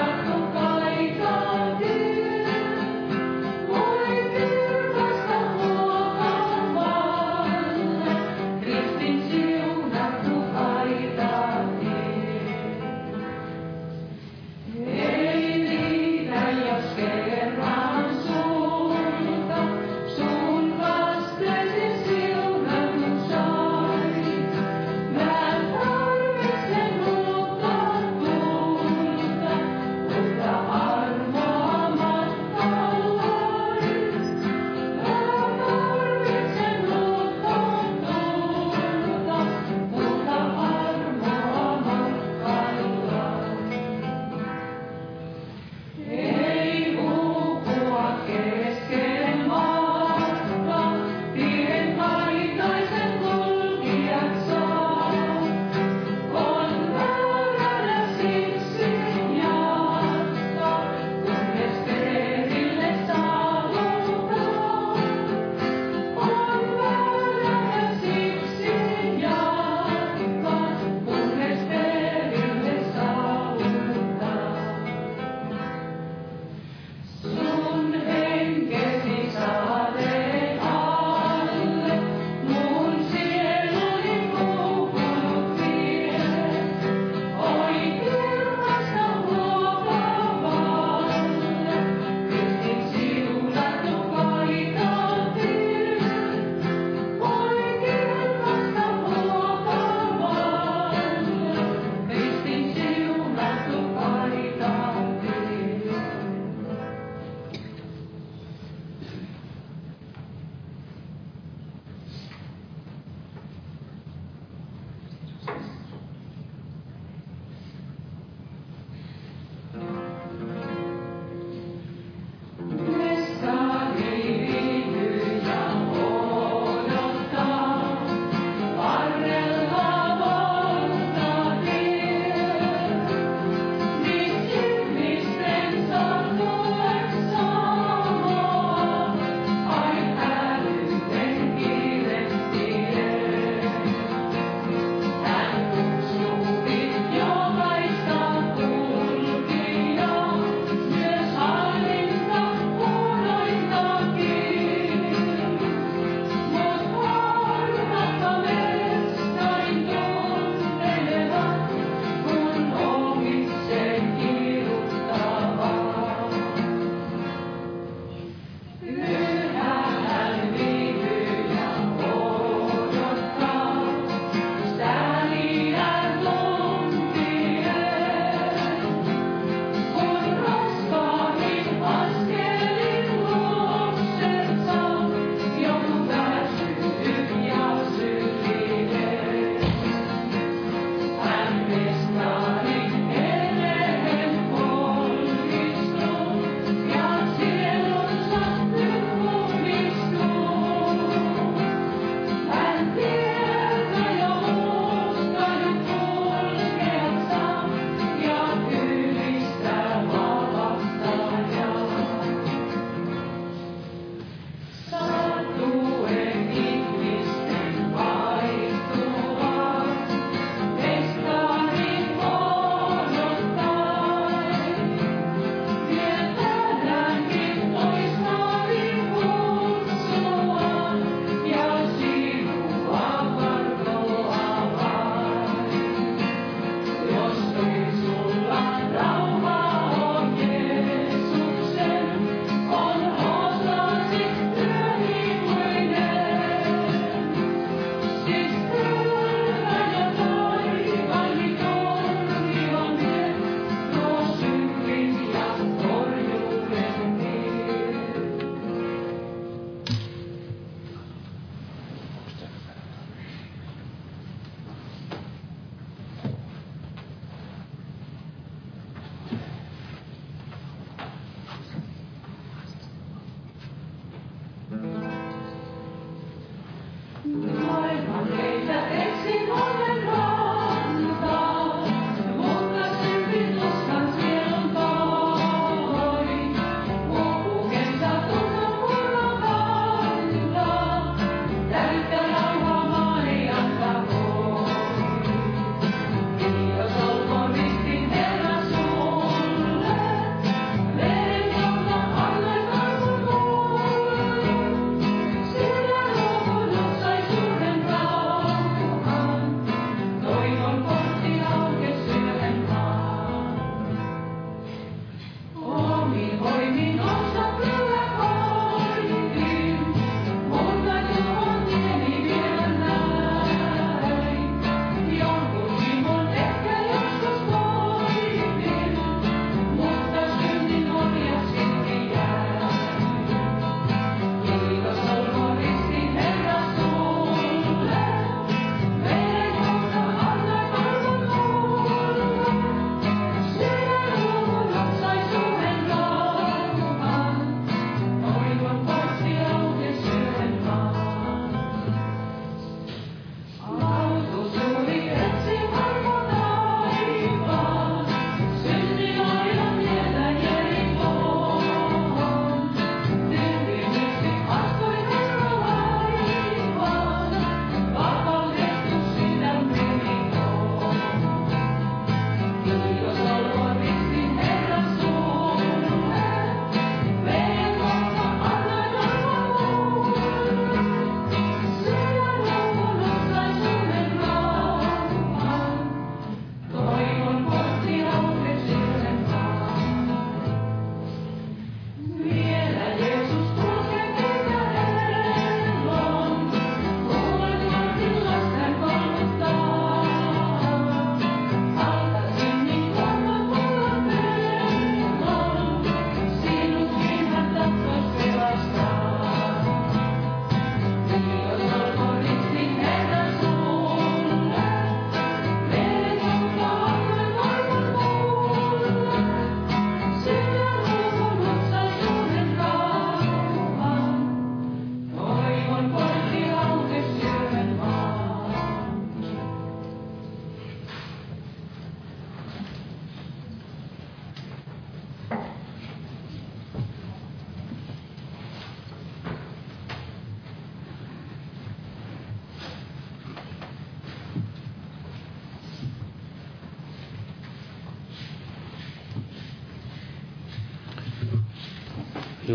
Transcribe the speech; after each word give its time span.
Mutta 0.00 0.49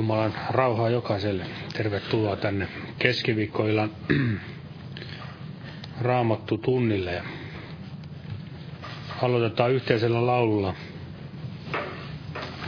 Jumalan 0.05 0.33
rauhaa 0.49 0.89
jokaiselle. 0.89 1.45
Tervetuloa 1.73 2.35
tänne 2.35 2.67
keskiviikkoillan 2.99 3.91
raamattu 6.01 6.57
tunnille. 6.57 7.23
Aloitetaan 9.21 9.71
yhteisellä 9.71 10.25
laululla. 10.25 10.73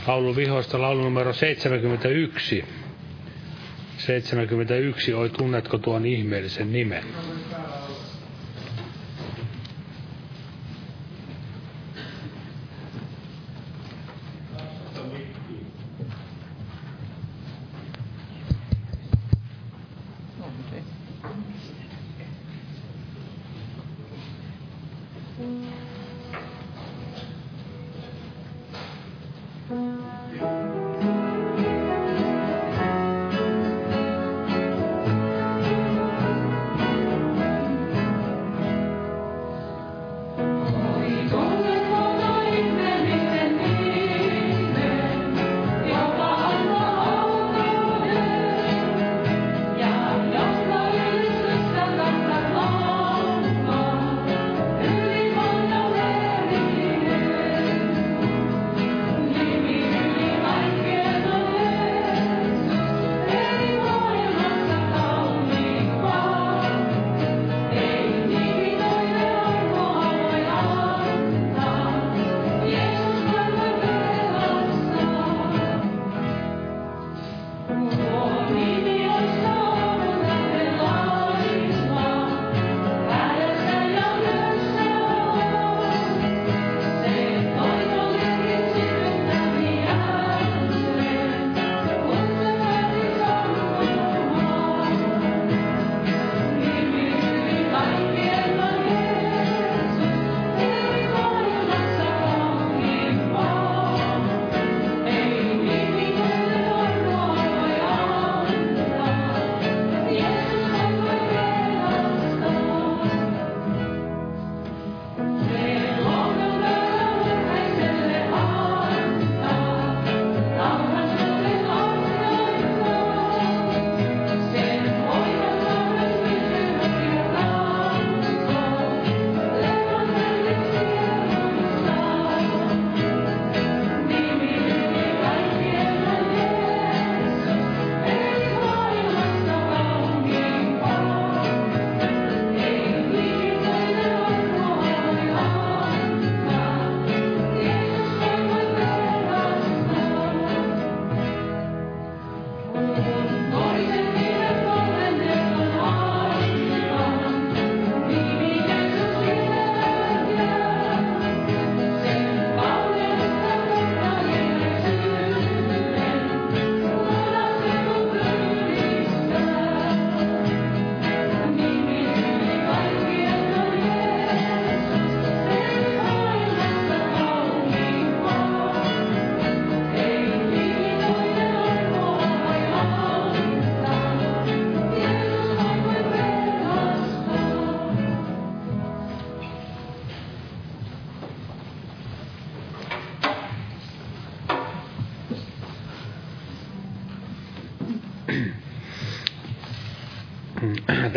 Laulu 0.06 0.36
vihoista, 0.36 0.80
laulu 0.80 1.02
numero 1.02 1.32
71. 1.32 2.64
71, 3.98 5.14
oi 5.14 5.30
tunnetko 5.30 5.78
tuon 5.78 6.06
ihmeellisen 6.06 6.72
nimen? 6.72 7.04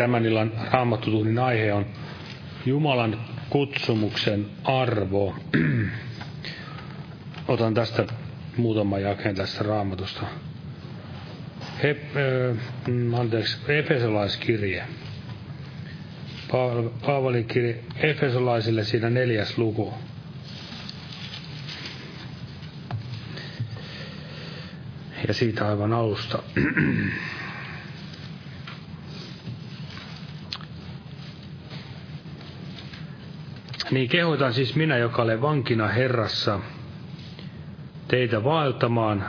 Tämän 0.02 0.26
illan 0.26 0.52
raamattutunnin 0.72 1.38
aihe 1.38 1.72
on 1.72 1.86
Jumalan 2.66 3.20
kutsumuksen 3.50 4.46
arvo. 4.64 5.34
Otan 7.48 7.74
tästä 7.74 8.06
muutaman 8.56 9.02
jakeen 9.02 9.34
tästä 9.34 9.64
raamatusta. 9.64 10.22
He, 11.82 11.90
äh, 11.90 13.20
anteeksi, 13.20 13.58
Efesolaiskirje. 13.68 14.84
Paavalin 17.06 17.44
kirje 17.44 17.84
Efesolaisille 17.96 18.84
siinä 18.84 19.10
neljäs 19.10 19.58
luku. 19.58 19.94
Ja 25.28 25.34
siitä 25.34 25.68
aivan 25.68 25.92
alusta. 25.92 26.42
Niin 33.92 34.08
kehotan 34.08 34.52
siis 34.54 34.76
minä, 34.76 34.96
joka 34.96 35.22
olen 35.22 35.42
vankina 35.42 35.88
Herrassa, 35.88 36.60
teitä 38.08 38.44
vaeltamaan 38.44 39.24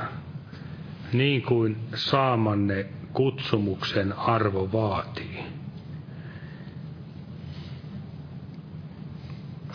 niin 1.13 1.41
kuin 1.41 1.77
saamanne 1.95 2.85
kutsumuksen 3.13 4.13
arvo 4.13 4.69
vaatii. 4.73 5.43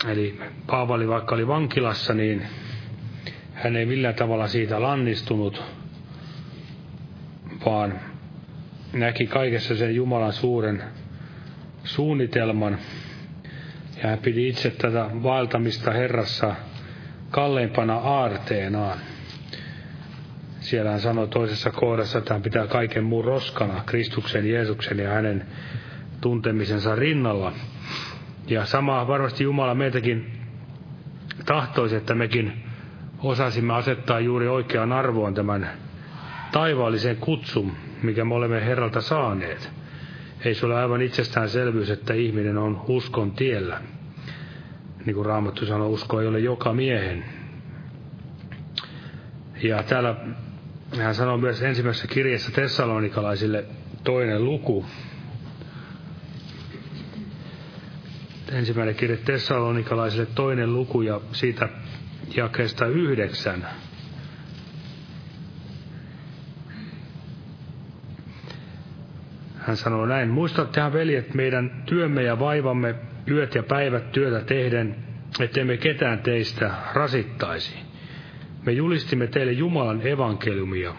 Eli 0.07 0.39
Paavali 0.67 1.07
vaikka 1.07 1.35
oli 1.35 1.47
vankilassa, 1.47 2.13
niin 2.13 2.45
hän 3.53 3.75
ei 3.75 3.85
millään 3.85 4.15
tavalla 4.15 4.47
siitä 4.47 4.81
lannistunut, 4.81 5.63
vaan 7.65 7.99
näki 8.93 9.27
kaikessa 9.27 9.75
sen 9.75 9.95
Jumalan 9.95 10.33
suuren 10.33 10.83
suunnitelman– 11.83 12.77
ja 14.03 14.09
hän 14.09 14.19
pidi 14.19 14.47
itse 14.47 14.69
tätä 14.69 15.09
vaeltamista 15.23 15.91
Herrassa 15.91 16.55
kalleimpana 17.31 17.95
aarteenaan. 17.95 18.99
Siellä 20.59 20.91
hän 20.91 20.99
sanoi 20.99 21.27
toisessa 21.27 21.71
kohdassa, 21.71 22.17
että 22.17 22.33
hän 22.33 22.41
pitää 22.41 22.67
kaiken 22.67 23.03
muun 23.03 23.25
roskana 23.25 23.83
Kristuksen, 23.85 24.49
Jeesuksen 24.49 24.99
ja 24.99 25.09
hänen 25.09 25.45
tuntemisensa 26.21 26.95
rinnalla. 26.95 27.51
Ja 28.47 28.65
sama 28.65 29.07
varmasti 29.07 29.43
Jumala 29.43 29.75
meitäkin 29.75 30.31
tahtoisi, 31.45 31.95
että 31.95 32.15
mekin 32.15 32.63
osaisimme 33.23 33.73
asettaa 33.73 34.19
juuri 34.19 34.47
oikeaan 34.47 34.91
arvoon 34.91 35.33
tämän 35.33 35.69
taivaallisen 36.51 37.15
kutsun, 37.15 37.71
mikä 38.03 38.25
me 38.25 38.35
olemme 38.35 38.65
Herralta 38.65 39.01
saaneet. 39.01 39.78
Ei 40.45 40.55
se 40.55 40.65
ole 40.65 40.75
aivan 40.75 41.01
itsestäänselvyys, 41.01 41.89
että 41.89 42.13
ihminen 42.13 42.57
on 42.57 42.81
uskon 42.87 43.31
tiellä. 43.31 43.81
Niin 45.05 45.15
kuin 45.15 45.25
Raamattu 45.25 45.65
sanoo, 45.65 45.89
usko 45.89 46.21
ei 46.21 46.27
ole 46.27 46.39
joka 46.39 46.73
miehen. 46.73 47.25
Ja 49.63 49.83
täällä 49.83 50.15
hän 50.97 51.15
sanoo 51.15 51.37
myös 51.37 51.61
ensimmäisessä 51.61 52.07
kirjassa 52.07 52.51
tessalonikalaisille 52.51 53.65
toinen 54.03 54.45
luku. 54.45 54.85
Ensimmäinen 58.51 58.95
kirja 58.95 59.17
tessalonikalaisille 59.17 60.25
toinen 60.35 60.73
luku 60.73 61.01
ja 61.01 61.21
siitä 61.31 61.69
jakeesta 62.35 62.85
yhdeksän. 62.87 63.67
Hän 69.69 69.77
sanoo 69.77 70.05
näin, 70.05 70.29
muistattehan 70.29 70.93
veljet 70.93 71.33
meidän 71.33 71.83
työmme 71.85 72.23
ja 72.23 72.39
vaivamme 72.39 72.95
yöt 73.31 73.55
ja 73.55 73.63
päivät 73.63 74.11
työtä 74.11 74.45
tehden, 74.45 74.95
ettemme 75.39 75.77
ketään 75.77 76.19
teistä 76.19 76.71
rasittaisi. 76.93 77.75
Me 78.65 78.71
julistimme 78.71 79.27
teille 79.27 79.51
Jumalan 79.51 80.07
evankeliumia. 80.07 80.93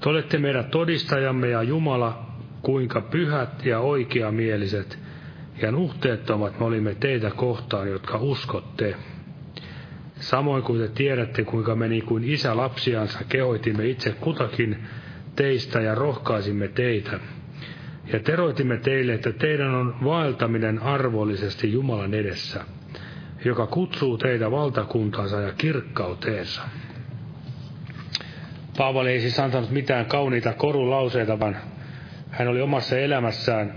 Te 0.00 0.08
olette 0.08 0.38
meidän 0.38 0.64
todistajamme 0.64 1.48
ja 1.48 1.62
Jumala, 1.62 2.26
kuinka 2.62 3.00
pyhät 3.00 3.64
ja 3.66 3.80
oikeamieliset 3.80 4.98
ja 5.62 5.72
nuhteettomat 5.72 6.60
me 6.60 6.66
olimme 6.66 6.94
teitä 6.94 7.30
kohtaan, 7.30 7.88
jotka 7.90 8.18
uskotte. 8.18 8.96
Samoin 10.14 10.62
kuin 10.62 10.80
te 10.80 10.88
tiedätte, 10.88 11.44
kuinka 11.44 11.74
me 11.76 11.88
niin 11.88 12.06
kuin 12.06 12.24
isä 12.24 12.56
lapsiansa 12.56 13.18
kehoitimme 13.28 13.86
itse 13.86 14.10
kutakin 14.20 14.76
teistä 15.36 15.80
ja 15.80 15.94
rohkaisimme 15.94 16.68
teitä. 16.68 17.20
Ja 18.12 18.20
teroitimme 18.20 18.76
teille, 18.76 19.14
että 19.14 19.32
teidän 19.32 19.74
on 19.74 19.96
vaeltaminen 20.04 20.78
arvollisesti 20.78 21.72
Jumalan 21.72 22.14
edessä, 22.14 22.64
joka 23.44 23.66
kutsuu 23.66 24.18
teitä 24.18 24.50
valtakuntansa 24.50 25.40
ja 25.40 25.52
kirkkauteensa. 25.52 26.62
Paavali 28.78 29.10
ei 29.10 29.20
siis 29.20 29.40
antanut 29.40 29.70
mitään 29.70 30.06
kauniita 30.06 30.52
korulauseita, 30.52 31.40
vaan 31.40 31.56
hän 32.30 32.48
oli 32.48 32.60
omassa 32.60 32.98
elämässään, 32.98 33.74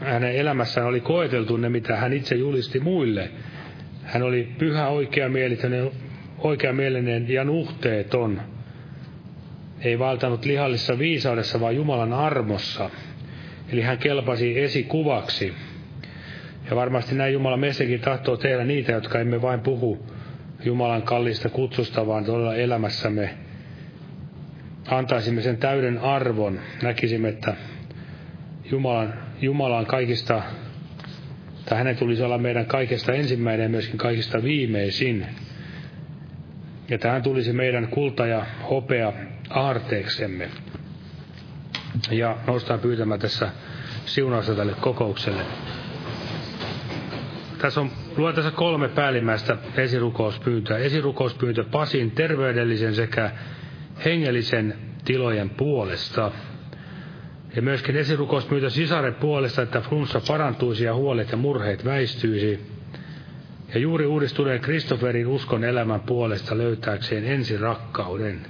hänen 0.00 0.36
elämässään 0.36 0.86
oli 0.86 1.00
koeteltu 1.00 1.56
ne, 1.56 1.68
mitä 1.68 1.96
hän 1.96 2.12
itse 2.12 2.34
julisti 2.34 2.80
muille– 2.80 3.30
hän 4.04 4.22
oli 4.22 4.48
pyhä, 4.58 4.88
oikeamielinen, 4.88 5.90
oikeamielinen 6.38 7.28
ja 7.28 7.44
nuhteeton. 7.44 8.40
Ei 9.84 9.98
valtanut 9.98 10.44
lihallisessa 10.44 10.98
viisaudessa, 10.98 11.60
vaan 11.60 11.76
Jumalan 11.76 12.12
armossa. 12.12 12.90
Eli 13.72 13.82
hän 13.82 13.98
kelpasi 13.98 14.60
esikuvaksi. 14.60 15.54
Ja 16.70 16.76
varmasti 16.76 17.14
näin 17.14 17.32
Jumala 17.32 17.56
meistäkin 17.56 18.00
tahtoo 18.00 18.36
tehdä 18.36 18.64
niitä, 18.64 18.92
jotka 18.92 19.18
emme 19.18 19.42
vain 19.42 19.60
puhu 19.60 20.06
Jumalan 20.64 21.02
kallista 21.02 21.48
kutsusta, 21.48 22.06
vaan 22.06 22.24
todella 22.24 22.54
elämässämme 22.54 23.34
antaisimme 24.88 25.42
sen 25.42 25.56
täyden 25.56 25.98
arvon. 25.98 26.60
Näkisimme, 26.82 27.28
että 27.28 27.54
Jumalan, 28.70 29.14
Jumalan 29.40 29.86
kaikista 29.86 30.42
tai 31.64 31.78
hänen 31.78 31.96
tulisi 31.96 32.22
olla 32.22 32.38
meidän 32.38 32.66
kaikesta 32.66 33.12
ensimmäinen 33.12 33.62
ja 33.62 33.68
myöskin 33.68 33.98
kaikista 33.98 34.42
viimeisin. 34.42 35.26
Ja 36.88 36.98
tähän 36.98 37.22
tulisi 37.22 37.52
meidän 37.52 37.88
kulta 37.88 38.26
ja 38.26 38.46
hopea 38.70 39.12
aarteeksemme. 39.50 40.50
Ja 42.10 42.36
noustaan 42.46 42.80
pyytämään 42.80 43.20
tässä 43.20 43.48
siunausta 44.06 44.54
tälle 44.54 44.74
kokoukselle. 44.80 45.42
Tässä 47.58 47.80
on, 47.80 47.90
luen 48.16 48.34
tässä 48.34 48.50
kolme 48.50 48.88
päällimmäistä 48.88 49.56
esirukouspyyntöä. 49.76 50.78
Esirukouspyyntö 50.78 51.64
Pasin 51.64 52.10
terveydellisen 52.10 52.94
sekä 52.94 53.30
hengellisen 54.04 54.74
tilojen 55.04 55.50
puolesta. 55.50 56.32
Ja 57.56 57.62
myöskin 57.62 57.96
esirukousmyytä 57.96 58.70
sisaren 58.70 59.14
puolesta, 59.14 59.62
että 59.62 59.80
flunssa 59.80 60.20
parantuisi 60.28 60.84
ja 60.84 60.94
huolet 60.94 61.30
ja 61.30 61.36
murheet 61.36 61.84
väistyisi. 61.84 62.60
Ja 63.74 63.80
juuri 63.80 64.06
uudistuneen 64.06 64.60
Kristofferin 64.60 65.26
uskon 65.26 65.64
elämän 65.64 66.00
puolesta 66.00 66.58
löytääkseen 66.58 67.24
ensi 67.24 67.56
rakkauden. 67.56 68.40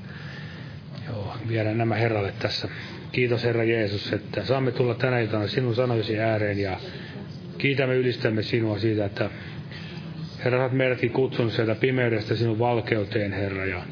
Joo, 1.44 1.48
viedään 1.48 1.78
nämä 1.78 1.94
Herralle 1.94 2.32
tässä. 2.38 2.68
Kiitos 3.12 3.44
Herra 3.44 3.64
Jeesus, 3.64 4.12
että 4.12 4.44
saamme 4.44 4.72
tulla 4.72 4.94
tänä 4.94 5.18
iltana 5.20 5.46
sinun 5.46 5.74
sanoisi 5.74 6.18
ääreen 6.18 6.58
ja 6.58 6.76
kiitämme 7.58 7.96
ylistämme 7.96 8.42
sinua 8.42 8.78
siitä, 8.78 9.04
että 9.04 9.30
Herra, 10.44 10.62
olet 10.62 10.72
meidätkin 10.72 11.10
kutsunut 11.10 11.52
sieltä 11.52 11.74
pimeydestä 11.74 12.34
sinun 12.34 12.58
valkeuteen, 12.58 13.32
Herra, 13.32 13.66
ja 13.66 13.82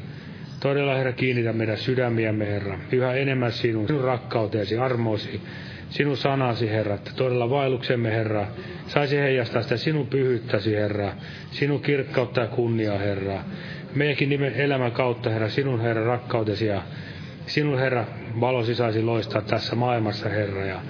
Todella, 0.59 0.95
Herra, 0.95 1.13
kiinnitä 1.13 1.53
meidän 1.53 1.77
sydämiämme, 1.77 2.47
Herra, 2.47 2.79
yhä 2.91 3.13
enemmän 3.13 3.51
sinun, 3.51 3.87
sinun 3.87 4.03
rakkauteesi, 4.03 4.77
armosi, 4.77 5.41
sinun 5.89 6.17
sanasi, 6.17 6.69
Herra, 6.69 6.95
että 6.95 7.11
todella 7.15 7.49
vaelluksemme, 7.49 8.11
Herra, 8.11 8.47
saisi 8.87 9.17
heijastaa 9.17 9.61
sitä 9.61 9.77
sinun 9.77 10.07
pyhyyttäsi, 10.07 10.75
Herra, 10.75 11.13
sinun 11.51 11.81
kirkkautta 11.81 12.41
ja 12.41 12.47
kunnia, 12.47 12.97
Herra. 12.97 13.43
Meidänkin 13.95 14.29
nimen 14.29 14.53
elämän 14.53 14.91
kautta, 14.91 15.29
Herra, 15.29 15.49
sinun, 15.49 15.81
Herra, 15.81 16.05
rakkautesi 16.05 16.65
ja 16.65 16.81
sinun, 17.45 17.79
Herra, 17.79 18.05
valosi 18.39 18.75
saisi 18.75 19.01
loistaa 19.01 19.41
tässä 19.41 19.75
maailmassa, 19.75 20.29
Herra, 20.29 20.65
ja 20.65 20.81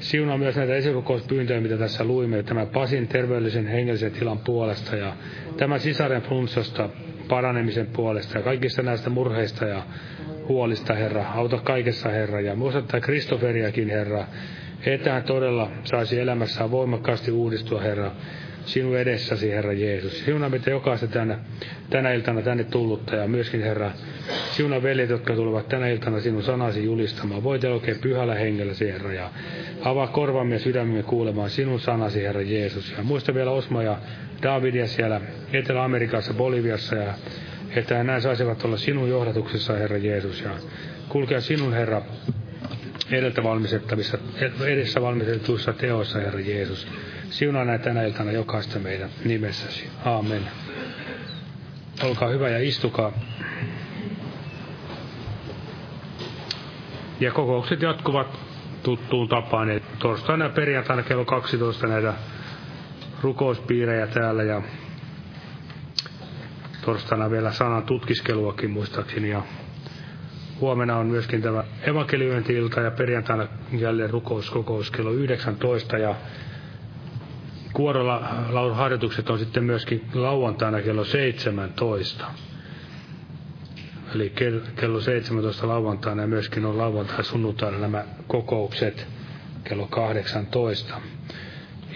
siunaa 0.00 0.38
myös 0.38 0.56
näitä 0.56 0.74
esikokouspyyntöjä, 0.74 1.60
mitä 1.60 1.76
tässä 1.76 2.04
luimme, 2.04 2.42
tämä 2.42 2.66
Pasin 2.66 3.08
terveellisen 3.08 3.66
hengellisen 3.66 4.12
tilan 4.12 4.38
puolesta 4.38 4.96
ja 4.96 5.16
tämä 5.56 5.78
sisaren 5.78 6.22
flunssasta 6.22 6.88
paranemisen 7.28 7.86
puolesta 7.86 8.38
ja 8.38 8.44
kaikista 8.44 8.82
näistä 8.82 9.10
murheista 9.10 9.64
ja 9.64 9.82
huolista, 10.48 10.94
Herra. 10.94 11.24
Auta 11.34 11.58
kaikessa, 11.58 12.08
Herra. 12.08 12.40
Ja 12.40 12.56
muistuttaa 12.56 13.00
Kristoferiakin, 13.00 13.90
Herra, 13.90 14.24
että 14.86 15.12
hän 15.12 15.22
todella 15.22 15.70
saisi 15.84 16.20
elämässään 16.20 16.70
voimakkaasti 16.70 17.30
uudistua, 17.30 17.80
Herra, 17.80 18.10
sinun 18.68 18.98
edessäsi, 18.98 19.50
Herra 19.50 19.72
Jeesus. 19.72 20.24
Siunaa 20.24 20.48
meitä 20.48 20.70
jokaista 20.70 21.06
tänä, 21.06 21.38
tänä 21.90 22.12
iltana 22.12 22.42
tänne 22.42 22.64
tullutta 22.64 23.16
ja 23.16 23.28
myöskin, 23.28 23.62
Herra, 23.62 23.90
siunaa 24.50 24.82
veljet, 24.82 25.10
jotka 25.10 25.34
tulevat 25.34 25.68
tänä 25.68 25.88
iltana 25.88 26.20
sinun 26.20 26.42
sanasi 26.42 26.84
julistamaan. 26.84 27.42
Voit 27.42 27.64
oikein 27.64 27.98
pyhällä 27.98 28.34
hengellä, 28.34 28.72
Herra, 28.80 29.12
ja 29.12 29.30
avaa 29.84 30.06
korvamme 30.06 30.54
ja 30.54 30.58
sydämemme 30.58 31.02
kuulemaan 31.02 31.50
sinun 31.50 31.80
sanasi, 31.80 32.22
Herra 32.22 32.42
Jeesus. 32.42 32.94
Ja 32.96 33.02
muista 33.02 33.34
vielä 33.34 33.50
Osmo 33.50 33.82
ja 33.82 33.98
Davidia 34.42 34.86
siellä 34.86 35.20
Etelä-Amerikassa, 35.52 36.34
Boliviassa 36.34 36.96
ja 36.96 37.14
että 37.76 38.04
nämä 38.04 38.20
saisivat 38.20 38.64
olla 38.64 38.76
sinun 38.76 39.08
johdatuksessa, 39.08 39.72
Herra 39.72 39.96
Jeesus, 39.96 40.40
ja 40.40 40.50
kulkea 41.08 41.40
sinun, 41.40 41.72
Herra, 41.72 42.02
edeltä 43.10 43.42
valmistettavissa, 43.42 44.18
edessä 44.66 45.02
valmistetuissa 45.02 45.72
teoissa, 45.72 46.18
Herra 46.18 46.40
Jeesus. 46.40 46.88
Siunaa 47.30 47.64
näitä 47.64 47.84
tänä 47.84 48.02
iltana 48.02 48.32
jokaista 48.32 48.78
meidän 48.78 49.10
nimessäsi. 49.24 49.88
Aamen. 50.04 50.42
Olkaa 52.02 52.28
hyvä 52.28 52.48
ja 52.48 52.58
istukaa. 52.58 53.12
Ja 57.20 57.32
kokoukset 57.32 57.82
jatkuvat 57.82 58.38
tuttuun 58.82 59.28
tapaan. 59.28 59.70
Eli 59.70 59.82
torstaina 59.98 60.44
ja 60.44 60.50
perjantaina 60.50 61.02
kello 61.02 61.24
12 61.24 61.86
näitä 61.86 62.14
rukouspiirejä 63.22 64.06
täällä 64.06 64.42
ja 64.42 64.62
torstaina 66.84 67.30
vielä 67.30 67.52
sanan 67.52 67.82
tutkiskeluakin 67.82 68.70
muistaakseni 68.70 69.30
ja 69.30 69.42
huomenna 70.60 70.96
on 70.96 71.06
myöskin 71.06 71.42
tämä 71.42 71.64
evankeliointi-ilta 71.82 72.80
ja 72.80 72.90
perjantaina 72.90 73.46
jälleen 73.72 74.10
rukouskokous 74.10 74.90
kello 74.90 75.10
19 75.10 75.98
ja 75.98 76.14
kuorolla 77.72 78.28
lauluharjoitukset 78.50 79.30
on 79.30 79.38
sitten 79.38 79.64
myöskin 79.64 80.04
lauantaina 80.14 80.82
kello 80.82 81.04
17. 81.04 82.24
Eli 84.14 84.32
kello 84.76 85.00
17 85.00 85.68
lauantaina 85.68 86.22
ja 86.22 86.28
myöskin 86.28 86.64
on 86.64 86.78
lauantaina 86.78 87.22
sunnuntaina 87.22 87.78
nämä 87.78 88.04
kokoukset 88.26 89.06
kello 89.64 89.86
18. 89.86 91.00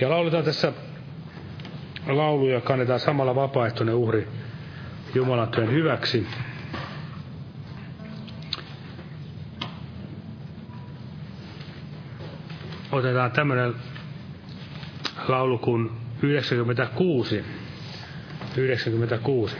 Ja 0.01 0.11
lauletaan 0.11 0.45
tässä 0.45 0.73
lauluja, 2.07 2.61
kannetaan 2.61 3.01
samalla 3.01 3.35
vapaaehtoinen 3.35 3.95
uhri 3.95 4.29
Jumalan 5.15 5.49
työn 5.49 5.71
hyväksi. 5.73 6.27
Otetaan 12.93 13.33
tämmöinen 13.33 13.75
laulu 15.29 15.59
kuin 15.59 15.91
96. 16.23 17.45
96. 18.57 19.57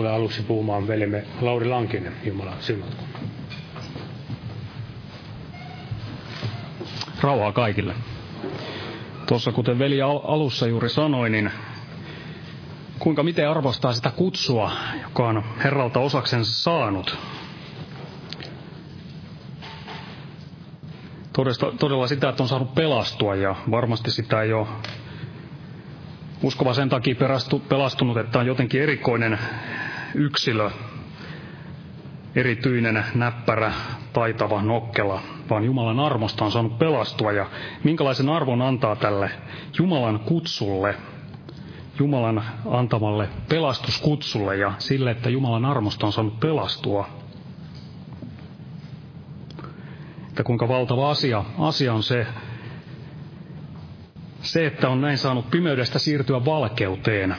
tulee 0.00 0.12
aluksi 0.12 0.42
puhumaan 0.42 0.88
veljemme 0.88 1.24
Lauri 1.40 1.68
Lankinen, 1.68 2.12
Jumala 2.24 2.52
siunatko. 2.60 3.04
Rauhaa 7.20 7.52
kaikille. 7.52 7.94
Tuossa 9.26 9.52
kuten 9.52 9.78
veli 9.78 10.02
alussa 10.02 10.66
juuri 10.66 10.88
sanoi, 10.88 11.30
niin 11.30 11.50
kuinka 12.98 13.22
miten 13.22 13.50
arvostaa 13.50 13.92
sitä 13.92 14.10
kutsua, 14.10 14.72
joka 15.02 15.28
on 15.28 15.44
Herralta 15.64 16.00
osaksensa 16.00 16.52
saanut. 16.62 17.18
Todesta, 21.32 21.72
todella 21.78 22.06
sitä, 22.06 22.28
että 22.28 22.42
on 22.42 22.48
saanut 22.48 22.74
pelastua 22.74 23.34
ja 23.34 23.54
varmasti 23.70 24.10
sitä 24.10 24.42
ei 24.42 24.52
ole 24.52 24.66
uskova 26.42 26.74
sen 26.74 26.88
takia 26.88 27.14
pelastunut, 27.68 28.16
että 28.16 28.38
on 28.38 28.46
jotenkin 28.46 28.82
erikoinen 28.82 29.38
yksilö, 30.14 30.70
erityinen, 32.34 33.04
näppärä, 33.14 33.72
taitava, 34.12 34.62
nokkela, 34.62 35.22
vaan 35.50 35.64
Jumalan 35.64 36.00
armosta 36.00 36.44
on 36.44 36.52
saanut 36.52 36.78
pelastua 36.78 37.32
ja 37.32 37.46
minkälaisen 37.84 38.28
arvon 38.28 38.62
antaa 38.62 38.96
tälle 38.96 39.30
Jumalan 39.78 40.20
kutsulle, 40.20 40.94
Jumalan 41.98 42.44
antamalle 42.70 43.28
pelastuskutsulle 43.48 44.56
ja 44.56 44.72
sille, 44.78 45.10
että 45.10 45.30
Jumalan 45.30 45.64
armosta 45.64 46.06
on 46.06 46.12
saanut 46.12 46.40
pelastua. 46.40 47.08
Että 50.28 50.42
kuinka 50.42 50.68
valtava 50.68 51.10
asia, 51.10 51.44
asia 51.58 51.94
on 51.94 52.02
se, 52.02 52.26
se, 54.42 54.66
että 54.66 54.88
on 54.88 55.00
näin 55.00 55.18
saanut 55.18 55.50
pimeydestä 55.50 55.98
siirtyä 55.98 56.44
valkeuteen. 56.44 57.36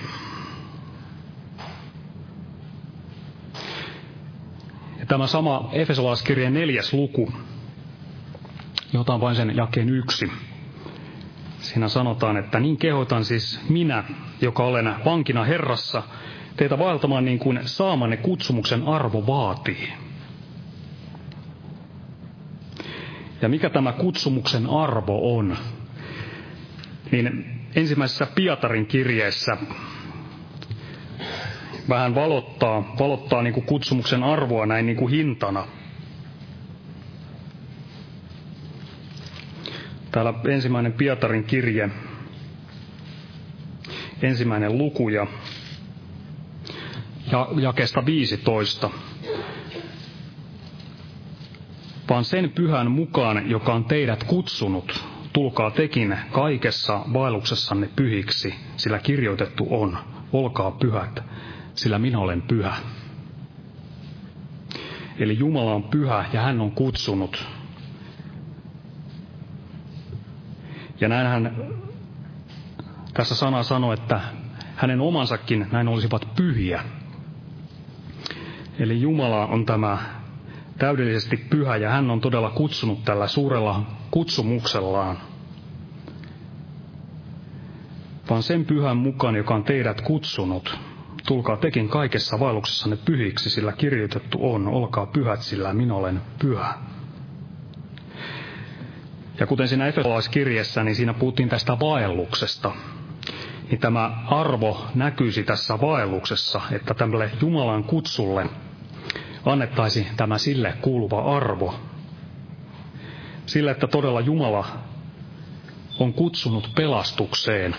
Tämä 5.12 5.28
sama 5.28 5.69
Efesolaiskirjeen 5.71 6.54
neljäs 6.54 6.93
luku, 6.93 7.34
jota 8.93 9.19
vain 9.19 9.36
sen 9.36 9.56
jakeen 9.56 9.89
yksi. 9.89 10.32
Siinä 11.60 11.88
sanotaan, 11.88 12.38
että 12.38 12.60
niin 12.60 12.78
kehotan 12.78 13.26
siis 13.26 13.60
minä, 13.69 14.04
joka 14.41 14.63
olen 14.63 14.95
vankina 15.06 15.43
Herrassa, 15.43 16.04
teitä 16.58 16.80
vaeltamaan 16.80 17.26
niin 17.26 17.39
kuin 17.39 17.60
saamanne 17.65 18.17
kutsumuksen 18.17 18.88
arvo 18.88 19.28
vaatii. 19.28 19.93
Ja 23.41 23.50
mikä 23.50 23.69
tämä 23.69 23.91
kutsumuksen 23.91 24.67
arvo 24.69 25.38
on? 25.38 25.58
Niin 27.12 27.45
ensimmäisessä 27.76 28.28
Pietarin 28.36 28.86
kirjeessä 28.86 29.58
vähän 31.89 32.15
valottaa, 32.15 32.96
valottaa 33.00 33.41
niin 33.41 33.54
kuin 33.54 33.65
kutsumuksen 33.65 34.24
arvoa 34.24 34.65
näin 34.65 34.86
niin 34.86 34.98
kuin 34.98 35.12
hintana– 35.12 35.67
Täällä 40.12 40.34
ensimmäinen 40.50 40.94
Pietarin 40.94 41.44
kirje, 41.44 41.89
ensimmäinen 44.22 44.78
luku 44.78 45.10
ja, 45.10 45.28
ja 47.32 47.48
jakesta 47.60 48.06
15. 48.06 48.89
Vaan 52.10 52.26
sen 52.26 52.50
pyhän 52.50 52.91
mukaan, 52.91 53.50
joka 53.50 53.74
on 53.74 53.86
teidät 53.86 54.24
kutsunut, 54.24 55.04
tulkaa 55.34 55.72
tekin 55.72 56.17
kaikessa 56.32 57.02
vaelluksessanne 57.13 57.89
pyhiksi, 57.96 58.56
sillä 58.78 59.00
kirjoitettu 59.00 59.67
on, 59.70 59.98
olkaa 60.34 60.72
pyhät, 60.72 61.24
sillä 61.76 62.00
minä 62.00 62.20
olen 62.20 62.42
pyhä. 62.42 62.74
Eli 65.20 65.40
Jumala 65.40 65.74
on 65.74 65.84
pyhä 65.84 66.26
ja 66.34 66.42
hän 66.42 66.62
on 66.62 66.72
kutsunut 66.72 67.46
Ja 71.02 71.08
näin 71.08 71.28
hän 71.28 71.58
tässä 73.14 73.36
sana 73.36 73.64
sanoi, 73.64 73.94
että 73.94 74.20
hänen 74.76 75.02
omansakin 75.02 75.68
näin 75.72 75.88
olisivat 75.88 76.28
pyhiä. 76.36 76.84
Eli 78.80 79.02
Jumala 79.02 79.46
on 79.46 79.66
tämä 79.66 79.98
täydellisesti 80.78 81.38
pyhä 81.38 81.78
ja 81.78 81.90
hän 81.90 82.12
on 82.12 82.22
todella 82.22 82.50
kutsunut 82.50 83.06
tällä 83.06 83.28
suurella 83.28 83.84
kutsumuksellaan. 84.12 85.18
Vaan 88.30 88.44
sen 88.44 88.66
pyhän 88.66 88.98
mukaan, 88.98 89.36
joka 89.36 89.56
on 89.56 89.64
teidät 89.64 90.02
kutsunut, 90.02 90.80
tulkaa 91.28 91.58
tekin 91.58 91.90
kaikessa 91.90 92.40
vaelluksessanne 92.40 92.98
pyhiksi, 93.06 93.50
sillä 93.50 93.72
kirjoitettu 93.72 94.54
on, 94.54 94.68
olkaa 94.68 95.06
pyhät, 95.06 95.42
sillä 95.42 95.74
minä 95.74 95.94
olen 95.94 96.22
pyhä. 96.40 96.74
Ja 99.40 99.48
kuten 99.48 99.68
siinä 99.68 99.88
Efesolaiskirjassa, 99.88 100.84
niin 100.84 100.96
siinä 100.96 101.14
puhuttiin 101.14 101.50
tästä 101.50 101.80
vaelluksesta. 101.80 102.72
Niin 103.70 103.80
tämä 103.80 104.24
arvo 104.28 104.86
näkyisi 104.96 105.44
tässä 105.44 105.82
vaelluksessa, 105.82 106.62
että 106.72 106.94
tämmölle 106.94 107.32
Jumalan 107.42 107.84
kutsulle 107.84 108.50
annettaisi 109.46 110.08
tämä 110.18 110.38
sille 110.38 110.74
kuuluva 110.82 111.36
arvo. 111.36 111.76
Sille, 113.46 113.72
että 113.72 113.88
todella 113.88 114.20
Jumala 114.20 114.66
on 116.00 116.14
kutsunut 116.14 116.72
pelastukseen. 116.76 117.76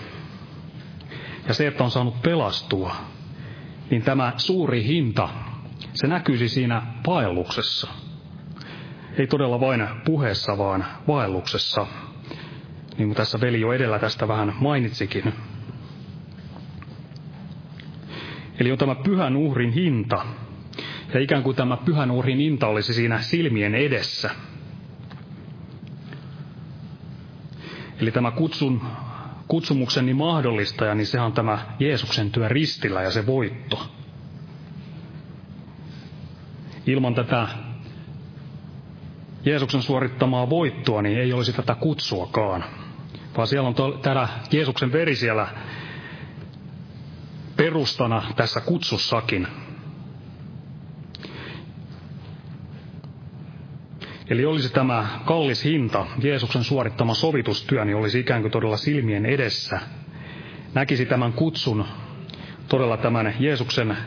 Ja 1.47 1.53
se, 1.53 1.67
että 1.67 1.83
on 1.83 1.91
saanut 1.91 2.21
pelastua, 2.21 2.95
niin 3.93 4.03
tämä 4.03 4.33
suuri 4.37 4.83
hinta, 4.83 5.29
se 5.93 6.07
näkyisi 6.07 6.49
siinä 6.49 6.81
vaelluksessa– 7.07 7.87
ei 9.17 9.27
todella 9.27 9.59
vain 9.59 9.87
puheessa, 10.05 10.57
vaan 10.57 10.85
vaelluksessa, 11.07 11.87
niin 12.97 13.07
kuin 13.07 13.15
tässä 13.15 13.41
veli 13.41 13.61
jo 13.61 13.73
edellä 13.73 13.99
tästä 13.99 14.27
vähän 14.27 14.53
mainitsikin. 14.59 15.33
Eli 18.59 18.71
on 18.71 18.77
tämä 18.77 18.95
pyhän 18.95 19.35
uhrin 19.35 19.71
hinta, 19.71 20.25
ja 21.13 21.19
ikään 21.19 21.43
kuin 21.43 21.55
tämä 21.55 21.77
pyhän 21.77 22.11
uhrin 22.11 22.37
hinta 22.37 22.67
olisi 22.67 22.93
siinä 22.93 23.21
silmien 23.21 23.75
edessä. 23.75 24.29
Eli 27.99 28.11
tämä 28.11 28.31
kutsun, 28.31 28.81
kutsumukseni 29.53 30.13
mahdollistaja, 30.13 30.95
niin 30.95 31.07
sehän 31.07 31.25
on 31.25 31.33
tämä 31.33 31.59
Jeesuksen 31.79 32.31
työ 32.31 32.49
ristillä 32.49 33.01
ja 33.01 33.11
se 33.11 33.25
voitto. 33.25 33.87
Ilman 36.87 37.15
tätä 37.15 37.47
Jeesuksen 39.45 39.81
suorittamaa 39.81 40.49
voittoa, 40.49 41.01
niin 41.01 41.19
ei 41.19 41.33
olisi 41.33 41.53
tätä 41.53 41.75
kutsuakaan. 41.75 42.63
Vaan 43.37 43.47
siellä 43.47 43.67
on 43.67 43.75
täällä 44.01 44.27
Jeesuksen 44.51 44.91
veri 44.91 45.15
siellä 45.15 45.47
perustana 47.57 48.23
tässä 48.35 48.61
kutsussakin. 48.61 49.47
Eli 54.29 54.45
olisi 54.45 54.73
tämä 54.73 55.07
kallis 55.25 55.63
hinta, 55.63 56.05
Jeesuksen 56.23 56.63
suorittama 56.63 57.13
sovitustyö, 57.13 57.85
niin 57.85 57.97
olisi 57.97 58.19
ikään 58.19 58.41
kuin 58.41 58.51
todella 58.51 58.77
silmien 58.77 59.25
edessä. 59.25 59.79
Näkisi 60.73 61.05
tämän 61.05 61.33
kutsun 61.33 61.85
todella 62.67 62.97
tämän 62.97 63.33
Jeesuksen, 63.39 63.97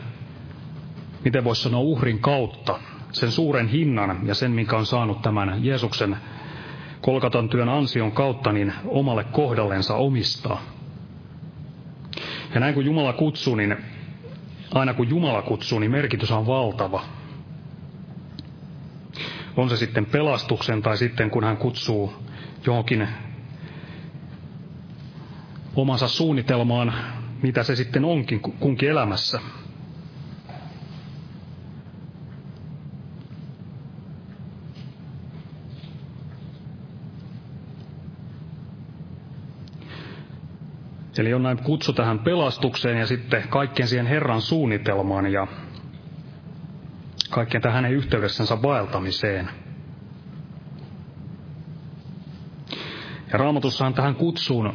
miten 1.25 1.43
voisi 1.43 1.61
sanoa, 1.61 1.81
uhrin 1.81 2.19
kautta 2.19 2.79
sen 3.11 3.31
suuren 3.31 3.67
hinnan 3.67 4.19
ja 4.23 4.35
sen, 4.35 4.51
minkä 4.51 4.77
on 4.77 4.85
saanut 4.85 5.21
tämän 5.21 5.65
Jeesuksen 5.65 6.17
kolkatan 7.01 7.49
työn 7.49 7.69
ansion 7.69 8.11
kautta, 8.11 8.51
niin 8.51 8.73
omalle 8.85 9.23
kohdallensa 9.23 9.95
omistaa. 9.95 10.61
Ja 12.53 12.59
näin 12.59 12.73
kun 12.73 12.85
Jumala 12.85 13.13
kutsuu, 13.13 13.55
niin 13.55 13.77
aina 14.73 14.93
kun 14.93 15.09
Jumala 15.09 15.41
kutsuu, 15.41 15.79
niin 15.79 15.91
merkitys 15.91 16.31
on 16.31 16.47
valtava. 16.47 17.03
On 19.57 19.69
se 19.69 19.77
sitten 19.77 20.05
pelastuksen 20.05 20.81
tai 20.81 20.97
sitten 20.97 21.29
kun 21.29 21.43
hän 21.43 21.57
kutsuu 21.57 22.13
johonkin 22.65 23.07
omansa 25.75 26.07
suunnitelmaan, 26.07 26.93
mitä 27.41 27.63
se 27.63 27.75
sitten 27.75 28.05
onkin 28.05 28.39
kunkin 28.39 28.89
elämässä. 28.89 29.39
Eli 41.17 41.33
on 41.33 41.43
näin 41.43 41.63
kutsu 41.63 41.93
tähän 41.93 42.19
pelastukseen 42.19 42.97
ja 42.97 43.07
sitten 43.07 43.47
kaikkien 43.49 43.87
siihen 43.87 44.05
Herran 44.07 44.41
suunnitelmaan 44.41 45.31
ja 45.31 45.47
kaikkien 47.29 47.61
tähän 47.61 47.75
hänen 47.83 47.91
yhteydessänsä 47.97 48.61
vaeltamiseen. 48.61 49.49
Ja 53.31 53.37
raamatussahan 53.37 53.93
tähän 53.93 54.15
kutsuun, 54.15 54.73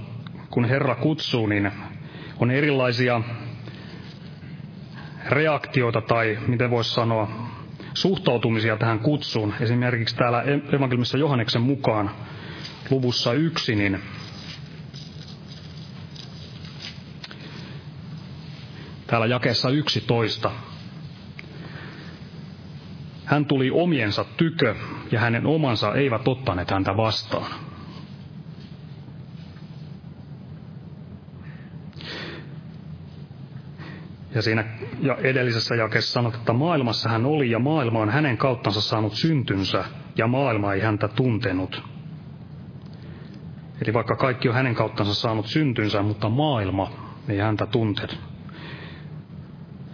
kun 0.50 0.64
Herra 0.64 0.94
kutsuu, 0.94 1.46
niin 1.46 1.72
on 2.38 2.50
erilaisia 2.50 3.20
reaktioita 5.28 6.00
tai 6.00 6.38
miten 6.46 6.70
voisi 6.70 6.90
sanoa 6.94 7.28
suhtautumisia 7.94 8.76
tähän 8.76 8.98
kutsuun. 9.00 9.54
Esimerkiksi 9.60 10.16
täällä 10.16 10.42
evankelmissa 10.72 11.18
Johanneksen 11.18 11.62
mukaan 11.62 12.10
luvussa 12.90 13.32
yksi, 13.32 13.74
niin 13.74 14.00
täällä 19.06 19.26
jakeessa 19.26 19.70
11. 19.70 20.50
Hän 23.32 23.46
tuli 23.46 23.70
omiensa 23.70 24.24
tykö, 24.36 24.74
ja 25.12 25.20
hänen 25.20 25.46
omansa 25.46 25.94
eivät 25.94 26.28
ottaneet 26.28 26.70
häntä 26.70 26.96
vastaan. 26.96 27.52
Ja 34.34 34.42
siinä 34.42 34.64
ja 35.00 35.16
edellisessä 35.16 35.74
jakeessa 35.74 36.12
sanotaan, 36.12 36.40
että 36.40 36.52
maailmassa 36.52 37.08
hän 37.08 37.26
oli 37.26 37.50
ja 37.50 37.58
maailma 37.58 37.98
on 37.98 38.10
hänen 38.10 38.36
kauttansa 38.36 38.80
saanut 38.80 39.12
syntynsä 39.12 39.84
ja 40.16 40.26
maailma 40.26 40.74
ei 40.74 40.80
häntä 40.80 41.08
tuntenut. 41.08 41.82
Eli 43.82 43.94
vaikka 43.94 44.16
kaikki 44.16 44.48
on 44.48 44.54
hänen 44.54 44.74
kauttansa 44.74 45.14
saanut 45.14 45.46
syntynsä, 45.46 46.02
mutta 46.02 46.28
maailma 46.28 46.90
ei 47.28 47.38
häntä 47.38 47.66
tuntenut. 47.66 48.18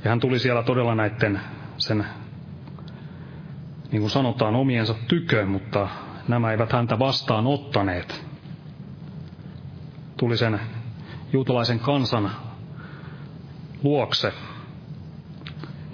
Ja 0.04 0.10
hän 0.10 0.20
tuli 0.20 0.38
siellä 0.38 0.62
todella 0.62 0.94
näiden 0.94 1.40
sen, 1.76 2.04
niin 3.92 4.00
kuin 4.00 4.10
sanotaan, 4.10 4.56
omiensa 4.56 4.94
tykö, 5.08 5.46
mutta 5.46 5.88
nämä 6.28 6.50
eivät 6.50 6.72
häntä 6.72 6.98
vastaan 6.98 7.46
ottaneet. 7.46 8.24
Tuli 10.16 10.36
sen 10.36 10.60
juutalaisen 11.32 11.78
kansan 11.78 12.30
luokse. 13.82 14.32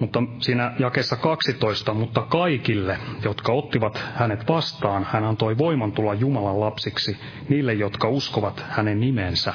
Mutta 0.00 0.22
siinä 0.40 0.72
jakessa 0.78 1.16
12, 1.16 1.94
mutta 1.94 2.20
kaikille, 2.20 2.98
jotka 3.24 3.52
ottivat 3.52 4.04
hänet 4.14 4.48
vastaan, 4.48 5.06
hän 5.12 5.24
antoi 5.24 5.58
voiman 5.58 5.92
tulla 5.92 6.14
Jumalan 6.14 6.60
lapsiksi, 6.60 7.18
niille, 7.48 7.74
jotka 7.74 8.08
uskovat 8.08 8.64
hänen 8.68 9.00
nimensä. 9.00 9.54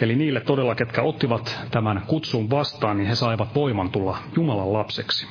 Eli 0.00 0.16
niille 0.16 0.40
todella, 0.40 0.74
ketkä 0.74 1.02
ottivat 1.02 1.58
tämän 1.70 2.02
kutsun 2.06 2.50
vastaan, 2.50 2.96
niin 2.96 3.08
he 3.08 3.14
saivat 3.14 3.54
voiman 3.54 3.90
tulla 3.90 4.18
Jumalan 4.36 4.72
lapseksi. 4.72 5.26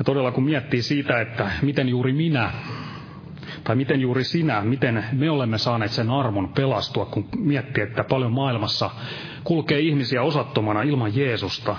Ja 0.00 0.04
todella 0.04 0.32
kun 0.32 0.44
miettii 0.44 0.82
siitä, 0.82 1.20
että 1.20 1.50
miten 1.62 1.88
juuri 1.88 2.12
minä 2.12 2.50
tai 3.64 3.76
miten 3.76 4.00
juuri 4.00 4.24
sinä, 4.24 4.60
miten 4.60 5.04
me 5.12 5.30
olemme 5.30 5.58
saaneet 5.58 5.90
sen 5.90 6.10
armon 6.10 6.48
pelastua, 6.48 7.06
kun 7.06 7.28
miettii, 7.36 7.84
että 7.84 8.04
paljon 8.04 8.32
maailmassa 8.32 8.90
kulkee 9.44 9.80
ihmisiä 9.80 10.22
osattomana 10.22 10.82
ilman 10.82 11.16
Jeesusta, 11.16 11.76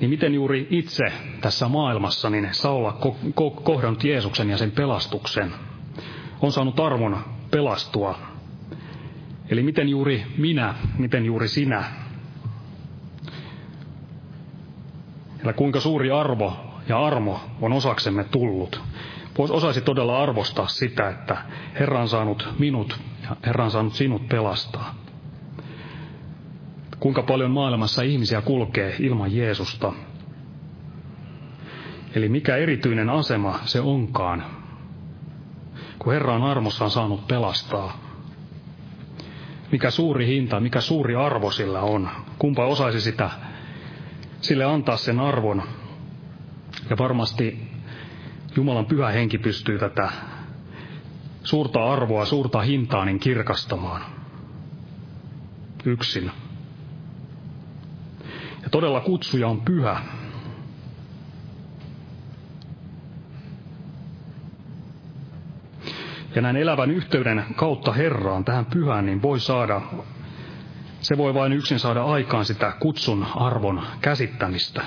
niin 0.00 0.10
miten 0.10 0.34
juuri 0.34 0.66
itse 0.70 1.04
tässä 1.40 1.68
maailmassa 1.68 2.30
niin 2.30 2.48
saa 2.52 2.72
olla 2.72 2.98
ko- 3.00 3.26
ko- 3.28 3.62
kohdannut 3.62 4.04
Jeesuksen 4.04 4.50
ja 4.50 4.56
sen 4.56 4.70
pelastuksen, 4.70 5.52
on 6.40 6.52
saanut 6.52 6.80
armon 6.80 7.18
pelastua. 7.50 8.18
Eli 9.50 9.62
miten 9.62 9.88
juuri 9.88 10.26
minä, 10.38 10.74
miten 10.98 11.24
juuri 11.24 11.48
sinä, 11.48 11.84
ja 15.44 15.52
kuinka 15.52 15.80
suuri 15.80 16.10
arvo 16.10 16.71
ja 16.88 17.06
armo 17.06 17.40
on 17.60 17.72
osaksemme 17.72 18.24
tullut 18.24 18.82
osaisi 19.38 19.80
todella 19.80 20.22
arvostaa 20.22 20.68
sitä, 20.68 21.08
että 21.08 21.36
Herra 21.80 22.00
on 22.00 22.08
saanut 22.08 22.48
minut 22.58 23.00
ja 23.22 23.36
Herra 23.46 23.64
on 23.64 23.70
saanut 23.70 23.94
sinut 23.94 24.28
pelastaa. 24.28 24.94
Kuinka 27.00 27.22
paljon 27.22 27.50
maailmassa 27.50 28.02
ihmisiä 28.02 28.40
kulkee 28.40 28.96
ilman 28.98 29.36
Jeesusta. 29.36 29.92
Eli 32.14 32.28
mikä 32.28 32.56
erityinen 32.56 33.10
asema 33.10 33.58
se 33.64 33.80
onkaan, 33.80 34.44
kun 35.98 36.12
Herra 36.12 36.34
on 36.34 36.42
armossaan 36.42 36.90
saanut 36.90 37.26
pelastaa. 37.26 37.98
Mikä 39.72 39.90
suuri 39.90 40.26
hinta, 40.26 40.60
mikä 40.60 40.80
suuri 40.80 41.16
arvo 41.16 41.50
sillä 41.50 41.80
on. 41.80 42.08
Kumpa 42.38 42.64
osaisi 42.64 43.00
sitä 43.00 43.30
sille 44.40 44.64
antaa 44.64 44.96
sen 44.96 45.20
arvon. 45.20 45.62
Ja 46.90 46.98
varmasti 46.98 47.72
Jumalan 48.56 48.86
pyhä 48.86 49.08
henki 49.08 49.38
pystyy 49.38 49.78
tätä 49.78 50.10
suurta 51.44 51.92
arvoa, 51.92 52.24
suurta 52.24 52.60
hintaa 52.60 53.04
niin 53.04 53.20
kirkastamaan. 53.20 54.02
Yksin. 55.84 56.30
Ja 58.62 58.70
todella 58.70 59.00
kutsuja 59.00 59.48
on 59.48 59.60
pyhä. 59.60 60.00
Ja 66.34 66.42
näin 66.42 66.56
elävän 66.56 66.90
yhteyden 66.90 67.44
kautta 67.56 67.92
Herraan, 67.92 68.44
tähän 68.44 68.66
pyhään, 68.66 69.06
niin 69.06 69.22
voi 69.22 69.40
saada, 69.40 69.80
se 71.00 71.18
voi 71.18 71.34
vain 71.34 71.52
yksin 71.52 71.78
saada 71.78 72.04
aikaan 72.04 72.44
sitä 72.44 72.72
kutsun 72.80 73.26
arvon 73.34 73.82
käsittämistä 74.00 74.82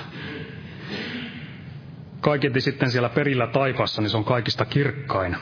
kaiketi 2.26 2.60
sitten 2.60 2.90
siellä 2.90 3.08
perillä 3.08 3.46
taivassa, 3.46 4.02
niin 4.02 4.10
se 4.10 4.16
on 4.16 4.24
kaikista 4.24 4.64
kirkkain. 4.64 5.36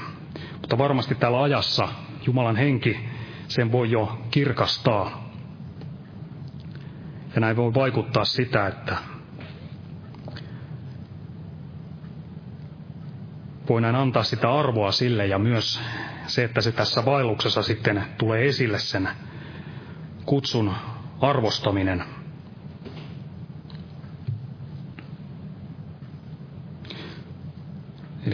Mutta 0.61 0.79
varmasti 0.79 1.15
täällä 1.15 1.43
ajassa 1.43 1.89
Jumalan 2.27 2.57
henki 2.57 3.09
sen 3.49 3.73
voi 3.73 3.91
jo 3.91 4.19
kirkastaa. 4.31 5.31
Ja 7.35 7.41
näin 7.41 7.57
voi 7.57 7.75
vaikuttaa 7.75 8.25
sitä, 8.25 8.67
että 8.67 8.97
voi 13.69 13.81
näin 13.81 13.97
antaa 13.97 14.23
sitä 14.23 14.53
arvoa 14.53 14.93
sille 14.93 15.27
ja 15.27 15.39
myös 15.39 15.81
se, 16.27 16.45
että 16.45 16.61
se 16.61 16.73
tässä 16.73 17.05
vaelluksessa 17.05 17.63
sitten 17.63 18.05
tulee 18.19 18.47
esille 18.47 18.79
sen 18.79 19.09
kutsun 20.25 20.73
arvostaminen– 21.21 22.05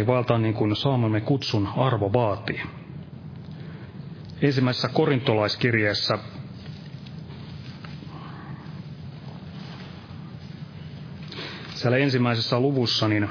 Eli 0.00 0.06
valtaa 0.06 0.38
niin 0.38 0.54
kuin 0.54 0.76
saamamme 0.76 1.20
kutsun 1.20 1.68
arvo 1.76 2.12
vaatii. 2.12 2.62
Ensimmäisessä 4.42 4.88
korintolaiskirjeessä 4.88 6.18
siellä 11.74 11.96
ensimmäisessä 11.98 12.60
luvussa, 12.60 13.08
niin 13.08 13.28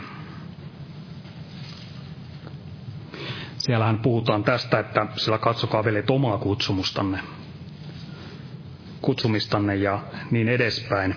siellähän 3.58 4.00
puhutaan 4.00 4.44
tästä, 4.44 4.80
että 4.80 5.08
sillä 5.16 5.38
katsokaa 5.38 5.84
veljet 5.84 6.10
omaa 6.10 6.38
kutsumustanne, 6.38 7.20
kutsumistanne 9.02 9.76
ja 9.76 10.00
niin 10.32 10.50
edespäin 10.50 11.16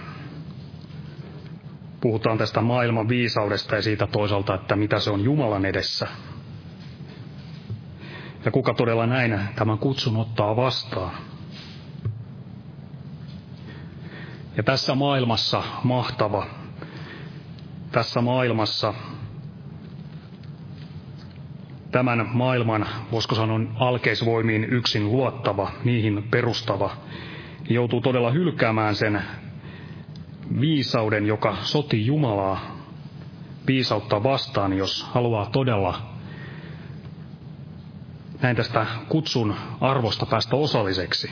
puhutaan 2.02 2.38
tästä 2.38 2.60
maailman 2.60 3.08
viisaudesta 3.08 3.74
ja 3.76 3.82
siitä 3.82 4.06
toisaalta, 4.06 4.54
että 4.54 4.76
mitä 4.76 5.00
se 5.00 5.10
on 5.10 5.24
Jumalan 5.24 5.64
edessä. 5.64 6.08
Ja 8.44 8.50
kuka 8.50 8.74
todella 8.74 9.06
näin 9.06 9.40
tämän 9.56 9.78
kutsun 9.78 10.16
ottaa 10.16 10.56
vastaan. 10.56 11.12
Ja 14.56 14.62
tässä 14.62 14.94
maailmassa 14.94 15.62
mahtava, 15.84 16.46
tässä 17.92 18.20
maailmassa 18.20 18.94
tämän 21.90 22.28
maailman, 22.32 22.86
voisiko 23.12 23.34
sanoa, 23.34 23.60
alkeisvoimiin 23.74 24.64
yksin 24.64 25.12
luottava, 25.12 25.70
niihin 25.84 26.22
perustava, 26.30 26.90
joutuu 27.68 28.00
todella 28.00 28.30
hylkäämään 28.30 28.94
sen 28.94 29.22
viisauden, 30.60 31.26
joka 31.26 31.56
soti 31.60 32.06
Jumalaa 32.06 32.76
viisautta 33.66 34.22
vastaan, 34.22 34.72
jos 34.72 35.02
haluaa 35.04 35.50
todella 35.50 36.12
näin 38.42 38.56
tästä 38.56 38.86
kutsun 39.08 39.54
arvosta 39.80 40.26
päästä 40.26 40.56
osalliseksi. 40.56 41.30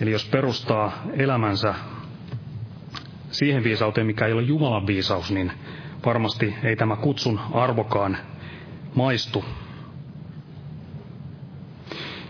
Eli 0.00 0.10
jos 0.10 0.24
perustaa 0.24 0.92
elämänsä 1.12 1.74
siihen 3.30 3.64
viisauteen, 3.64 4.06
mikä 4.06 4.26
ei 4.26 4.32
ole 4.32 4.42
Jumalan 4.42 4.86
viisaus, 4.86 5.30
niin 5.30 5.52
varmasti 6.06 6.54
ei 6.62 6.76
tämä 6.76 6.96
kutsun 6.96 7.40
arvokaan 7.52 8.16
maistu. 8.94 9.44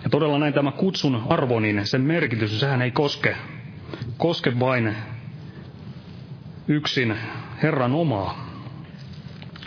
Ja 0.04 0.10
todella 0.10 0.38
näin 0.38 0.54
tämä 0.54 0.72
kutsun 0.72 1.22
arvo, 1.28 1.60
niin 1.60 1.86
sen 1.86 2.00
merkitys, 2.00 2.60
sehän 2.60 2.82
ei 2.82 2.90
koske, 2.90 3.36
koske 4.18 4.60
vain 4.60 4.96
yksin 6.68 7.18
Herran 7.62 7.92
omaa. 7.92 8.46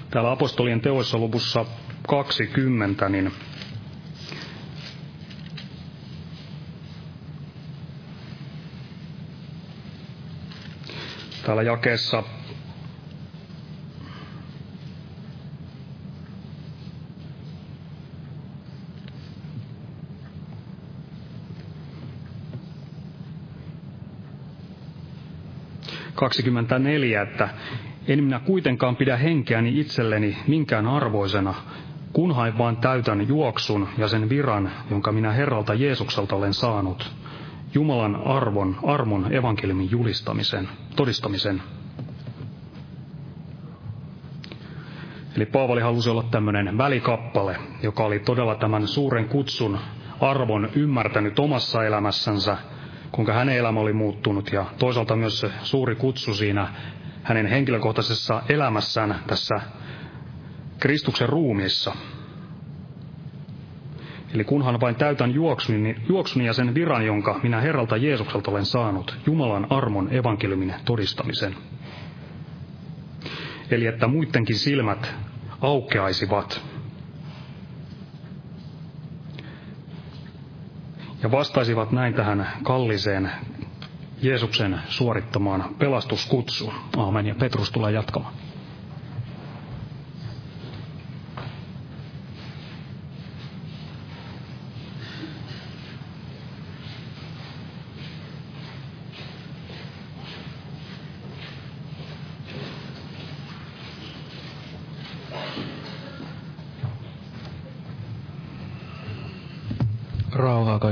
Täällä 0.10 0.32
apostolien 0.32 0.82
teoissa 0.82 1.20
lopussa 1.20 1.66
20, 2.08 3.10
niin 3.10 3.32
täällä 11.46 11.64
jakeessa 11.64 12.24
24, 26.16 27.22
että 27.22 27.50
en 28.08 28.24
minä 28.24 28.40
kuitenkaan 28.40 28.96
pidä 28.96 29.18
henkeäni 29.18 29.80
itselleni 29.80 30.38
minkään 30.48 30.88
arvoisena, 30.88 31.54
kunhan 32.14 32.58
vain 32.58 32.78
täytän 32.78 33.28
juoksun 33.28 33.88
ja 33.98 34.08
sen 34.08 34.30
viran, 34.30 34.72
jonka 34.90 35.12
minä 35.12 35.32
Herralta 35.32 35.74
Jeesukselta 35.74 36.36
olen 36.36 36.54
saanut, 36.54 37.12
Jumalan 37.74 38.16
arvon, 38.16 38.80
armon 38.84 39.34
evankeliumin 39.34 39.92
julistamisen, 39.92 40.70
todistamisen. 40.96 41.62
Eli 45.36 45.46
Paavali 45.46 45.82
halusi 45.82 46.10
olla 46.10 46.24
tämmöinen 46.24 46.78
välikappale, 46.78 47.58
joka 47.84 48.04
oli 48.04 48.20
todella 48.20 48.56
tämän 48.56 48.88
suuren 48.88 49.30
kutsun 49.30 49.80
arvon 50.22 50.70
ymmärtänyt 50.76 51.40
omassa 51.40 51.86
elämässänsä– 51.86 52.58
kuinka 53.16 53.34
hänen 53.34 53.58
elämä 53.58 53.80
oli 53.80 53.94
muuttunut 53.94 54.52
ja 54.54 54.66
toisaalta 54.80 55.16
myös 55.16 55.40
se 55.40 55.52
suuri 55.64 55.96
kutsu 55.96 56.34
siinä 56.34 56.68
hänen 57.24 57.46
henkilökohtaisessa 57.46 58.42
elämässään 58.50 59.16
tässä 59.28 59.56
Kristuksen 60.80 61.30
ruumiissa. 61.30 61.96
Eli 64.34 64.44
kunhan 64.44 64.82
vain 64.82 64.96
täytän 64.96 65.34
juoksuni, 65.34 65.96
juoksuni 66.10 66.46
ja 66.46 66.54
sen 66.54 66.74
viran, 66.74 67.06
jonka 67.06 67.40
minä 67.44 67.62
Herralta 67.62 67.98
Jeesukselta 67.98 68.52
olen 68.52 68.66
saanut, 68.66 69.18
Jumalan 69.26 69.68
armon 69.70 70.14
evankeliumin 70.14 70.74
todistamisen. 70.86 71.56
Eli 73.72 73.86
että 73.86 74.08
muidenkin 74.08 74.58
silmät 74.58 75.16
aukeaisivat 75.62 76.62
ja 81.26 81.32
vastaisivat 81.32 81.92
näin 81.92 82.14
tähän 82.14 82.48
kalliseen 82.64 83.32
Jeesuksen 84.22 84.80
suorittamaan 84.90 85.76
pelastuskutsuun. 85.80 86.74
Aamen. 86.98 87.26
Ja 87.26 87.36
Petrus 87.36 87.72
tulee 87.72 87.92
jatkamaan. 87.92 88.34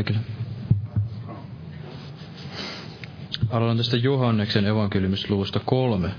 Kaikille. 0.04 0.20
Aloitan 3.50 3.78
tästä 3.78 3.98
Johanneksen 3.98 4.66
evankeliumisluvusta 4.66 5.60
kolme. 5.66 6.10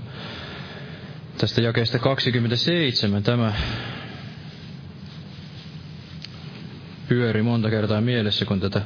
Tästä 1.37 1.61
jakeesta 1.61 1.99
27 1.99 3.23
tämä 3.23 3.53
pyöri 7.07 7.41
monta 7.43 7.69
kertaa 7.69 8.01
mielessä, 8.01 8.45
kun 8.45 8.59
tätä 8.59 8.81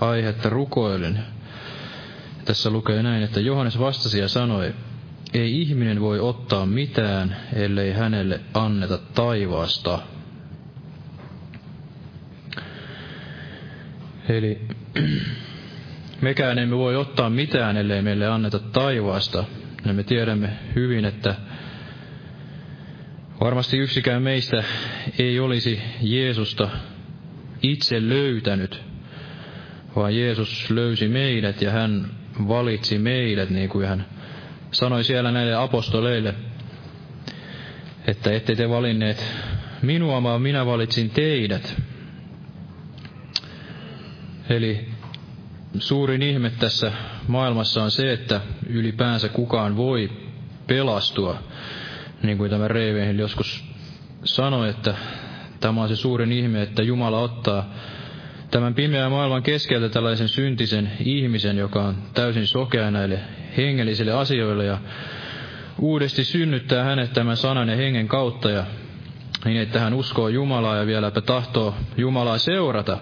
aihetta 0.00 0.48
rukoilin. 0.48 1.18
Tässä 2.44 2.70
lukee 2.70 3.02
näin, 3.02 3.22
että 3.22 3.40
Johannes 3.40 3.78
vastasi 3.78 4.18
ja 4.18 4.28
sanoi, 4.28 4.74
ei 5.34 5.60
ihminen 5.60 6.00
voi 6.00 6.20
ottaa 6.20 6.66
mitään, 6.66 7.36
ellei 7.52 7.92
hänelle 7.92 8.40
anneta 8.54 8.98
taivaasta. 8.98 9.98
Eli 14.28 14.58
mekään 16.20 16.58
emme 16.58 16.76
voi 16.76 16.96
ottaa 16.96 17.30
mitään, 17.30 17.76
ellei 17.76 18.02
meille 18.02 18.26
anneta 18.26 18.58
taivaasta. 18.58 19.44
Ja 19.86 19.92
me 19.92 20.02
tiedämme 20.02 20.50
hyvin, 20.74 21.04
että 21.04 21.34
varmasti 23.40 23.78
yksikään 23.78 24.22
meistä 24.22 24.64
ei 25.18 25.40
olisi 25.40 25.80
Jeesusta 26.00 26.68
itse 27.62 28.08
löytänyt, 28.08 28.82
vaan 29.96 30.16
Jeesus 30.16 30.70
löysi 30.70 31.08
meidät 31.08 31.62
ja 31.62 31.70
hän 31.70 32.10
valitsi 32.48 32.98
meidät, 32.98 33.50
niin 33.50 33.68
kuin 33.68 33.88
hän 33.88 34.06
sanoi 34.70 35.04
siellä 35.04 35.32
näille 35.32 35.54
apostoleille, 35.54 36.34
että 38.06 38.32
ette 38.32 38.54
te 38.54 38.68
valinneet 38.68 39.24
minua, 39.82 40.22
vaan 40.22 40.42
minä 40.42 40.66
valitsin 40.66 41.10
teidät. 41.10 41.76
Eli 44.48 44.88
suurin 45.78 46.22
ihme 46.22 46.50
tässä 46.50 46.92
maailmassa 47.28 47.82
on 47.82 47.90
se, 47.90 48.12
että 48.12 48.40
ylipäänsä 48.66 49.28
kukaan 49.28 49.76
voi 49.76 50.10
pelastua. 50.66 51.38
Niin 52.22 52.38
kuin 52.38 52.50
tämä 52.50 52.68
Reivehen 52.68 53.18
joskus 53.18 53.64
sanoi, 54.24 54.70
että 54.70 54.94
tämä 55.60 55.82
on 55.82 55.88
se 55.88 55.96
suurin 55.96 56.32
ihme, 56.32 56.62
että 56.62 56.82
Jumala 56.82 57.18
ottaa 57.20 57.74
tämän 58.50 58.74
pimeän 58.74 59.10
maailman 59.10 59.42
keskeltä 59.42 59.88
tällaisen 59.88 60.28
syntisen 60.28 60.92
ihmisen, 61.04 61.58
joka 61.58 61.82
on 61.82 61.96
täysin 62.14 62.46
sokea 62.46 62.90
näille 62.90 63.20
hengellisille 63.56 64.12
asioille 64.12 64.64
ja 64.64 64.78
uudesti 65.78 66.24
synnyttää 66.24 66.84
hänet 66.84 67.12
tämän 67.12 67.36
sanan 67.36 67.68
ja 67.68 67.76
hengen 67.76 68.08
kautta 68.08 68.50
ja 68.50 68.64
niin, 69.44 69.60
että 69.60 69.80
hän 69.80 69.94
uskoo 69.94 70.28
Jumalaa 70.28 70.76
ja 70.76 70.86
vieläpä 70.86 71.20
tahtoo 71.20 71.74
Jumalaa 71.96 72.38
seurata 72.38 72.98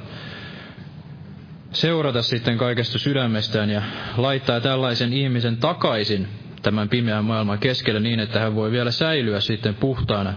seurata 1.72 2.22
sitten 2.22 2.58
kaikesta 2.58 2.98
sydämestään 2.98 3.70
ja 3.70 3.82
laittaa 4.16 4.60
tällaisen 4.60 5.12
ihmisen 5.12 5.56
takaisin 5.56 6.28
tämän 6.62 6.88
pimeän 6.88 7.24
maailman 7.24 7.58
keskelle 7.58 8.00
niin, 8.00 8.20
että 8.20 8.40
hän 8.40 8.54
voi 8.54 8.70
vielä 8.70 8.90
säilyä 8.90 9.40
sitten 9.40 9.74
puhtaana 9.74 10.34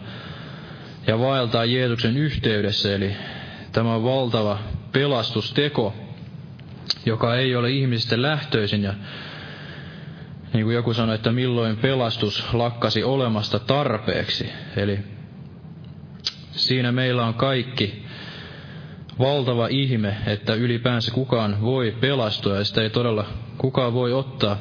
ja 1.07 1.19
vaeltaa 1.19 1.65
Jeesuksen 1.65 2.17
yhteydessä. 2.17 2.95
Eli 2.95 3.15
tämä 3.71 3.95
on 3.95 4.03
valtava 4.03 4.59
pelastusteko, 4.91 5.93
joka 7.05 7.35
ei 7.35 7.55
ole 7.55 7.71
ihmisistä 7.71 8.21
lähtöisin 8.21 8.83
ja 8.83 8.93
niin 10.53 10.63
kuin 10.63 10.75
joku 10.75 10.93
sanoi, 10.93 11.15
että 11.15 11.31
milloin 11.31 11.77
pelastus 11.77 12.53
lakkasi 12.53 13.03
olemasta 13.03 13.59
tarpeeksi. 13.59 14.49
Eli 14.77 14.99
siinä 16.51 16.91
meillä 16.91 17.25
on 17.25 17.33
kaikki 17.33 18.04
valtava 19.19 19.67
ihme, 19.67 20.15
että 20.27 20.53
ylipäänsä 20.53 21.11
kukaan 21.11 21.61
voi 21.61 21.95
pelastua 22.01 22.55
ja 22.55 22.63
sitä 22.63 22.81
ei 22.81 22.89
todella 22.89 23.25
kukaan 23.57 23.93
voi 23.93 24.13
ottaa, 24.13 24.57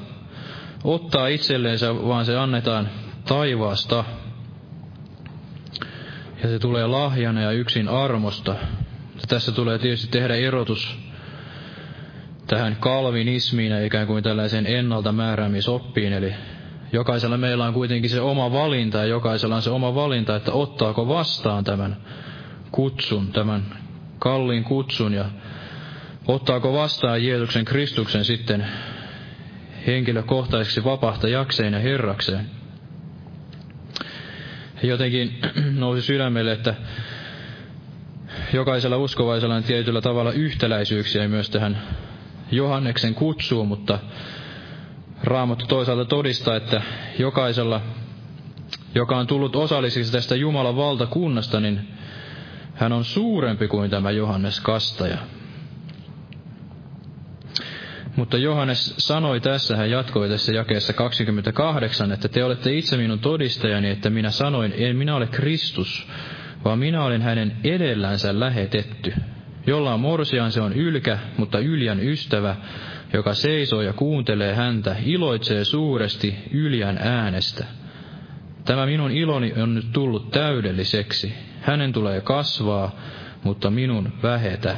ottaa 0.85 1.27
itselleensä, 1.27 1.95
vaan 1.95 2.25
se 2.25 2.37
annetaan 2.37 2.89
taivaasta. 3.29 4.05
Ja 6.43 6.49
se 6.49 6.59
tulee 6.59 6.87
lahjana 6.87 7.41
ja 7.43 7.51
yksin 7.51 7.89
armosta. 7.89 8.51
Ja 9.15 9.27
tässä 9.29 9.53
tulee 9.53 9.79
tietysti 9.79 10.09
tehdä 10.11 10.35
erotus 10.35 10.99
tähän 12.47 12.77
kalvinismiin 12.81 13.73
ja 13.73 13.85
ikään 13.85 14.07
kuin 14.07 14.23
tällaiseen 14.23 14.67
ennalta 14.67 15.13
määräämisoppiin. 15.13 16.13
Eli 16.13 16.35
jokaisella 16.93 17.37
meillä 17.37 17.67
on 17.67 17.75
kuitenkin 17.75 18.11
se 18.11 18.21
oma 18.21 18.53
valinta 18.53 18.99
ja 18.99 19.05
jokaisella 19.05 19.57
on 19.57 19.63
se 19.63 19.71
oma 19.71 19.95
valinta, 19.95 20.37
että 20.37 20.53
ottaako 20.53 21.09
vastaan 21.09 21.65
tämän 21.65 21.97
kutsun, 22.71 23.33
tämän 23.33 23.84
kalliin 24.25 24.65
kutsun 24.65 25.15
ja 25.15 25.25
ottaako 26.27 26.73
vastaan 26.73 27.25
Jeesuksen 27.25 27.65
Kristuksen 27.65 28.25
sitten 28.25 28.67
henkilökohtaiseksi 29.87 30.85
vapahtajakseen 30.85 31.73
ja 31.73 31.79
herrakseen. 31.79 32.51
Jotenkin 34.83 35.39
nousi 35.85 36.03
sydämelle, 36.03 36.53
että 36.53 36.75
jokaisella 38.53 38.97
uskovaisella 38.97 39.55
on 39.55 39.63
tietyllä 39.63 40.01
tavalla 40.01 40.33
yhtäläisyyksiä 40.33 41.29
myös 41.29 41.51
tähän 41.51 41.83
Johanneksen 42.51 43.15
kutsuun, 43.15 43.69
mutta 43.69 43.99
Raamattu 45.25 45.67
toisaalta 45.67 46.05
todistaa, 46.05 46.57
että 46.57 46.83
jokaisella, 47.19 47.81
joka 48.95 49.17
on 49.17 49.27
tullut 49.27 49.57
osalliseksi 49.57 50.13
tästä 50.13 50.37
Jumalan 50.37 50.77
valtakunnasta, 50.77 51.61
niin 51.61 51.94
hän 52.75 52.93
on 52.93 53.05
suurempi 53.05 53.69
kuin 53.69 53.91
tämä 53.91 54.11
Johannes 54.11 54.61
Kastaja. 54.61 55.19
Mutta 58.17 58.39
Johannes 58.39 58.95
sanoi 58.99 59.41
tässä, 59.41 59.77
hän 59.77 59.91
jatkoi 59.91 60.29
tässä 60.29 60.53
jakeessa 60.53 60.93
28, 60.93 62.13
että 62.13 62.29
te 62.29 62.45
olette 62.45 62.75
itse 62.75 62.97
minun 62.97 63.19
todistajani, 63.19 63.91
että 63.91 64.11
minä 64.11 64.31
sanoin, 64.31 64.75
en 64.77 64.97
minä 64.97 65.17
ole 65.17 65.27
Kristus, 65.27 66.09
vaan 66.65 66.79
minä 66.79 67.05
olen 67.05 67.23
hänen 67.23 67.57
edellänsä 67.65 68.41
lähetetty. 68.41 69.15
Jolla 69.67 69.95
on 69.95 70.01
morsian, 70.01 70.53
se 70.53 70.61
on 70.61 70.73
ylkä, 70.73 71.19
mutta 71.37 71.59
yljän 71.59 72.01
ystävä, 72.01 72.57
joka 73.13 73.35
seisoo 73.35 73.83
ja 73.83 73.93
kuuntelee 73.93 74.55
häntä, 74.55 74.97
iloitsee 75.05 75.65
suuresti 75.65 76.35
yljän 76.51 76.99
äänestä. 76.99 77.65
Tämä 78.65 78.87
minun 78.87 79.11
iloni 79.11 79.53
on 79.63 79.75
nyt 79.75 79.93
tullut 79.93 80.31
täydelliseksi. 80.31 81.35
Hänen 81.65 81.93
tulee 81.93 82.21
kasvaa, 82.21 82.93
mutta 83.43 83.71
minun 83.71 84.13
vähetä. 84.23 84.77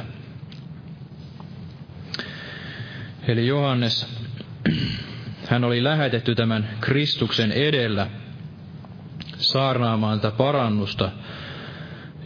Eli 3.27 3.47
Johannes, 3.47 4.07
hän 5.49 5.63
oli 5.63 5.83
lähetetty 5.83 6.35
tämän 6.35 6.69
Kristuksen 6.79 7.51
edellä 7.51 8.07
saarnaamaan 9.37 10.19
tätä 10.19 10.37
parannusta 10.37 11.11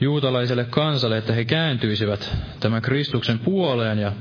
juutalaiselle 0.01 0.63
kansalle, 0.63 1.17
että 1.17 1.33
he 1.33 1.45
kääntyisivät 1.45 2.37
tämän 2.59 2.81
Kristuksen 2.81 3.39
puoleen 3.39 3.99
ja 3.99 4.11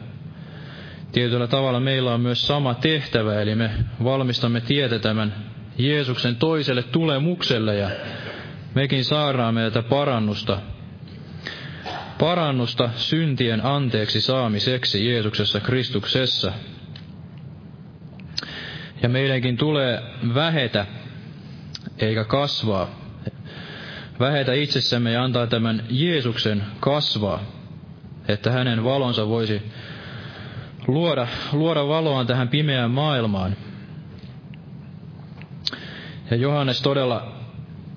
tietyllä 1.13 1.47
tavalla 1.47 1.81
meillä 1.81 2.15
on 2.15 2.21
myös 2.21 2.47
sama 2.47 2.75
tehtävä, 2.75 3.41
eli 3.43 3.55
me 3.55 3.71
valmistamme 4.05 4.61
tietä 4.61 4.99
tämän 4.99 5.35
Jeesuksen 5.79 6.37
toiselle 6.37 6.83
tulemukselle 6.83 7.77
ja 7.77 7.91
mekin 8.75 9.05
saarnaamme 9.05 9.63
tätä 9.63 9.83
parannusta, 9.83 10.59
parannusta 12.19 12.91
syntien 12.97 13.65
anteeksi 13.65 14.21
saamiseksi 14.21 15.09
Jeesuksessa 15.11 15.61
Kristuksessa. 15.61 16.53
Ja 19.03 19.09
meidänkin 19.09 19.57
tulee 19.57 20.03
vähetä 20.35 20.87
eikä 21.99 22.25
kasvaa. 22.25 22.89
Vähetä 24.21 24.53
itsessämme 24.53 25.13
ja 25.13 25.25
antaa 25.25 25.47
tämän 25.47 25.85
Jeesuksen 25.91 26.63
kasvaa, 26.81 27.41
että 28.29 28.53
hänen 28.53 28.85
valonsa 28.85 29.29
voisi 29.29 29.63
luoda, 30.87 31.27
luoda 31.53 31.89
valoa 31.89 32.25
tähän 32.25 32.49
pimeään 32.49 32.91
maailmaan. 32.91 33.57
Ja 36.31 36.37
Johannes 36.37 36.83
todella, 36.83 37.40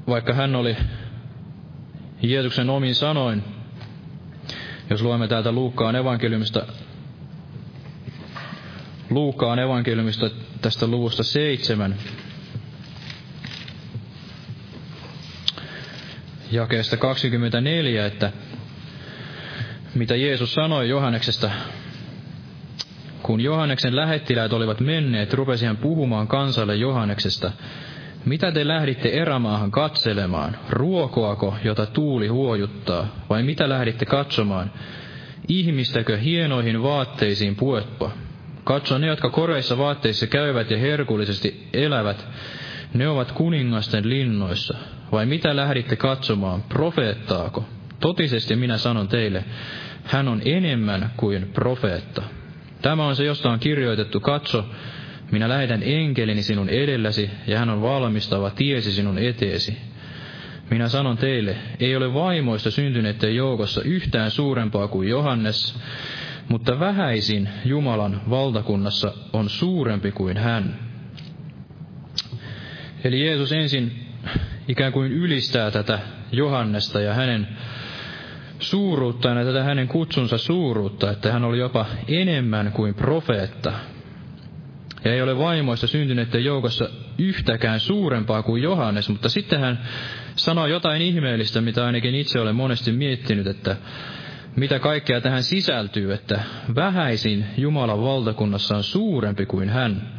vaikka 0.08 0.34
hän 0.34 0.56
oli 0.56 0.78
Jeesuksen 2.22 2.70
omin 2.70 2.95
sanoin, 2.95 3.43
jos 4.89 5.01
luemme 5.01 5.28
täältä 5.28 5.51
Luukkaan 5.51 5.95
evankeliumista, 5.95 6.66
Luukkaan 9.10 9.60
evankeliumista 9.60 10.30
tästä 10.62 10.88
luvusta 10.88 11.24
seitsemän, 11.24 11.95
jakeesta 16.51 16.97
24, 16.97 18.06
että 18.06 18.32
mitä 19.95 20.16
Jeesus 20.16 20.54
sanoi 20.54 20.89
Johanneksesta. 20.89 21.51
Kun 23.24 23.41
Johanneksen 23.41 23.95
lähettiläät 23.95 24.54
olivat 24.54 24.80
menneet, 24.80 25.34
rupesi 25.34 25.66
hän 25.66 25.78
puhumaan 25.78 26.28
kansalle 26.28 26.76
Johanneksesta. 26.76 27.51
Mitä 28.26 28.52
te 28.52 28.68
lähditte 28.68 29.10
erämaahan 29.10 29.72
katselemaan? 29.72 30.58
Ruokoako, 30.70 31.56
jota 31.64 31.86
tuuli 31.86 32.28
huojuttaa? 32.28 33.08
Vai 33.30 33.44
mitä 33.44 33.70
lähditte 33.70 34.06
katsomaan? 34.06 34.72
Ihmistäkö 35.48 36.18
hienoihin 36.18 36.84
vaatteisiin 36.84 37.56
puetpa? 37.56 38.12
Katso 38.64 38.98
ne, 38.98 39.08
jotka 39.08 39.30
koreissa 39.30 39.78
vaatteissa 39.78 40.28
käyvät 40.28 40.72
ja 40.72 40.78
herkullisesti 40.78 41.68
elävät, 41.74 42.28
ne 42.94 43.08
ovat 43.08 43.32
kuningasten 43.32 44.10
linnoissa. 44.10 44.78
Vai 45.12 45.26
mitä 45.26 45.56
lähditte 45.56 45.96
katsomaan, 45.96 46.64
profeettaako? 46.64 47.66
Totisesti 48.00 48.56
minä 48.56 48.78
sanon 48.78 49.08
teille, 49.08 49.44
hän 50.04 50.28
on 50.28 50.42
enemmän 50.46 51.12
kuin 51.18 51.50
profeetta. 51.54 52.24
Tämä 52.82 53.06
on 53.06 53.16
se, 53.16 53.24
josta 53.24 53.50
on 53.50 53.60
kirjoitettu, 53.60 54.20
katso, 54.20 54.66
minä 55.34 55.50
lähetän 55.50 55.84
enkelini 55.84 56.44
sinun 56.44 56.70
edelläsi, 56.70 57.30
ja 57.48 57.60
hän 57.60 57.70
on 57.70 57.82
valmistava 57.82 58.50
tiesi 58.50 58.92
sinun 58.92 59.18
eteesi. 59.18 59.78
Minä 60.70 60.88
sanon 60.88 61.18
teille, 61.18 61.56
ei 61.80 61.96
ole 61.96 62.14
vaimoista 62.14 62.72
syntyneiden 62.72 63.36
joukossa 63.36 63.82
yhtään 63.82 64.32
suurempaa 64.32 64.88
kuin 64.88 65.10
Johannes, 65.10 65.80
mutta 66.50 66.80
vähäisin 66.80 67.50
Jumalan 67.66 68.22
valtakunnassa 68.30 69.14
on 69.34 69.50
suurempi 69.50 70.12
kuin 70.12 70.38
hän. 70.38 70.80
Eli 73.04 73.26
Jeesus 73.26 73.52
ensin 73.52 73.92
ikään 74.68 74.94
kuin 74.94 75.12
ylistää 75.12 75.72
tätä 75.72 76.00
Johannesta 76.32 77.02
ja 77.02 77.14
hänen 77.14 77.48
suuruuttaan 78.60 79.38
ja 79.38 79.46
tätä 79.46 79.64
hänen 79.64 79.88
kutsunsa 79.88 80.38
suuruutta, 80.38 81.12
että 81.12 81.32
hän 81.32 81.44
oli 81.44 81.60
jopa 81.60 81.86
enemmän 82.08 82.72
kuin 82.72 82.94
profeetta. 82.94 83.74
Ja 85.06 85.14
ei 85.14 85.22
ole 85.22 85.38
vaimoista 85.38 85.88
syntyneiden 85.88 86.43
joukossa 86.43 86.89
yhtäkään 87.18 87.80
suurempaa 87.80 88.43
kuin 88.43 88.64
Johannes, 88.64 89.10
mutta 89.10 89.30
sitten 89.30 89.60
hän 89.60 89.80
sanoo 90.36 90.68
jotain 90.68 91.01
ihmeellistä, 91.01 91.62
mitä 91.62 91.86
ainakin 91.86 92.16
itse 92.16 92.39
olen 92.39 92.56
monesti 92.56 92.91
miettinyt, 92.91 93.47
että 93.47 93.76
mitä 94.56 94.80
kaikkea 94.80 95.22
tähän 95.22 95.43
sisältyy, 95.43 96.14
että 96.14 96.41
vähäisin 96.76 97.45
Jumalan 97.58 98.01
valtakunnassa 98.01 98.76
on 98.78 98.84
suurempi 98.84 99.45
kuin 99.45 99.70
hän. 99.70 100.10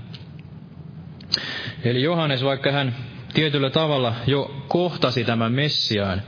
Eli 1.84 2.02
Johannes, 2.02 2.44
vaikka 2.44 2.72
hän 2.72 2.94
tietyllä 3.34 3.70
tavalla 3.70 4.14
jo 4.26 4.64
kohtasi 4.68 5.24
tämän 5.24 5.52
Messiaan, 5.52 6.22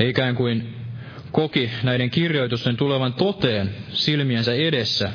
ikään 0.00 0.34
kuin 0.34 0.74
koki 1.32 1.70
näiden 1.82 2.10
kirjoitusten 2.10 2.76
tulevan 2.76 3.12
toteen 3.14 3.70
silmiensä 3.88 4.54
edessä, 4.54 5.10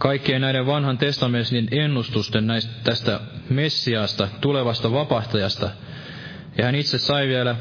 kaikkien 0.00 0.40
näiden 0.40 0.66
vanhan 0.66 0.98
testamentin 0.98 1.68
ennustusten 1.70 2.46
näistä, 2.46 2.72
tästä 2.84 3.20
Messiaasta, 3.50 4.28
tulevasta 4.40 4.92
vapahtajasta. 4.92 5.70
Ja 6.58 6.64
hän 6.64 6.74
itse 6.74 6.98
sai 6.98 7.28
vielä 7.28 7.56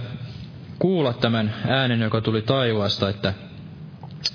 kuulla 0.80 1.14
tämän 1.14 1.54
äänen, 1.68 2.02
joka 2.02 2.22
tuli 2.22 2.42
taivaasta, 2.42 3.10
että, 3.10 3.34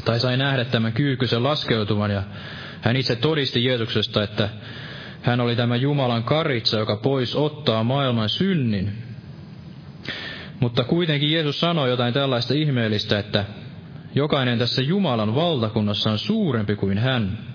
tai 0.05 0.21
sai 0.21 0.37
nähdä 0.37 0.65
tämän 0.65 0.93
kyykysen 0.93 1.43
laskeutuvan, 1.43 2.11
ja 2.11 2.23
hän 2.81 2.97
itse 2.97 3.17
todisti 3.17 3.65
Jeesuksesta, 3.65 4.23
että 4.23 4.49
hän 5.23 5.41
oli 5.41 5.57
tämä 5.57 5.77
Jumalan 5.77 6.25
karitsa, 6.25 6.79
joka 6.79 6.97
pois 6.97 7.37
ottaa 7.37 7.85
maailman 7.85 8.29
synnin. 8.29 8.93
Mutta 10.61 10.85
kuitenkin 10.85 11.33
Jeesus 11.33 11.61
sanoi 11.61 11.91
jotain 11.91 12.15
tällaista 12.15 12.55
ihmeellistä, 12.55 13.19
että 13.19 13.45
jokainen 14.15 14.59
tässä 14.59 14.83
Jumalan 14.83 15.35
valtakunnassa 15.35 16.11
on 16.11 16.19
suurempi 16.19 16.77
kuin 16.77 16.99
hän. 16.99 17.54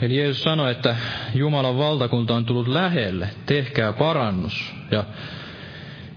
Eli 0.00 0.16
Jeesus 0.16 0.42
sanoi, 0.42 0.70
että 0.70 0.96
Jumalan 1.34 1.78
valtakunta 1.78 2.34
on 2.34 2.44
tullut 2.44 2.68
lähelle, 2.68 3.28
tehkää 3.46 3.92
parannus. 3.92 4.74
Ja 4.90 5.04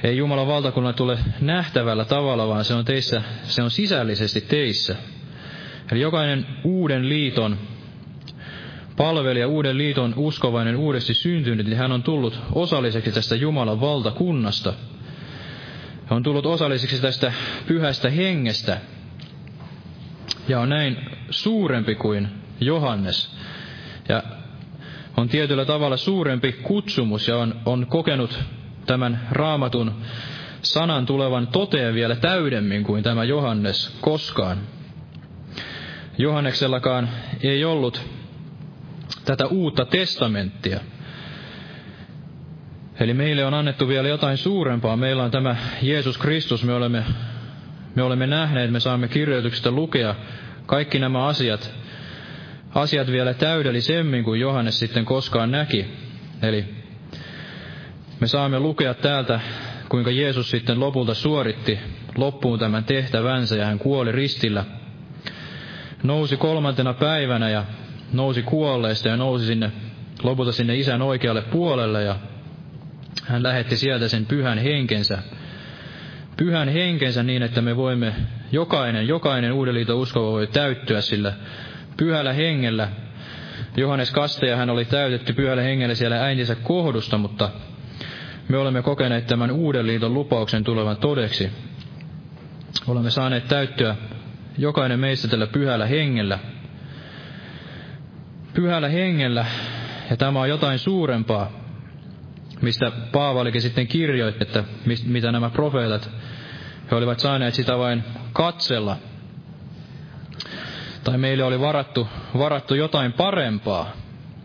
ei 0.04 0.18
Jumalan 0.18 0.48
valtakunnan 0.48 0.94
tule 0.94 1.18
nähtävällä 1.40 2.06
tavalla, 2.06 2.48
vaan 2.48 2.66
se 2.66 2.74
on 2.74 2.86
teissä, 2.86 3.22
se 3.44 3.64
on 3.64 3.72
sisällisesti 3.72 4.42
teissä. 4.42 4.96
Eli 5.92 6.02
jokainen 6.02 6.46
uuden 6.64 7.10
liiton 7.10 7.58
palvelija, 8.98 9.48
uuden 9.48 9.78
liiton 9.78 10.14
uskovainen, 10.18 10.76
uudesti 10.76 11.14
syntynyt, 11.14 11.66
niin 11.66 11.78
hän 11.78 11.92
on 11.92 12.04
tullut 12.04 12.40
osalliseksi 12.54 13.12
tästä 13.12 13.36
Jumalan 13.36 13.82
valtakunnasta. 13.82 14.74
Hän 16.06 16.18
on 16.18 16.24
tullut 16.24 16.46
osalliseksi 16.46 17.02
tästä 17.02 17.34
pyhästä 17.68 18.10
hengestä 18.10 18.78
ja 20.48 20.60
on 20.60 20.70
näin 20.70 20.98
suurempi 21.30 21.96
kuin 21.96 22.28
Johannes. 22.60 23.36
Ja 24.10 24.24
on 25.18 25.30
tietyllä 25.30 25.66
tavalla 25.66 25.98
suurempi 25.98 26.52
kutsumus 26.52 27.28
ja 27.28 27.38
on, 27.38 27.56
on 27.66 27.88
kokenut 27.88 28.40
tämän 28.86 29.28
raamatun 29.32 29.92
sanan 30.62 31.06
tulevan 31.06 31.48
toteen 31.48 31.94
vielä 31.94 32.16
täydemmin 32.16 32.84
kuin 32.84 33.04
tämä 33.04 33.24
Johannes 33.24 33.98
koskaan. 34.02 34.58
Johanneksellakaan 36.18 37.10
ei 37.44 37.66
ollut 37.66 38.02
tätä 39.26 39.46
uutta 39.46 39.86
testamenttia. 39.86 40.80
Eli 43.00 43.14
meille 43.14 43.46
on 43.46 43.54
annettu 43.54 43.88
vielä 43.88 44.08
jotain 44.08 44.38
suurempaa. 44.38 44.98
Meillä 44.98 45.24
on 45.24 45.32
tämä 45.32 45.56
Jeesus 45.82 46.18
Kristus, 46.18 46.64
me 46.64 46.74
olemme, 46.74 47.04
me 47.96 48.04
olemme 48.04 48.28
nähneet, 48.28 48.72
me 48.72 48.80
saamme 48.80 49.08
kirjoituksesta 49.08 49.72
lukea 49.72 50.16
kaikki 50.66 51.00
nämä 51.00 51.26
asiat, 51.26 51.74
asiat 52.76 53.08
vielä 53.08 53.34
täydellisemmin 53.34 54.24
kuin 54.24 54.40
Johannes 54.40 54.80
sitten 54.80 55.06
koskaan 55.06 55.52
näki. 55.52 55.86
Eli 56.42 56.66
me 58.20 58.28
saamme 58.28 58.60
lukea 58.60 58.94
täältä, 58.94 59.40
kuinka 59.90 60.12
Jeesus 60.12 60.50
sitten 60.50 60.80
lopulta 60.80 61.14
suoritti 61.14 61.80
loppuun 62.18 62.60
tämän 62.60 62.84
tehtävänsä 62.84 63.56
ja 63.56 63.66
hän 63.66 63.80
kuoli 63.80 64.12
ristillä. 64.12 64.66
Nousi 66.04 66.38
kolmantena 66.38 66.94
päivänä 66.94 67.50
ja 67.50 67.66
nousi 68.14 68.42
kuolleista 68.44 69.08
ja 69.08 69.18
nousi 69.18 69.46
sinne, 69.46 69.72
lopulta 70.24 70.52
sinne 70.52 70.76
isän 70.76 71.02
oikealle 71.02 71.42
puolelle 71.42 72.04
ja 72.04 72.16
hän 73.26 73.44
lähetti 73.44 73.78
sieltä 73.78 74.08
sen 74.08 74.26
pyhän 74.26 74.58
henkensä, 74.58 75.18
pyhän 76.38 76.70
henkensä 76.70 77.24
niin, 77.24 77.44
että 77.44 77.62
me 77.62 77.78
voimme 77.78 78.14
jokainen, 78.52 79.08
jokainen 79.08 79.54
uuden 79.54 79.74
liiton 79.74 79.98
uskova 79.98 80.32
voi 80.32 80.48
täyttyä 80.48 81.02
sillä 81.02 81.34
pyhällä 82.02 82.34
hengellä. 82.34 82.88
Johannes 83.78 84.12
Kasteja 84.12 84.56
hän 84.56 84.70
oli 84.70 84.86
täytetty 84.86 85.34
pyhällä 85.34 85.64
hengellä 85.64 85.96
siellä 85.96 86.24
äitinsä 86.24 86.56
kohdusta, 86.56 87.18
mutta 87.18 87.50
me 88.50 88.58
olemme 88.58 88.82
kokeneet 88.82 89.28
tämän 89.28 89.52
uuden 89.52 89.88
liiton 89.88 90.14
lupauksen 90.14 90.64
tulevan 90.64 90.98
todeksi. 90.98 91.52
Olemme 92.88 93.10
saaneet 93.12 93.48
täyttyä 93.48 93.96
jokainen 94.58 95.00
meistä 95.00 95.28
tällä 95.28 95.48
pyhällä 95.48 95.86
hengellä. 95.86 96.40
Pyhällä 98.54 98.90
hengellä, 98.90 99.46
ja 100.10 100.18
tämä 100.18 100.42
on 100.42 100.50
jotain 100.50 100.80
suurempaa, 100.80 101.52
mistä 102.62 102.92
Paavalikin 103.12 103.62
sitten 103.62 103.88
kirjoitti, 103.88 104.44
että 104.44 104.64
mitä 105.06 105.32
nämä 105.32 105.50
profeetat, 105.50 106.10
he 106.92 106.96
olivat 106.96 107.20
saaneet 107.20 107.54
sitä 107.54 107.78
vain 107.78 108.04
katsella. 108.34 108.98
Tai 111.04 111.18
meille 111.18 111.44
oli 111.44 111.60
varattu, 111.60 112.08
varattu 112.38 112.76
jotain 112.76 113.14
parempaa. 113.14 113.92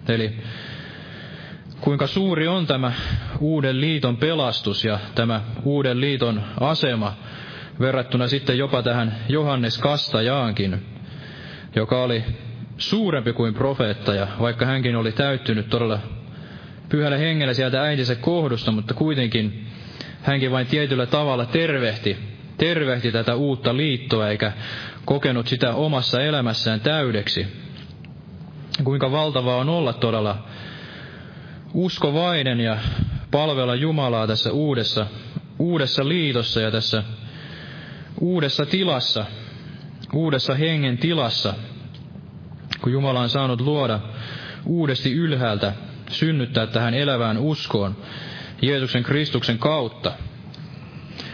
Eli 0.08 0.36
kuinka 1.80 2.06
suuri 2.06 2.48
on 2.48 2.66
tämä 2.66 2.92
uuden 3.40 3.80
liiton 3.80 4.16
pelastus 4.16 4.84
ja 4.84 4.98
tämä 5.14 5.40
uuden 5.64 6.00
liiton 6.00 6.42
asema 6.60 7.14
verrattuna 7.80 8.28
sitten 8.28 8.58
jopa 8.58 8.82
tähän 8.82 9.16
Johannes 9.28 9.78
Kastajaankin, 9.78 10.86
joka 11.74 12.02
oli 12.02 12.24
suurempi 12.78 13.32
kuin 13.32 13.54
profeetta 13.54 14.14
ja 14.14 14.26
vaikka 14.40 14.66
hänkin 14.66 14.96
oli 14.96 15.12
täyttynyt 15.12 15.68
todella 15.68 15.98
pyhällä 16.88 17.16
hengellä 17.16 17.54
sieltä 17.54 17.82
äitinsä 17.82 18.14
kohdusta, 18.14 18.72
mutta 18.72 18.94
kuitenkin 18.94 19.66
hänkin 20.22 20.50
vain 20.50 20.66
tietyllä 20.66 21.06
tavalla 21.06 21.46
tervehti, 21.46 22.16
tervehti 22.58 23.12
tätä 23.12 23.34
uutta 23.34 23.76
liittoa 23.76 24.28
eikä 24.28 24.52
kokenut 25.06 25.46
sitä 25.48 25.74
omassa 25.74 26.20
elämässään 26.22 26.80
täydeksi. 26.80 27.46
Kuinka 28.84 29.12
valtavaa 29.12 29.56
on 29.56 29.68
olla 29.68 29.92
todella 29.92 30.46
uskovainen 31.74 32.60
ja 32.60 32.78
palvella 33.30 33.74
Jumalaa 33.74 34.26
tässä 34.26 34.52
uudessa, 34.52 35.06
uudessa 35.58 36.08
liitossa 36.08 36.60
ja 36.60 36.70
tässä 36.70 37.02
uudessa 38.20 38.66
tilassa, 38.66 39.24
uudessa 40.12 40.54
hengen 40.54 40.98
tilassa, 40.98 41.54
kun 42.82 42.92
Jumala 42.92 43.20
on 43.20 43.28
saanut 43.28 43.60
luoda 43.60 44.00
uudesti 44.66 45.12
ylhäältä, 45.12 45.72
synnyttää 46.10 46.66
tähän 46.66 46.94
elävään 46.94 47.38
uskoon 47.38 47.96
Jeesuksen 48.62 49.02
Kristuksen 49.02 49.58
kautta. 49.58 50.12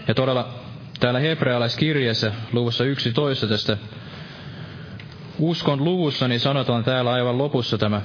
Ja 0.09 0.14
todella 0.14 0.62
täällä 1.03 1.21
hebrealaiskirjeessä 1.21 2.33
luvussa 2.53 2.85
11 2.85 3.47
tästä 3.47 3.77
uskon 5.39 5.85
luvussa, 5.85 6.29
niin 6.29 6.41
sanotaan 6.41 6.85
täällä 6.85 7.13
aivan 7.13 7.39
lopussa 7.39 7.79
tämä, 7.79 8.03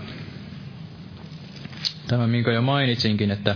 tämä 2.08 2.28
minkä 2.28 2.52
jo 2.52 2.62
mainitsinkin, 2.62 3.32
että 3.32 3.56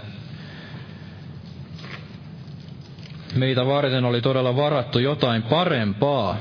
meitä 3.35 3.65
varten 3.65 4.05
oli 4.05 4.21
todella 4.21 4.55
varattu 4.55 4.99
jotain 4.99 5.43
parempaa. 5.43 6.37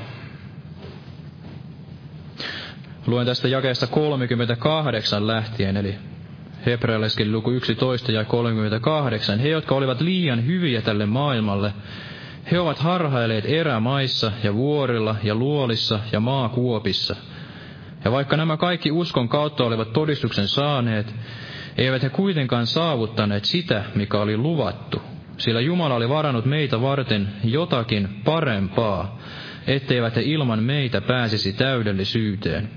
Luen 3.07 3.25
tästä 3.25 3.47
jakeesta 3.47 3.87
38 3.87 5.27
lähtien, 5.27 5.77
eli 5.77 5.95
hebrealaiskin 6.65 7.31
luku 7.31 7.51
11 7.51 8.11
ja 8.11 8.25
38. 8.25 9.39
He, 9.39 9.47
jotka 9.49 9.75
olivat 9.75 10.01
liian 10.01 10.45
hyviä 10.45 10.81
tälle 10.81 11.05
maailmalle, 11.05 11.73
he 12.51 12.59
ovat 12.59 12.79
harhailleet 12.79 13.45
erämaissa 13.45 14.31
ja 14.43 14.53
vuorilla 14.53 15.15
ja 15.23 15.35
luolissa 15.35 15.99
ja 16.11 16.19
maakuopissa. 16.19 17.15
Ja 18.05 18.11
vaikka 18.11 18.37
nämä 18.37 18.57
kaikki 18.57 18.91
uskon 18.91 19.29
kautta 19.29 19.63
olivat 19.63 19.93
todistuksen 19.93 20.47
saaneet, 20.47 21.15
eivät 21.77 22.03
he 22.03 22.09
kuitenkaan 22.09 22.67
saavuttaneet 22.67 23.45
sitä, 23.45 23.83
mikä 23.95 24.19
oli 24.19 24.37
luvattu 24.37 25.01
sillä 25.41 25.61
Jumala 25.61 25.95
oli 25.95 26.09
varannut 26.09 26.45
meitä 26.45 26.81
varten 26.81 27.27
jotakin 27.43 28.09
parempaa, 28.25 29.19
etteivät 29.67 30.15
he 30.15 30.21
ilman 30.21 30.63
meitä 30.63 31.01
pääsisi 31.01 31.53
täydellisyyteen. 31.53 32.69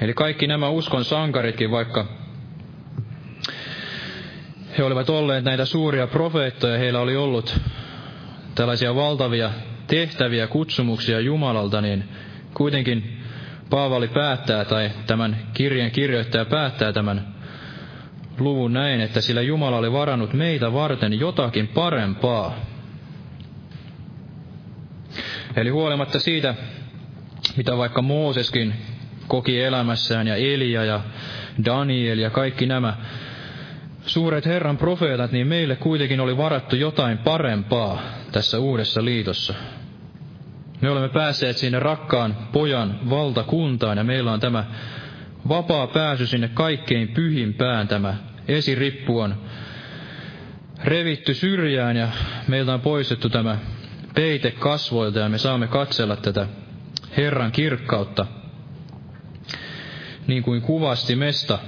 Eli 0.00 0.14
kaikki 0.14 0.46
nämä 0.46 0.68
uskon 0.68 1.04
sankaritkin, 1.04 1.70
vaikka 1.70 2.06
he 4.78 4.84
olivat 4.84 5.10
olleet 5.10 5.44
näitä 5.44 5.64
suuria 5.64 6.06
profeettoja, 6.06 6.78
heillä 6.78 7.00
oli 7.00 7.16
ollut 7.16 7.60
tällaisia 8.54 8.94
valtavia 8.94 9.50
tehtäviä, 9.86 10.46
kutsumuksia 10.46 11.20
Jumalalta, 11.20 11.80
niin 11.80 12.04
kuitenkin 12.54 13.18
Paavali 13.70 14.08
päättää, 14.08 14.64
tai 14.64 14.90
tämän 15.06 15.36
kirjan 15.54 15.90
kirjoittaja 15.90 16.44
päättää 16.44 16.92
tämän 16.92 17.34
luvun 18.38 18.72
näin, 18.72 19.00
että 19.00 19.20
sillä 19.20 19.42
Jumala 19.42 19.76
oli 19.76 19.92
varannut 19.92 20.32
meitä 20.32 20.72
varten 20.72 21.20
jotakin 21.20 21.68
parempaa. 21.68 22.56
Eli 25.56 25.70
huolimatta 25.70 26.18
siitä, 26.20 26.54
mitä 27.56 27.76
vaikka 27.76 28.02
Mooseskin 28.02 28.74
koki 29.28 29.62
elämässään 29.62 30.26
ja 30.26 30.36
Elia 30.36 30.84
ja 30.84 31.00
Daniel 31.64 32.18
ja 32.18 32.30
kaikki 32.30 32.66
nämä 32.66 32.96
suuret 34.06 34.46
Herran 34.46 34.76
profeetat, 34.76 35.32
niin 35.32 35.46
meille 35.46 35.76
kuitenkin 35.76 36.20
oli 36.20 36.36
varattu 36.36 36.76
jotain 36.76 37.18
parempaa 37.18 38.02
tässä 38.32 38.58
uudessa 38.58 39.04
liitossa. 39.04 39.54
Me 40.80 40.90
olemme 40.90 41.08
päässeet 41.08 41.56
sinne 41.58 41.78
rakkaan 41.80 42.36
pojan 42.52 43.10
valtakuntaan 43.10 43.98
ja 43.98 44.04
meillä 44.04 44.32
on 44.32 44.40
tämä 44.40 44.64
vapaa 45.48 45.86
pääsy 45.86 46.26
sinne 46.26 46.48
kaikkein 46.54 47.08
pyhimpään 47.08 47.88
tämä 47.88 48.14
esirippu 48.48 49.18
on 49.20 49.34
revitty 50.84 51.34
syrjään 51.34 51.96
ja 51.96 52.08
meiltä 52.48 52.74
on 52.74 52.80
poistettu 52.80 53.28
tämä 53.28 53.58
peite 54.14 54.50
kasvoilta 54.50 55.18
ja 55.18 55.28
me 55.28 55.38
saamme 55.38 55.66
katsella 55.66 56.16
tätä 56.16 56.46
Herran 57.16 57.52
kirkkautta 57.52 58.26
niin 60.26 60.42
kuin 60.42 60.62
kuvasti 60.62 61.16
mesta. 61.16 61.58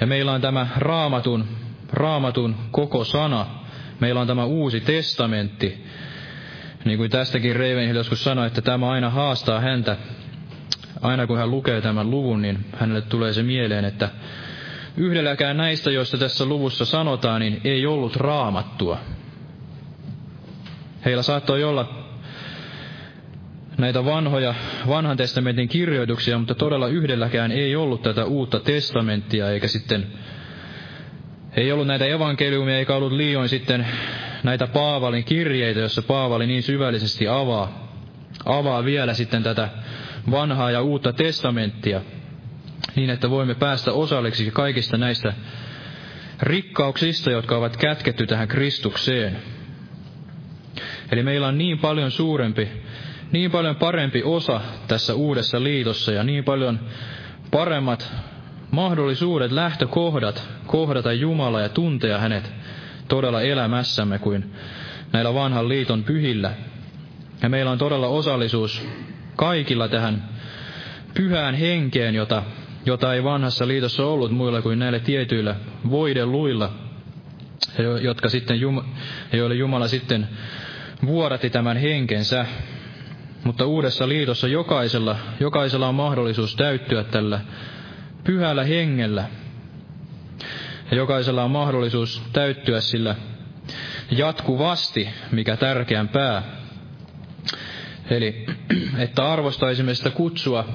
Ja 0.00 0.06
meillä 0.06 0.32
on 0.32 0.40
tämä 0.40 0.66
raamatun, 0.76 1.44
raamatun 1.92 2.56
koko 2.70 3.04
sana. 3.04 3.46
Meillä 4.00 4.20
on 4.20 4.26
tämä 4.26 4.44
uusi 4.44 4.80
testamentti. 4.80 5.84
Niin 6.84 6.98
kuin 6.98 7.10
tästäkin 7.10 7.56
Reiven 7.56 7.94
joskus 7.94 8.24
sanoi, 8.24 8.46
että 8.46 8.62
tämä 8.62 8.90
aina 8.90 9.10
haastaa 9.10 9.60
häntä 9.60 9.96
aina 11.02 11.26
kun 11.26 11.38
hän 11.38 11.50
lukee 11.50 11.80
tämän 11.80 12.10
luvun, 12.10 12.42
niin 12.42 12.64
hänelle 12.76 13.00
tulee 13.02 13.32
se 13.32 13.42
mieleen, 13.42 13.84
että 13.84 14.08
yhdelläkään 14.96 15.56
näistä, 15.56 15.90
joista 15.90 16.18
tässä 16.18 16.44
luvussa 16.44 16.84
sanotaan, 16.84 17.40
niin 17.40 17.60
ei 17.64 17.86
ollut 17.86 18.16
raamattua. 18.16 18.98
Heillä 21.04 21.22
saattoi 21.22 21.64
olla 21.64 22.05
näitä 23.78 24.04
vanhoja 24.04 24.54
vanhan 24.88 25.16
testamentin 25.16 25.68
kirjoituksia, 25.68 26.38
mutta 26.38 26.54
todella 26.54 26.88
yhdelläkään 26.88 27.52
ei 27.52 27.76
ollut 27.76 28.02
tätä 28.02 28.24
uutta 28.24 28.60
testamenttia, 28.60 29.50
eikä 29.50 29.68
sitten 29.68 30.06
ei 31.56 31.72
ollut 31.72 31.86
näitä 31.86 32.04
evankeliumia, 32.04 32.78
eikä 32.78 32.94
ollut 32.94 33.12
liioin 33.12 33.48
sitten 33.48 33.86
näitä 34.42 34.66
Paavalin 34.66 35.24
kirjeitä, 35.24 35.80
jossa 35.80 36.02
Paavali 36.02 36.46
niin 36.46 36.62
syvällisesti 36.62 37.28
avaa, 37.28 37.92
avaa 38.44 38.84
vielä 38.84 39.14
sitten 39.14 39.42
tätä 39.42 39.68
vanhaa 40.30 40.70
ja 40.70 40.82
uutta 40.82 41.12
testamenttia, 41.12 42.00
niin 42.96 43.10
että 43.10 43.30
voimme 43.30 43.54
päästä 43.54 43.92
osalliksi 43.92 44.50
kaikista 44.50 44.96
näistä 44.98 45.32
rikkauksista, 46.42 47.30
jotka 47.30 47.56
ovat 47.56 47.76
kätketty 47.76 48.26
tähän 48.26 48.48
Kristukseen. 48.48 49.36
Eli 51.12 51.22
meillä 51.22 51.46
on 51.46 51.58
niin 51.58 51.78
paljon 51.78 52.10
suurempi, 52.10 52.68
niin 53.32 53.50
paljon 53.50 53.76
parempi 53.76 54.22
osa 54.22 54.60
tässä 54.88 55.14
uudessa 55.14 55.62
liitossa 55.62 56.12
ja 56.12 56.24
niin 56.24 56.44
paljon 56.44 56.80
paremmat 57.50 58.12
mahdollisuudet, 58.70 59.52
lähtökohdat 59.52 60.48
kohdata 60.66 61.12
Jumala 61.12 61.60
ja 61.60 61.68
tuntea 61.68 62.18
hänet 62.18 62.52
todella 63.08 63.40
elämässämme 63.40 64.18
kuin 64.18 64.52
näillä 65.12 65.34
vanhan 65.34 65.68
liiton 65.68 66.04
pyhillä. 66.04 66.50
Ja 67.42 67.48
meillä 67.48 67.70
on 67.70 67.78
todella 67.78 68.08
osallisuus 68.08 68.88
kaikilla 69.36 69.88
tähän 69.88 70.28
pyhään 71.14 71.54
henkeen, 71.54 72.14
jota, 72.14 72.42
jota 72.86 73.14
ei 73.14 73.24
vanhassa 73.24 73.68
liitossa 73.68 74.06
ollut 74.06 74.30
muilla 74.30 74.62
kuin 74.62 74.78
näillä 74.78 74.98
tietyillä 74.98 75.56
voideluilla, 75.90 76.72
jotka 78.00 78.28
sitten, 78.28 78.60
joille 79.32 79.54
Jumala 79.54 79.88
sitten 79.88 80.28
vuodatti 81.06 81.50
tämän 81.50 81.76
henkensä. 81.76 82.46
Mutta 83.46 83.66
uudessa 83.66 84.08
liitossa 84.08 84.48
jokaisella, 84.48 85.16
jokaisella 85.40 85.88
on 85.88 85.94
mahdollisuus 85.94 86.56
täyttyä 86.56 87.04
tällä 87.04 87.40
pyhällä 88.24 88.64
hengellä. 88.64 89.24
Ja 90.90 90.96
jokaisella 90.96 91.44
on 91.44 91.50
mahdollisuus 91.50 92.22
täyttyä 92.32 92.80
sillä 92.80 93.16
jatkuvasti, 94.10 95.08
mikä 95.32 95.56
tärkeämpää. 95.56 96.42
Eli 98.10 98.46
että 98.98 99.32
arvostaisimme 99.32 99.94
sitä 99.94 100.10
kutsua 100.10 100.68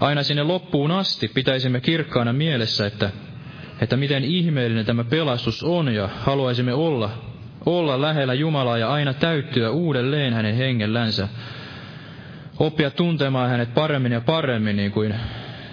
aina 0.00 0.22
sinne 0.22 0.42
loppuun 0.42 0.90
asti, 0.90 1.28
pitäisimme 1.28 1.80
kirkkaana 1.80 2.32
mielessä, 2.32 2.86
että, 2.86 3.10
että 3.80 3.96
miten 3.96 4.24
ihmeellinen 4.24 4.86
tämä 4.86 5.04
pelastus 5.04 5.62
on 5.62 5.94
ja 5.94 6.08
haluaisimme 6.20 6.74
olla, 6.74 7.10
olla 7.66 8.02
lähellä 8.02 8.34
Jumalaa 8.34 8.78
ja 8.78 8.88
aina 8.92 9.14
täyttyä 9.14 9.70
uudelleen 9.70 10.32
hänen 10.34 10.54
hengellänsä. 10.54 11.28
Oppia 12.58 12.90
tuntemaan 12.90 13.50
hänet 13.50 13.74
paremmin 13.74 14.12
ja 14.12 14.20
paremmin, 14.20 14.76
niin 14.76 14.92
kuin 14.92 15.14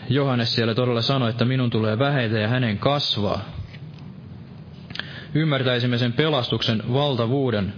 Johannes 0.09 0.55
siellä 0.55 0.75
todella 0.75 1.01
sanoi, 1.01 1.29
että 1.29 1.45
minun 1.45 1.69
tulee 1.69 1.99
vähetä 1.99 2.39
ja 2.39 2.47
hänen 2.47 2.77
kasvaa. 2.77 3.41
Ymmärtäisimme 5.33 5.97
sen 5.97 6.13
pelastuksen 6.13 6.83
valtavuuden, 6.93 7.73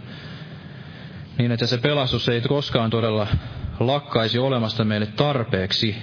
niin 1.38 1.52
että 1.52 1.66
se 1.66 1.78
pelastus 1.78 2.30
ei 2.30 2.42
koskaan 2.42 2.90
todella 2.90 3.28
lakkaisi 3.80 4.40
olemasta 4.40 4.84
meille 4.84 5.06
tarpeeksi. 5.06 5.96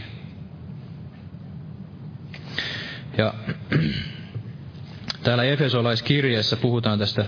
Ja 3.19 3.35
täällä 5.25 5.45
Efesolaiskirjeessä 5.45 6.57
puhutaan 6.57 6.99
tästä 6.99 7.25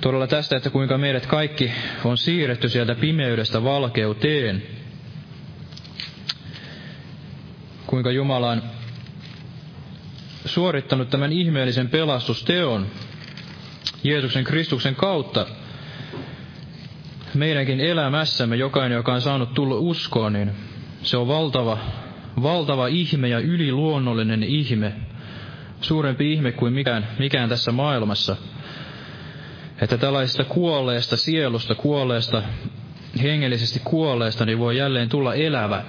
todella 0.00 0.26
tästä, 0.26 0.56
että 0.56 0.70
kuinka 0.70 0.98
meidät 0.98 1.26
kaikki 1.26 1.72
on 2.04 2.18
siirretty 2.18 2.68
sieltä 2.68 2.94
pimeydestä 2.94 3.64
valkeuteen. 3.64 4.62
Kuinka 7.86 8.10
Jumala 8.10 8.50
on 8.50 8.62
suorittanut 10.44 11.10
tämän 11.10 11.32
ihmeellisen 11.32 11.88
pelastusteon 11.88 12.86
Jeesuksen 14.04 14.44
Kristuksen 14.44 14.94
kautta 14.94 15.46
meidänkin 17.34 17.80
elämässämme, 17.80 18.56
jokainen, 18.56 18.96
joka 18.96 19.14
on 19.14 19.20
saanut 19.20 19.54
tulla 19.54 19.74
uskoon, 19.76 20.32
niin 20.32 20.50
se 21.02 21.16
on 21.16 21.28
valtava, 21.28 21.78
valtava 22.42 22.86
ihme 22.86 23.28
ja 23.28 23.38
yliluonnollinen 23.38 24.42
ihme, 24.42 24.92
suurempi 25.80 26.32
ihme 26.32 26.52
kuin 26.52 26.72
mikään, 26.72 27.06
mikään 27.18 27.48
tässä 27.48 27.72
maailmassa. 27.72 28.36
Että 29.82 29.98
tällaisesta 29.98 30.44
kuolleesta 30.44 31.16
sielusta, 31.16 31.74
kuolleesta, 31.74 32.42
hengellisesti 33.22 33.80
kuolleesta, 33.84 34.46
niin 34.46 34.58
voi 34.58 34.76
jälleen 34.76 35.08
tulla 35.08 35.34
elävä, 35.34 35.84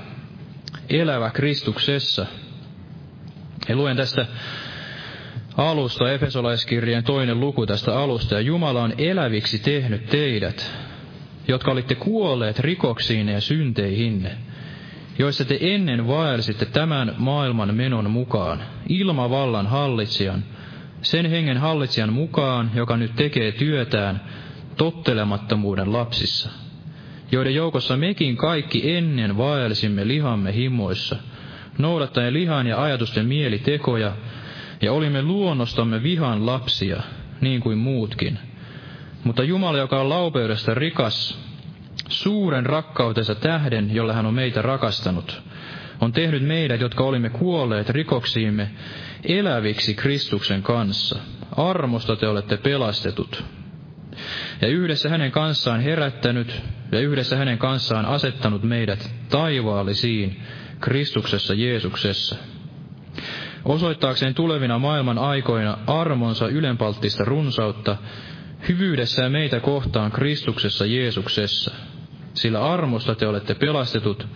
elävä 0.90 1.30
Kristuksessa. 1.30 2.26
Ja 3.70 3.76
luen 3.76 3.98
tästä 3.98 4.26
alusta, 5.58 6.12
Efesolaiskirjeen 6.12 7.04
toinen 7.04 7.40
luku 7.40 7.66
tästä 7.66 8.00
alusta, 8.00 8.36
ja 8.36 8.42
Jumala 8.42 8.84
on 8.84 8.94
eläviksi 8.98 9.60
tehnyt 9.60 10.06
teidät, 10.06 10.72
jotka 11.48 11.72
olitte 11.72 11.96
kuolleet 11.96 12.60
rikoksiin 12.60 13.30
ja 13.30 13.42
synteihinne, 13.42 14.38
joissa 15.20 15.46
te 15.46 15.58
ennen 15.62 16.08
vaelsitte 16.08 16.66
tämän 16.66 17.16
maailman 17.18 17.76
menon 17.76 18.12
mukaan, 18.12 18.64
ilmavallan 18.90 19.68
hallitsijan, 19.68 20.44
sen 21.02 21.30
hengen 21.30 21.58
hallitsijan 21.58 22.14
mukaan, 22.14 22.72
joka 22.76 22.98
nyt 22.98 23.16
tekee 23.16 23.52
työtään 23.52 24.22
tottelemattomuuden 24.78 25.94
lapsissa, 25.94 26.50
joiden 27.32 27.56
joukossa 27.56 27.98
mekin 27.98 28.38
kaikki 28.38 28.92
ennen 28.92 29.38
vaelsimme 29.38 30.08
lihamme 30.08 30.54
himoissa, 30.54 31.16
noudattaen 31.78 32.34
lihan 32.34 32.68
ja 32.68 32.84
ajatusten 32.84 33.26
mielitekoja, 33.26 34.12
ja 34.82 34.94
olimme 34.94 35.22
luonnostamme 35.22 36.04
vihan 36.04 36.46
lapsia, 36.46 37.02
niin 37.42 37.62
kuin 37.62 37.78
muutkin– 37.78 38.40
mutta 39.24 39.44
Jumala, 39.44 39.78
joka 39.78 40.02
on 40.02 40.10
laupeudesta 40.10 40.74
rikas, 40.74 41.40
suuren 42.10 42.66
rakkautensa 42.66 43.36
tähden, 43.36 43.96
jolla 43.96 44.14
hän 44.14 44.26
on 44.26 44.34
meitä 44.34 44.62
rakastanut, 44.62 45.42
on 46.02 46.12
tehnyt 46.12 46.44
meidät, 46.44 46.82
jotka 46.82 47.04
olimme 47.04 47.30
kuolleet 47.30 47.90
rikoksiimme, 47.90 48.70
eläviksi 49.24 49.94
Kristuksen 49.94 50.64
kanssa. 50.64 51.20
Armosta 51.58 52.16
te 52.16 52.28
olette 52.28 52.58
pelastetut. 52.58 53.44
Ja 54.62 54.68
yhdessä 54.68 55.10
hänen 55.10 55.32
kanssaan 55.32 55.82
herättänyt 55.82 56.62
ja 56.92 57.00
yhdessä 57.00 57.36
hänen 57.38 57.58
kanssaan 57.58 58.06
asettanut 58.06 58.64
meidät 58.64 59.16
taivaallisiin 59.30 60.42
Kristuksessa 60.80 61.54
Jeesuksessa. 61.54 62.36
Osoittaakseen 63.66 64.34
tulevina 64.34 64.80
maailman 64.80 65.18
aikoina 65.18 65.78
armonsa 65.88 66.48
ylenpalttista 66.48 67.24
runsautta, 67.26 67.98
hyvyydessään 68.70 69.32
meitä 69.32 69.60
kohtaan 69.60 70.12
Kristuksessa 70.12 70.86
Jeesuksessa, 70.86 71.72
sillä 72.34 72.74
armosta 72.74 73.16
te 73.16 73.28
olette 73.28 73.56
pelastetut 73.56 74.28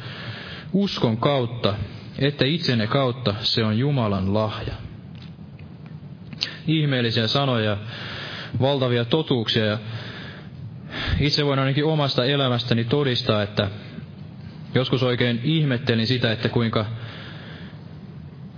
uskon 0.73 1.17
kautta, 1.17 1.75
että 2.19 2.45
itsenne 2.45 2.87
kautta 2.87 3.35
se 3.39 3.63
on 3.63 3.77
Jumalan 3.77 4.33
lahja. 4.33 4.73
Ihmeellisiä 6.67 7.27
sanoja, 7.27 7.77
valtavia 8.61 9.05
totuuksia 9.05 9.65
ja 9.65 9.77
itse 11.19 11.45
voin 11.45 11.59
ainakin 11.59 11.85
omasta 11.85 12.25
elämästäni 12.25 12.83
todistaa, 12.83 13.43
että 13.43 13.69
joskus 14.75 15.03
oikein 15.03 15.39
ihmettelin 15.43 16.07
sitä, 16.07 16.31
että 16.31 16.49
kuinka 16.49 16.85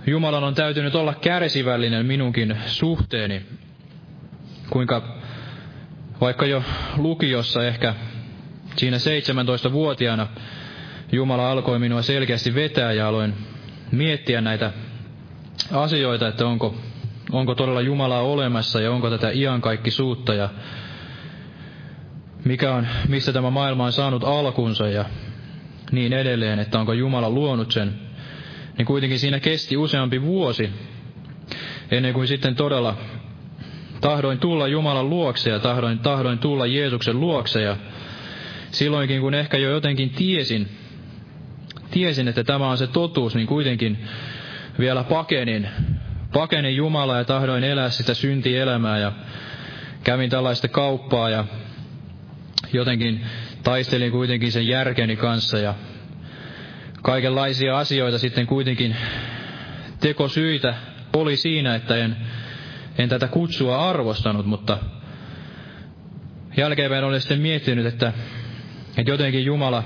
Jumalan 0.06 0.44
on 0.44 0.54
täytynyt 0.54 0.94
olla 0.94 1.14
kärsivällinen 1.14 2.06
minunkin 2.06 2.56
suhteeni, 2.66 3.42
kuinka 4.70 5.18
vaikka 6.20 6.46
jo 6.46 6.62
lukiossa 6.96 7.66
ehkä 7.66 7.94
siinä 8.76 8.96
17-vuotiaana 8.96 10.26
Jumala 11.12 11.50
alkoi 11.50 11.78
minua 11.78 12.02
selkeästi 12.02 12.54
vetää 12.54 12.92
ja 12.92 13.08
aloin 13.08 13.34
miettiä 13.92 14.40
näitä 14.40 14.72
asioita, 15.72 16.28
että 16.28 16.46
onko, 16.46 16.74
onko 17.32 17.54
todella 17.54 17.80
Jumalaa 17.80 18.20
olemassa 18.20 18.80
ja 18.80 18.92
onko 18.92 19.10
tätä 19.10 19.30
iankaikkisuutta 19.30 20.34
ja 20.34 20.48
mikä 22.44 22.74
on, 22.74 22.86
mistä 23.08 23.32
tämä 23.32 23.50
maailma 23.50 23.84
on 23.84 23.92
saanut 23.92 24.24
alkunsa 24.24 24.88
ja 24.88 25.04
niin 25.92 26.12
edelleen, 26.12 26.58
että 26.58 26.78
onko 26.78 26.92
Jumala 26.92 27.30
luonut 27.30 27.72
sen, 27.72 27.94
niin 28.78 28.86
kuitenkin 28.86 29.18
siinä 29.18 29.40
kesti 29.40 29.76
useampi 29.76 30.22
vuosi 30.22 30.70
ennen 31.90 32.14
kuin 32.14 32.28
sitten 32.28 32.54
todella 32.54 32.96
tahdoin 34.00 34.38
tulla 34.38 34.68
Jumalan 34.68 35.10
luokse 35.10 35.50
ja 35.50 35.58
tahdoin, 35.58 35.98
tahdoin 35.98 36.38
tulla 36.38 36.66
Jeesuksen 36.66 37.20
luokse. 37.20 37.62
Ja 37.62 37.76
silloinkin 38.70 39.20
kun 39.20 39.34
ehkä 39.34 39.58
jo 39.58 39.70
jotenkin 39.70 40.10
tiesin, 40.10 40.68
tiesin, 41.96 42.28
että 42.28 42.44
tämä 42.44 42.70
on 42.70 42.78
se 42.78 42.86
totuus, 42.86 43.34
niin 43.34 43.46
kuitenkin 43.46 44.04
vielä 44.78 45.04
pakenin, 45.04 45.68
pakenin 46.32 46.76
Jumala 46.76 47.16
ja 47.16 47.24
tahdoin 47.24 47.64
elää 47.64 47.90
sitä 47.90 48.14
syntielämää 48.14 48.98
ja 48.98 49.12
kävin 50.04 50.30
tällaista 50.30 50.68
kauppaa 50.68 51.30
ja 51.30 51.44
jotenkin 52.72 53.20
taistelin 53.62 54.12
kuitenkin 54.12 54.52
sen 54.52 54.66
järkeni 54.66 55.16
kanssa 55.16 55.58
ja 55.58 55.74
kaikenlaisia 57.02 57.78
asioita 57.78 58.18
sitten 58.18 58.46
kuitenkin 58.46 58.96
tekosyitä 60.00 60.74
oli 61.12 61.36
siinä, 61.36 61.74
että 61.74 61.96
en 61.96 62.16
en 62.98 63.08
tätä 63.08 63.28
kutsua 63.28 63.88
arvostanut, 63.88 64.46
mutta 64.46 64.78
jälkeenpäin 66.56 67.04
olen 67.04 67.20
sitten 67.20 67.40
miettinyt, 67.40 67.86
että, 67.86 68.12
että 68.96 69.10
jotenkin 69.10 69.44
Jumala, 69.44 69.84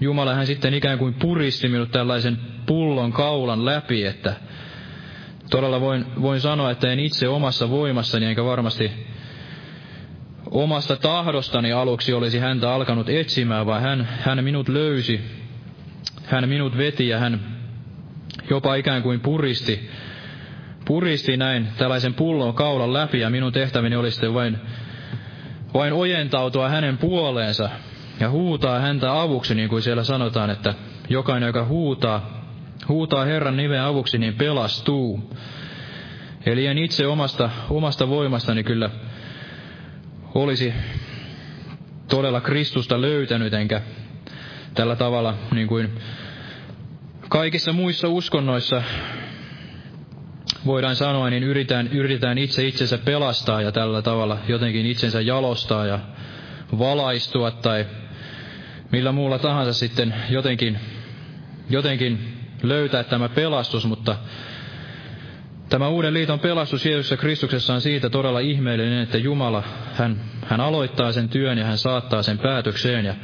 Jumala 0.00 0.34
hän 0.34 0.46
sitten 0.46 0.74
ikään 0.74 0.98
kuin 0.98 1.14
puristi 1.14 1.68
minut 1.68 1.90
tällaisen 1.90 2.38
pullon 2.66 3.12
kaulan 3.12 3.64
läpi, 3.64 4.04
että 4.04 4.34
todella 5.50 5.80
voin, 5.80 6.04
voin 6.22 6.40
sanoa, 6.40 6.70
että 6.70 6.92
en 6.92 7.00
itse 7.00 7.28
omassa 7.28 7.70
voimassani 7.70 8.26
enkä 8.26 8.44
varmasti 8.44 8.90
omasta 10.50 10.96
tahdostani 10.96 11.72
aluksi 11.72 12.12
olisi 12.12 12.38
häntä 12.38 12.74
alkanut 12.74 13.08
etsimään, 13.08 13.66
vaan 13.66 13.82
hän, 13.82 14.08
hän 14.20 14.44
minut 14.44 14.68
löysi, 14.68 15.20
hän 16.24 16.48
minut 16.48 16.76
veti 16.76 17.08
ja 17.08 17.18
hän 17.18 17.40
jopa 18.50 18.74
ikään 18.74 19.02
kuin 19.02 19.20
puristi 19.20 19.90
puristi 20.84 21.36
näin 21.36 21.68
tällaisen 21.78 22.14
pullon 22.14 22.54
kaulan 22.54 22.92
läpi 22.92 23.20
ja 23.20 23.30
minun 23.30 23.52
tehtäväni 23.52 23.96
oli 23.96 24.10
sitten 24.10 24.34
vain, 24.34 24.58
vain 25.74 25.92
ojentautua 25.92 26.68
hänen 26.68 26.98
puoleensa 26.98 27.70
ja 28.20 28.30
huutaa 28.30 28.80
häntä 28.80 29.20
avuksi, 29.20 29.54
niin 29.54 29.68
kuin 29.68 29.82
siellä 29.82 30.04
sanotaan, 30.04 30.50
että 30.50 30.74
jokainen, 31.08 31.46
joka 31.46 31.64
huutaa, 31.64 32.44
huutaa 32.88 33.24
Herran 33.24 33.56
nimen 33.56 33.82
avuksi, 33.82 34.18
niin 34.18 34.34
pelastuu. 34.34 35.36
Eli 36.46 36.66
en 36.66 36.78
itse 36.78 37.06
omasta, 37.06 37.50
omasta 37.70 38.08
voimastani 38.08 38.64
kyllä 38.64 38.90
olisi 40.34 40.74
todella 42.08 42.40
Kristusta 42.40 43.00
löytänyt, 43.00 43.54
enkä 43.54 43.80
tällä 44.74 44.96
tavalla 44.96 45.34
niin 45.54 45.68
kuin 45.68 45.90
kaikissa 47.28 47.72
muissa 47.72 48.08
uskonnoissa 48.08 48.82
voidaan 50.66 50.96
sanoa, 50.96 51.30
niin 51.30 51.42
yritetään, 51.42 51.88
yritetään 51.88 52.38
itse 52.38 52.66
itsensä 52.66 52.98
pelastaa 52.98 53.62
ja 53.62 53.72
tällä 53.72 54.02
tavalla 54.02 54.38
jotenkin 54.48 54.86
itsensä 54.86 55.20
jalostaa 55.20 55.86
ja 55.86 55.98
valaistua 56.78 57.50
tai 57.50 57.86
millä 58.92 59.12
muulla 59.12 59.38
tahansa 59.38 59.72
sitten 59.72 60.14
jotenkin, 60.30 60.78
jotenkin 61.70 62.38
löytää 62.62 63.04
tämä 63.04 63.28
pelastus, 63.28 63.86
mutta 63.86 64.16
Tämä 65.70 65.88
uuden 65.88 66.14
liiton 66.14 66.40
pelastus 66.40 66.86
Jeesuksessa 66.86 67.16
Kristuksessa 67.16 67.74
on 67.74 67.80
siitä 67.80 68.10
todella 68.10 68.40
ihmeellinen, 68.40 69.02
että 69.02 69.18
Jumala, 69.18 69.62
hän, 69.94 70.20
hän 70.46 70.60
aloittaa 70.60 71.12
sen 71.12 71.28
työn 71.28 71.58
ja 71.58 71.64
hän 71.64 71.78
saattaa 71.78 72.22
sen 72.22 72.38
päätökseen. 72.38 73.04
Ja 73.04 73.14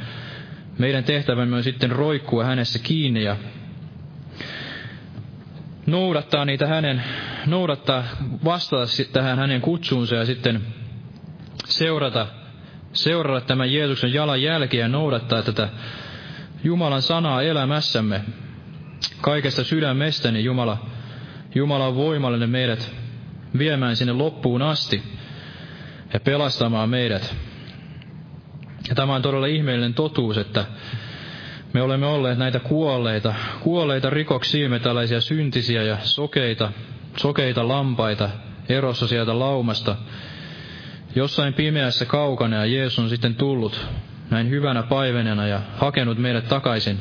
meidän 0.77 1.03
tehtävämme 1.03 1.55
on 1.55 1.63
sitten 1.63 1.91
roikkua 1.91 2.43
hänessä 2.43 2.79
kiinni 2.79 3.23
ja 3.23 3.35
noudattaa 5.85 6.45
niitä 6.45 6.67
hänen, 6.67 7.03
noudattaa, 7.45 8.03
vastata 8.43 8.85
tähän 9.13 9.39
hänen 9.39 9.61
kutsuunsa 9.61 10.15
ja 10.15 10.25
sitten 10.25 10.61
seurata, 11.65 12.27
seurata 12.93 13.45
tämän 13.45 13.73
Jeesuksen 13.73 14.13
jalanjälkeä 14.13 14.81
ja 14.81 14.87
noudattaa 14.87 15.41
tätä 15.41 15.69
Jumalan 16.63 17.01
sanaa 17.01 17.41
elämässämme. 17.41 18.21
Kaikesta 19.21 19.63
sydämestäni 19.63 20.43
Jumala 20.43 20.77
Jumala 21.55 21.87
on 21.87 21.95
voimallinen 21.95 22.49
meidät 22.49 22.91
viemään 23.57 23.95
sinne 23.95 24.13
loppuun 24.13 24.61
asti 24.61 25.03
ja 26.13 26.19
pelastamaan 26.19 26.89
meidät. 26.89 27.35
Ja 28.89 28.95
tämä 28.95 29.15
on 29.15 29.21
todella 29.21 29.47
ihmeellinen 29.47 29.93
totuus, 29.93 30.37
että 30.37 30.65
me 31.73 31.81
olemme 31.81 32.05
olleet 32.05 32.37
näitä 32.37 32.59
kuolleita, 32.59 33.33
kuolleita 33.59 34.09
rikoksiimme, 34.09 34.79
tällaisia 34.79 35.21
syntisiä 35.21 35.83
ja 35.83 35.97
sokeita, 36.01 36.71
sokeita 37.17 37.67
lampaita 37.67 38.29
erossa 38.69 39.07
sieltä 39.07 39.39
laumasta. 39.39 39.95
Jossain 41.17 41.53
pimeässä 41.53 42.05
kaukana 42.05 42.55
ja 42.55 42.65
Jeesus 42.65 42.99
on 42.99 43.09
sitten 43.09 43.35
tullut 43.35 43.87
näin 44.29 44.49
hyvänä 44.49 44.83
paivenena 44.83 45.47
ja 45.47 45.61
hakenut 45.77 46.17
meidät 46.17 46.47
takaisin, 46.47 46.99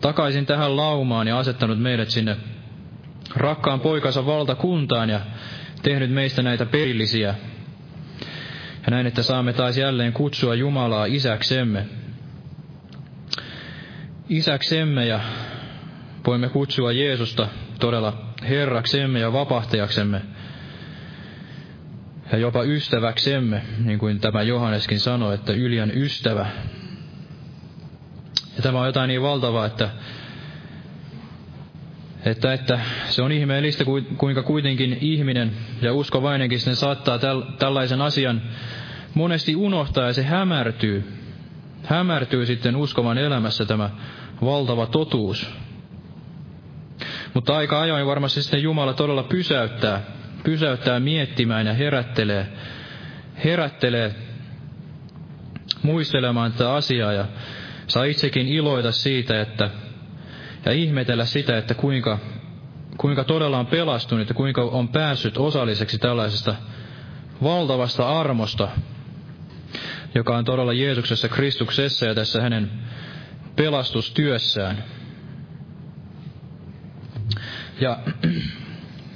takaisin 0.00 0.46
tähän 0.46 0.76
laumaan 0.76 1.28
ja 1.28 1.38
asettanut 1.38 1.78
meidät 1.78 2.10
sinne 2.10 2.36
rakkaan 3.36 3.80
poikansa 3.80 4.26
valtakuntaan 4.26 5.10
ja 5.10 5.20
tehnyt 5.82 6.10
meistä 6.10 6.42
näitä 6.42 6.66
perillisiä. 6.66 7.34
Ja 8.86 8.90
näin, 8.90 9.06
että 9.06 9.22
saamme 9.22 9.52
taas 9.52 9.78
jälleen 9.78 10.12
kutsua 10.12 10.54
Jumalaa 10.54 11.06
isäksemme. 11.06 11.86
Isäksemme 14.28 15.06
ja 15.06 15.20
voimme 16.26 16.48
kutsua 16.48 16.92
Jeesusta 16.92 17.48
todella 17.80 18.34
Herraksemme 18.48 19.20
ja 19.20 19.32
vapahtajaksemme 19.32 20.20
ja 22.32 22.38
jopa 22.38 22.62
ystäväksemme, 22.62 23.62
niin 23.84 23.98
kuin 23.98 24.20
tämä 24.20 24.42
Johanneskin 24.42 25.00
sanoi, 25.00 25.34
että 25.34 25.52
Ylian 25.52 25.90
ystävä. 25.94 26.46
Ja 28.56 28.62
tämä 28.62 28.80
on 28.80 28.86
jotain 28.86 29.08
niin 29.08 29.22
valtavaa, 29.22 29.66
että 29.66 29.90
että, 32.24 32.52
että 32.52 32.80
se 33.08 33.22
on 33.22 33.32
ihmeellistä, 33.32 33.84
kuinka 34.18 34.42
kuitenkin 34.42 34.98
ihminen 35.00 35.52
ja 35.82 35.94
uskovainenkin 35.94 36.60
sen 36.60 36.76
saattaa 36.76 37.18
täl, 37.18 37.42
tällaisen 37.58 38.00
asian 38.00 38.42
monesti 39.14 39.56
unohtaa 39.56 40.06
ja 40.06 40.12
se 40.12 40.22
hämärtyy. 40.22 41.12
Hämärtyy 41.84 42.46
sitten 42.46 42.76
uskovan 42.76 43.18
elämässä 43.18 43.64
tämä 43.64 43.90
valtava 44.44 44.86
totuus. 44.86 45.50
Mutta 47.34 47.56
aika 47.56 47.80
ajoin 47.80 48.06
varmasti 48.06 48.42
sitten 48.42 48.62
Jumala 48.62 48.92
todella 48.92 49.22
pysäyttää, 49.22 50.02
pysäyttää 50.44 51.00
miettimään 51.00 51.66
ja 51.66 51.74
herättelee, 51.74 52.46
herättelee 53.44 54.14
muistelemaan 55.82 56.52
tätä 56.52 56.74
asiaa 56.74 57.12
ja 57.12 57.24
saa 57.86 58.04
itsekin 58.04 58.48
iloita 58.48 58.92
siitä, 58.92 59.40
että 59.40 59.70
ja 60.64 60.72
ihmetellä 60.72 61.24
sitä, 61.24 61.58
että 61.58 61.74
kuinka, 61.74 62.18
kuinka 62.96 63.24
todella 63.24 63.58
on 63.58 63.66
pelastunut 63.66 64.28
ja 64.28 64.34
kuinka 64.34 64.62
on 64.62 64.88
päässyt 64.88 65.38
osalliseksi 65.38 65.98
tällaisesta 65.98 66.54
valtavasta 67.42 68.20
armosta, 68.20 68.68
joka 70.14 70.36
on 70.36 70.44
todella 70.44 70.72
Jeesuksessa 70.72 71.28
Kristuksessa 71.28 72.06
ja 72.06 72.14
tässä 72.14 72.42
hänen 72.42 72.70
pelastustyössään. 73.56 74.84
Ja 77.80 77.98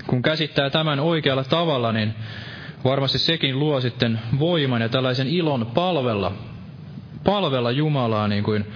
kun 0.09 0.23
käsittää 0.23 0.71
tämän 0.71 1.01
oikealla 1.01 1.45
tavalla, 1.45 1.93
niin 1.93 2.15
varmasti 2.85 3.19
sekin 3.19 3.59
luo 3.59 3.81
sitten 3.81 4.21
voiman 4.39 4.83
ja 4.83 4.89
tällaisen 4.89 5.29
ilon 5.29 5.67
palvella, 5.75 6.33
palvella 7.25 7.71
Jumalaa, 7.71 8.29
niin 8.29 8.45
kuin 8.45 8.67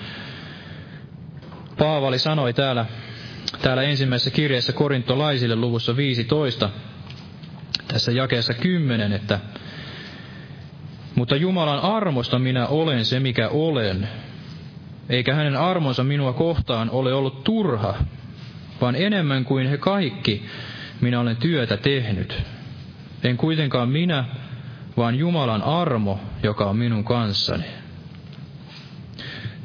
Paavali 1.79 2.19
sanoi 2.19 2.53
täällä, 2.53 2.87
täällä 3.63 3.83
ensimmäisessä 3.83 4.31
kirjassa 4.31 4.73
korintolaisille 4.73 5.57
luvussa 5.57 5.97
15, 5.97 6.71
tässä 7.89 8.13
jakeessa 8.13 8.55
10, 8.55 9.13
että 9.13 9.41
mutta 11.15 11.37
Jumalan 11.37 11.81
armosta 11.81 12.39
minä 12.39 12.67
olen 12.67 13.05
se, 13.05 13.21
mikä 13.21 13.49
olen, 13.49 14.09
eikä 15.09 15.35
hänen 15.35 15.57
armonsa 15.57 16.05
minua 16.05 16.33
kohtaan 16.33 16.91
ole 16.91 17.15
ollut 17.15 17.45
turha, 17.45 17.95
vaan 18.81 18.97
enemmän 18.97 19.45
kuin 19.45 19.67
he 19.67 19.77
kaikki 19.77 20.47
minä 21.03 21.21
olen 21.21 21.37
työtä 21.37 21.77
tehnyt. 21.77 22.43
En 23.25 23.37
kuitenkaan 23.37 23.89
minä, 23.89 24.25
vaan 24.97 25.15
Jumalan 25.15 25.63
armo, 25.63 26.21
joka 26.43 26.65
on 26.65 26.77
minun 26.77 27.05
kanssani. 27.05 27.65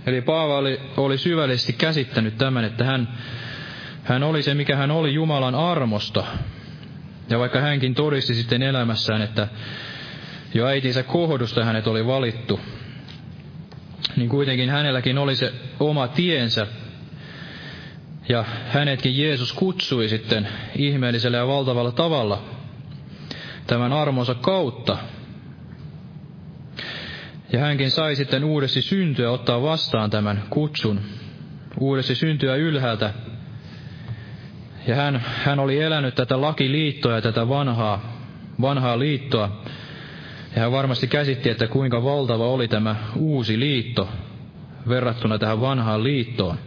Eli 0.06 0.22
Paavali 0.22 0.82
oli 0.98 1.18
syvällisesti 1.18 1.74
käsittänyt 1.74 2.38
tämän, 2.38 2.64
että 2.64 2.84
hän, 2.84 3.08
hän 4.04 4.24
oli 4.24 4.44
se, 4.44 4.54
mikä 4.54 4.76
hän 4.76 4.92
oli 4.92 5.14
Jumalan 5.14 5.56
armosta. 5.56 6.24
Ja 7.30 7.40
vaikka 7.40 7.62
hänkin 7.62 7.96
todisti 7.96 8.34
sitten 8.34 8.62
elämässään, 8.64 9.22
että 9.22 9.48
jo 10.54 10.66
äitinsä 10.66 11.04
kohdusta 11.04 11.66
hänet 11.66 11.88
oli 11.88 12.08
valittu, 12.08 12.60
niin 14.16 14.30
kuitenkin 14.30 14.70
hänelläkin 14.70 15.18
oli 15.18 15.36
se 15.36 15.54
oma 15.80 16.08
tiensä. 16.08 16.68
Ja 18.30 18.46
hänetkin 18.68 19.18
Jeesus 19.18 19.54
kutsui 19.54 20.10
sitten 20.10 20.48
ihmeellisellä 20.76 21.38
ja 21.38 21.48
valtavalla 21.48 21.92
tavalla 21.92 22.44
tämän 23.68 23.94
armonsa 23.94 24.36
kautta 24.36 24.98
ja 27.54 27.60
hänkin 27.60 27.92
sai 27.92 28.16
sitten 28.16 28.44
uudesti 28.44 28.82
syntyä 28.82 29.32
ottaa 29.32 29.62
vastaan 29.62 30.10
tämän 30.10 30.44
kutsun, 30.50 31.00
uudesti 31.80 32.16
syntyä 32.16 32.56
ylhäältä. 32.56 33.14
Ja 34.88 34.96
hän, 34.96 35.24
hän 35.46 35.60
oli 35.60 35.82
elänyt 35.82 36.16
tätä 36.16 36.42
lakiliittoa 36.42 37.16
ja 37.16 37.22
tätä 37.22 37.50
vanhaa, 37.50 38.24
vanhaa 38.62 39.00
liittoa. 39.00 39.62
Ja 40.56 40.62
hän 40.62 40.72
varmasti 40.72 41.08
käsitti, 41.08 41.50
että 41.50 41.68
kuinka 41.68 42.04
valtava 42.04 42.48
oli 42.48 42.68
tämä 42.68 42.96
uusi 43.16 43.60
liitto 43.60 44.10
verrattuna 44.90 45.40
tähän 45.40 45.62
vanhaan 45.62 46.04
liittoon. 46.04 46.58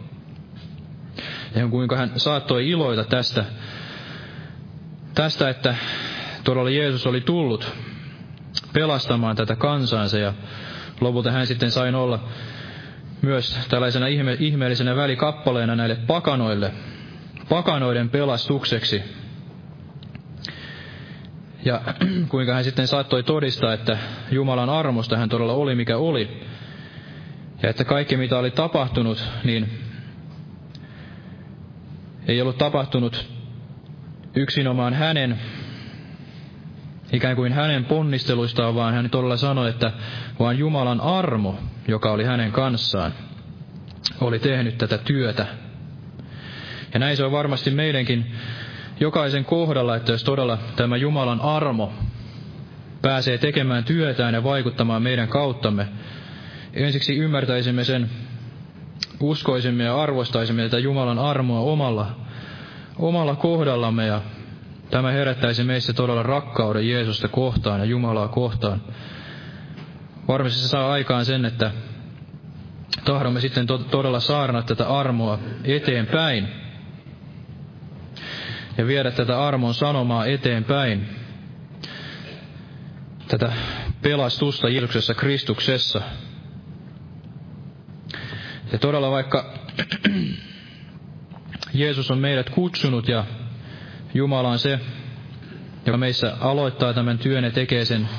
Ja 1.55 1.67
kuinka 1.67 1.97
hän 1.97 2.11
saattoi 2.17 2.69
iloita 2.69 3.03
tästä, 3.03 3.45
tästä 5.13 5.49
että 5.49 5.75
todella 6.43 6.69
Jeesus 6.69 7.07
oli 7.07 7.21
tullut 7.21 7.73
pelastamaan 8.73 9.35
tätä 9.35 9.55
kansansa 9.55 10.17
ja 10.17 10.33
lopulta 11.01 11.31
hän 11.31 11.47
sitten 11.47 11.71
sai 11.71 11.93
olla 11.93 12.23
myös 13.21 13.57
tällaisena 13.69 14.07
ihme, 14.07 14.37
ihmeellisenä 14.39 14.95
välikappaleena 14.95 15.75
näille 15.75 15.95
pakanoille, 15.95 16.71
pakanoiden 17.49 18.09
pelastukseksi. 18.09 19.01
Ja 21.65 21.81
kuinka 22.29 22.53
hän 22.53 22.63
sitten 22.63 22.87
saattoi 22.87 23.23
todistaa, 23.23 23.73
että 23.73 23.97
Jumalan 24.31 24.69
armosta 24.69 25.17
hän 25.17 25.29
todella 25.29 25.53
oli 25.53 25.75
mikä 25.75 25.97
oli. 25.97 26.45
Ja 27.63 27.69
että 27.69 27.83
kaikki 27.83 28.17
mitä 28.17 28.37
oli 28.37 28.51
tapahtunut, 28.51 29.23
niin 29.43 29.90
ei 32.27 32.41
ollut 32.41 32.57
tapahtunut 32.57 33.25
yksinomaan 34.35 34.93
hänen 34.93 35.39
ikään 37.13 37.35
kuin 37.35 37.53
hänen 37.53 37.85
ponnisteluistaan, 37.85 38.75
vaan 38.75 38.93
hän 38.93 39.09
todella 39.09 39.37
sanoi, 39.37 39.69
että 39.69 39.91
vaan 40.39 40.57
Jumalan 40.57 41.01
armo, 41.01 41.59
joka 41.87 42.11
oli 42.11 42.23
hänen 42.23 42.51
kanssaan, 42.51 43.13
oli 44.21 44.39
tehnyt 44.39 44.77
tätä 44.77 44.97
työtä. 44.97 45.45
Ja 46.93 46.99
näin 46.99 47.17
se 47.17 47.23
on 47.23 47.31
varmasti 47.31 47.71
meidänkin 47.71 48.35
jokaisen 48.99 49.45
kohdalla, 49.45 49.95
että 49.95 50.11
jos 50.11 50.23
todella 50.23 50.57
tämä 50.75 50.97
Jumalan 50.97 51.41
armo 51.41 51.93
pääsee 53.01 53.37
tekemään 53.37 53.83
työtään 53.83 54.33
ja 54.33 54.43
vaikuttamaan 54.43 55.01
meidän 55.01 55.27
kauttamme, 55.27 55.87
ensiksi 56.73 57.17
ymmärtäisimme 57.17 57.83
sen, 57.83 58.09
uskoisimme 59.21 59.83
ja 59.83 60.01
arvostaisimme 60.01 60.63
tätä 60.63 60.79
Jumalan 60.79 61.19
armoa 61.19 61.59
omalla, 61.59 62.15
omalla 62.99 63.35
kohdallamme 63.35 64.05
ja 64.05 64.21
Tämä 64.91 65.11
herättäisi 65.11 65.63
meissä 65.63 65.93
todella 65.93 66.23
rakkauden 66.23 66.89
Jeesusta 66.89 67.27
kohtaan 67.27 67.79
ja 67.79 67.85
Jumalaa 67.85 68.27
kohtaan. 68.27 68.81
Varmasti 70.27 70.59
se 70.59 70.67
saa 70.67 70.91
aikaan 70.91 71.25
sen, 71.25 71.45
että 71.45 71.71
tahdomme 73.05 73.39
sitten 73.41 73.67
to- 73.67 73.77
todella 73.77 74.19
saarnaa 74.19 74.61
tätä 74.61 74.87
armoa 74.87 75.39
eteenpäin 75.63 76.47
ja 78.77 78.87
viedä 78.87 79.11
tätä 79.11 79.43
armon 79.47 79.73
sanomaa 79.73 80.25
eteenpäin, 80.25 81.09
tätä 83.27 83.53
pelastusta 84.01 84.69
Jeesuksessa 84.69 85.13
Kristuksessa. 85.13 86.01
Ja 88.71 88.77
todella 88.79 89.11
vaikka 89.11 89.53
Jeesus 91.73 92.11
on 92.11 92.17
meidät 92.17 92.49
kutsunut 92.49 93.07
ja 93.07 93.25
Jumala 94.13 94.49
on 94.49 94.59
se, 94.59 94.79
joka 95.85 95.97
meissä 95.97 96.33
aloittaa 96.39 96.93
tämän 96.93 97.17
työn 97.17 97.43
ja 97.43 97.51
tekee 97.51 97.85
sen, 97.85 98.09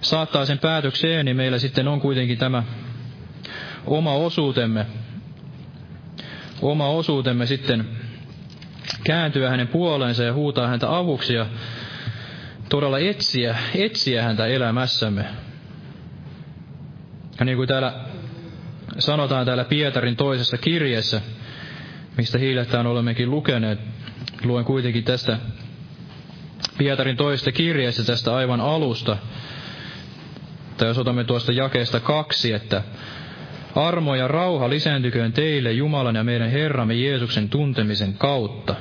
saattaa 0.00 0.46
sen 0.46 0.58
päätökseen, 0.58 1.24
niin 1.24 1.36
meillä 1.36 1.58
sitten 1.58 1.88
on 1.88 2.00
kuitenkin 2.00 2.38
tämä 2.38 2.62
oma 3.86 4.12
osuutemme, 4.12 4.86
oma 6.62 6.88
osuutemme 6.88 7.46
sitten 7.46 7.88
kääntyä 9.04 9.50
hänen 9.50 9.68
puoleensa 9.68 10.24
ja 10.24 10.32
huutaa 10.32 10.66
häntä 10.68 10.96
avuksi 10.96 11.34
ja 11.34 11.46
todella 12.68 12.98
etsiä, 12.98 13.56
etsiä 13.74 14.22
häntä 14.22 14.46
elämässämme. 14.46 15.24
Ja 17.38 17.44
niin 17.44 17.56
kuin 17.56 17.68
täällä 17.68 17.94
sanotaan 18.98 19.46
täällä 19.46 19.64
Pietarin 19.64 20.16
toisessa 20.16 20.58
kirjeessä, 20.58 21.20
mistä 22.16 22.38
hiljattain 22.38 22.86
olemmekin 22.86 23.30
lukeneet, 23.30 23.78
luen 24.44 24.64
kuitenkin 24.64 25.04
tästä 25.04 25.38
Pietarin 26.78 27.16
toisesta 27.16 27.52
kirjeessä 27.52 28.04
tästä 28.04 28.36
aivan 28.36 28.60
alusta, 28.60 29.16
tai 30.76 30.88
jos 30.88 30.98
otamme 30.98 31.24
tuosta 31.24 31.52
jakeesta 31.52 32.00
kaksi, 32.00 32.52
että 32.52 32.82
Armo 33.74 34.14
ja 34.14 34.28
rauha 34.28 34.70
lisääntyköön 34.70 35.32
teille 35.32 35.72
Jumalan 35.72 36.14
ja 36.16 36.24
meidän 36.24 36.50
Herramme 36.50 36.94
Jeesuksen 36.94 37.48
tuntemisen 37.48 38.14
kautta. 38.14 38.74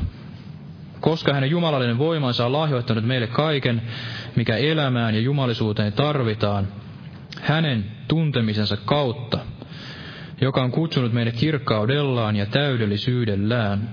Koska 1.00 1.34
hänen 1.34 1.50
jumalallinen 1.50 1.98
voimansa 1.98 2.46
on 2.46 2.52
lahjoittanut 2.52 3.06
meille 3.06 3.28
kaiken, 3.28 3.82
mikä 4.36 4.58
elämään 4.58 5.16
ja 5.16 5.22
jumalisuuteen 5.22 5.94
tarvitaan, 5.94 6.68
hänen 7.42 7.92
tuntemisensa 8.08 8.78
kautta, 8.78 9.40
joka 10.42 10.64
on 10.64 10.72
kutsunut 10.72 11.14
meidät 11.14 11.36
kirkkaudellaan 11.36 12.36
ja 12.36 12.46
täydellisyydellään, 12.46 13.90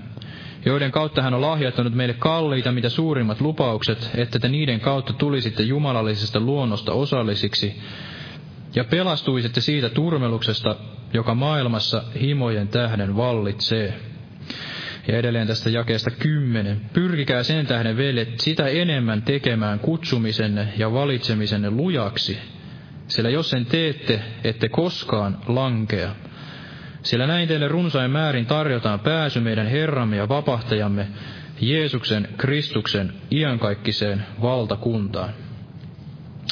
joiden 0.65 0.91
kautta 0.91 1.21
hän 1.21 1.33
on 1.33 1.41
lahjoittanut 1.41 1.93
meille 1.93 2.13
kalliita 2.13 2.71
mitä 2.71 2.89
suurimmat 2.89 3.41
lupaukset, 3.41 4.09
että 4.15 4.39
te 4.39 4.49
niiden 4.49 4.79
kautta 4.79 5.13
tulisitte 5.13 5.63
jumalallisesta 5.63 6.39
luonnosta 6.39 6.93
osallisiksi, 6.93 7.81
ja 8.75 8.83
pelastuisitte 8.83 9.61
siitä 9.61 9.89
turmeluksesta, 9.89 10.75
joka 11.13 11.35
maailmassa 11.35 12.03
himojen 12.21 12.67
tähden 12.67 13.15
vallitsee. 13.15 13.93
Ja 15.07 15.17
edelleen 15.17 15.47
tästä 15.47 15.69
jakeesta 15.69 16.11
kymmenen. 16.11 16.81
Pyrkikää 16.93 17.43
sen 17.43 17.67
tähden, 17.67 17.97
veljet, 17.97 18.39
sitä 18.39 18.67
enemmän 18.67 19.21
tekemään 19.21 19.79
kutsumisenne 19.79 20.73
ja 20.77 20.93
valitsemisenne 20.93 21.71
lujaksi, 21.71 22.37
sillä 23.07 23.29
jos 23.29 23.49
sen 23.49 23.65
teette, 23.65 24.19
ette 24.43 24.69
koskaan 24.69 25.37
lankea. 25.47 26.15
Sillä 27.03 27.27
näin 27.27 27.47
teille 27.47 27.67
runsain 27.67 28.11
määrin 28.11 28.45
tarjotaan 28.45 28.99
pääsy 28.99 29.39
meidän 29.39 29.67
Herramme 29.67 30.17
ja 30.17 30.29
vapahtajamme, 30.29 31.07
Jeesuksen 31.61 32.27
Kristuksen 32.37 33.13
iankaikkiseen 33.31 34.25
valtakuntaan. 34.41 35.29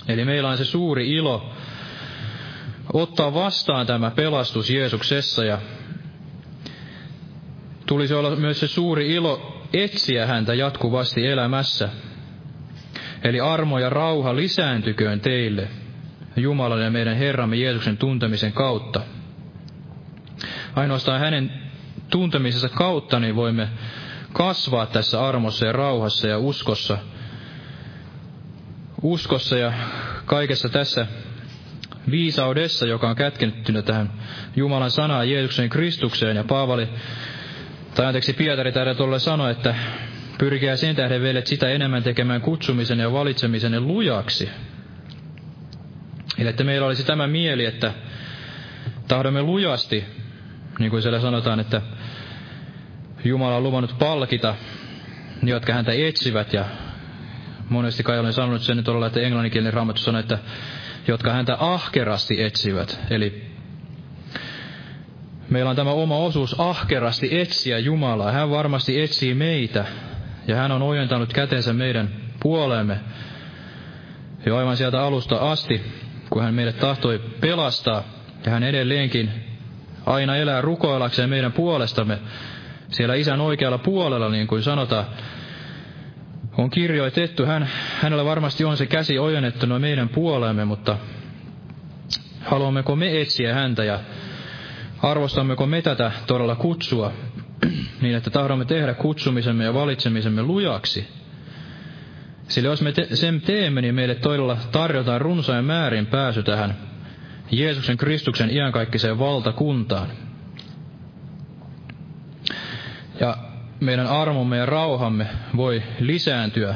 Eli 0.07 0.25
meillä 0.25 0.49
on 0.49 0.57
se 0.57 0.65
suuri 0.65 1.11
ilo 1.11 1.53
ottaa 2.93 3.33
vastaan 3.33 3.87
tämä 3.87 4.11
pelastus 4.11 4.69
Jeesuksessa 4.69 5.43
ja 5.45 5.61
tulisi 7.85 8.13
olla 8.13 8.35
myös 8.35 8.59
se 8.59 8.67
suuri 8.67 9.13
ilo 9.13 9.63
etsiä 9.73 10.27
häntä 10.27 10.53
jatkuvasti 10.53 11.27
elämässä. 11.27 11.89
Eli 13.23 13.39
armo 13.39 13.79
ja 13.79 13.89
rauha 13.89 14.35
lisääntyköön 14.35 15.19
teille 15.19 15.67
Jumalan 16.35 16.81
ja 16.81 16.91
meidän 16.91 17.17
Herramme 17.17 17.55
Jeesuksen 17.55 17.97
tuntemisen 17.97 18.53
kautta. 18.53 19.01
Ainoastaan 20.75 21.19
hänen 21.19 21.51
tuntemisensa 22.09 22.69
kautta 22.69 23.19
niin 23.19 23.35
voimme 23.35 23.67
kasvaa 24.33 24.85
tässä 24.85 25.27
armossa 25.27 25.65
ja 25.65 25.71
rauhassa 25.71 26.27
ja 26.27 26.37
uskossa. 26.37 26.97
Uskossa 29.01 29.57
ja 29.57 29.73
kaikessa 30.25 30.69
tässä 30.69 31.07
viisaudessa, 32.11 32.85
joka 32.85 33.09
on 33.09 33.15
kätketty 33.15 33.81
tähän 33.81 34.13
Jumalan 34.55 34.91
sanaan 34.91 35.29
Jeesuksen 35.29 35.69
Kristukseen. 35.69 36.37
Ja 36.37 36.43
Paavali, 36.43 36.89
tai 37.95 38.05
anteeksi 38.05 38.33
Pietari 38.33 38.71
täällä 38.71 38.95
tuolle 38.95 39.19
sanoi, 39.19 39.51
että 39.51 39.75
pyrkää 40.37 40.75
sen 40.75 40.95
tähden 40.95 41.21
vielä 41.21 41.41
sitä 41.45 41.69
enemmän 41.69 42.03
tekemään 42.03 42.41
kutsumisen 42.41 42.99
ja 42.99 43.11
valitsemisen 43.11 43.87
lujaksi. 43.87 44.49
Eli 46.37 46.49
että 46.49 46.63
meillä 46.63 46.87
olisi 46.87 47.03
tämä 47.03 47.27
mieli, 47.27 47.65
että 47.65 47.93
tahdomme 49.07 49.41
lujasti, 49.41 50.05
niin 50.81 50.91
kuin 50.91 51.01
siellä 51.01 51.19
sanotaan, 51.19 51.59
että 51.59 51.81
Jumala 53.23 53.55
on 53.55 53.63
luvannut 53.63 53.95
palkita 53.99 54.55
ne, 55.41 55.51
jotka 55.51 55.73
häntä 55.73 55.91
etsivät. 55.91 56.53
Ja 56.53 56.65
monesti 57.69 58.03
kai 58.03 58.19
olen 58.19 58.33
sanonut 58.33 58.61
sen 58.61 58.89
olla, 58.89 59.07
että 59.07 59.19
englanninkielinen 59.19 59.73
raamattu 59.73 60.01
sanoo, 60.01 60.19
että 60.19 60.37
jotka 61.07 61.33
häntä 61.33 61.57
ahkerasti 61.59 62.43
etsivät. 62.43 62.99
Eli 63.09 63.51
meillä 65.49 65.69
on 65.69 65.75
tämä 65.75 65.91
oma 65.91 66.17
osuus 66.17 66.59
ahkerasti 66.59 67.39
etsiä 67.39 67.79
Jumalaa. 67.79 68.31
Hän 68.31 68.49
varmasti 68.49 69.01
etsii 69.01 69.33
meitä 69.33 69.85
ja 70.47 70.55
hän 70.55 70.71
on 70.71 70.81
ojentanut 70.81 71.33
kätensä 71.33 71.73
meidän 71.73 72.09
puoleemme 72.39 72.99
jo 74.45 74.57
aivan 74.57 74.77
sieltä 74.77 75.03
alusta 75.03 75.35
asti, 75.35 75.81
kun 76.29 76.43
hän 76.43 76.53
meidät 76.53 76.79
tahtoi 76.79 77.21
pelastaa 77.39 78.03
ja 78.45 78.51
hän 78.51 78.63
edelleenkin 78.63 79.50
aina 80.05 80.35
elää 80.35 80.61
rukoilakseen 80.61 81.29
meidän 81.29 81.51
puolestamme 81.51 82.19
siellä 82.89 83.15
isän 83.15 83.41
oikealla 83.41 83.77
puolella, 83.77 84.29
niin 84.29 84.47
kuin 84.47 84.63
sanotaan 84.63 85.05
on 86.57 86.69
kirjoitettu. 86.69 87.45
Hän, 87.45 87.69
hänellä 88.01 88.25
varmasti 88.25 88.65
on 88.65 88.77
se 88.77 88.85
käsi 88.85 89.19
ojennettuna 89.19 89.79
meidän 89.79 90.09
puoleemme, 90.09 90.65
mutta 90.65 90.97
haluammeko 92.41 92.95
me 92.95 93.21
etsiä 93.21 93.53
häntä 93.53 93.83
ja 93.83 93.99
arvostammeko 95.03 95.65
me 95.65 95.81
tätä 95.81 96.11
todella 96.27 96.55
kutsua 96.55 97.11
niin, 98.01 98.15
että 98.15 98.29
tahdomme 98.29 98.65
tehdä 98.65 98.93
kutsumisemme 98.93 99.63
ja 99.63 99.73
valitsemisemme 99.73 100.43
lujaksi. 100.43 101.07
Sillä 102.47 102.69
jos 102.69 102.81
me 102.81 102.91
te- 102.91 103.15
sen 103.15 103.41
teemme, 103.41 103.81
niin 103.81 103.95
meille 103.95 104.15
todella 104.15 104.57
tarjotaan 104.71 105.21
runsain 105.21 105.65
määrin 105.65 106.05
pääsy 106.05 106.43
tähän 106.43 106.90
Jeesuksen 107.51 107.97
Kristuksen 107.97 108.49
iankaikkiseen 108.49 109.19
valtakuntaan. 109.19 110.07
Ja 113.19 113.37
meidän 113.79 114.07
armomme 114.07 114.57
ja 114.57 114.65
rauhamme 114.65 115.27
voi 115.57 115.83
lisääntyä. 115.99 116.75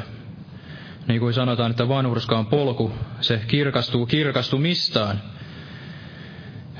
Niin 1.08 1.20
kuin 1.20 1.34
sanotaan, 1.34 1.70
että 1.70 1.88
vanhurskaan 1.88 2.46
polku, 2.46 2.92
se 3.20 3.40
kirkastuu 3.46 4.06
kirkastumistaan. 4.06 5.20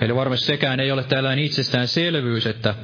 Eli 0.01 0.15
varmasti 0.15 0.47
sekään 0.47 0.81
ei 0.81 0.93
ole 0.93 1.05
tällainen 1.05 1.45
itsestäänselvyys, 1.45 2.47
että 2.47 2.75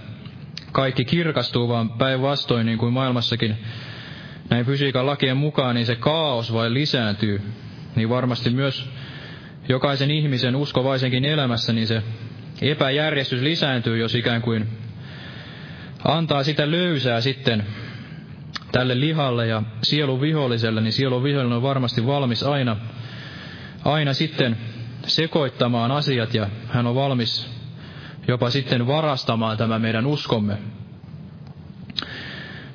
kaikki 0.73 1.05
kirkastuu, 1.05 1.69
vaan 1.69 1.91
päinvastoin, 1.91 2.67
niin 2.67 2.79
kuin 2.79 2.93
maailmassakin 2.93 3.57
näin 4.51 4.67
fysiikan 4.67 5.07
lakien 5.07 5.37
mukaan, 5.37 5.75
niin 5.75 5.87
se 5.87 5.97
kaos 5.97 6.53
vain 6.53 6.75
lisääntyy. 6.75 7.41
Niin 7.97 8.09
varmasti 8.09 8.51
myös 8.51 8.91
jokaisen 9.69 10.11
ihmisen 10.11 10.57
uskovaisenkin 10.57 11.25
elämässä, 11.25 11.73
niin 11.73 11.87
se 11.87 12.03
epäjärjestys 12.63 13.41
lisääntyy, 13.43 13.99
jos 13.99 14.15
ikään 14.15 14.43
kuin 14.43 14.69
antaa 16.05 16.43
sitä 16.43 16.71
löysää 16.71 17.21
sitten 17.21 17.67
tälle 18.73 19.01
lihalle 19.01 19.47
ja 19.47 19.63
sielun 19.83 20.21
viholliselle, 20.21 20.81
niin 20.81 20.93
sielun 20.93 21.23
vihollinen 21.23 21.57
on 21.57 21.63
varmasti 21.63 22.07
valmis 22.07 22.43
aina, 22.43 22.77
aina 23.85 24.13
sitten 24.13 24.57
sekoittamaan 25.07 25.91
asiat 25.91 26.35
ja 26.35 26.49
hän 26.69 26.87
on 26.87 26.95
valmis 26.95 27.53
jopa 28.29 28.51
sitten 28.51 28.87
varastamaan 28.87 29.57
tämä 29.57 29.79
meidän 29.79 30.07
uskomme. 30.07 30.59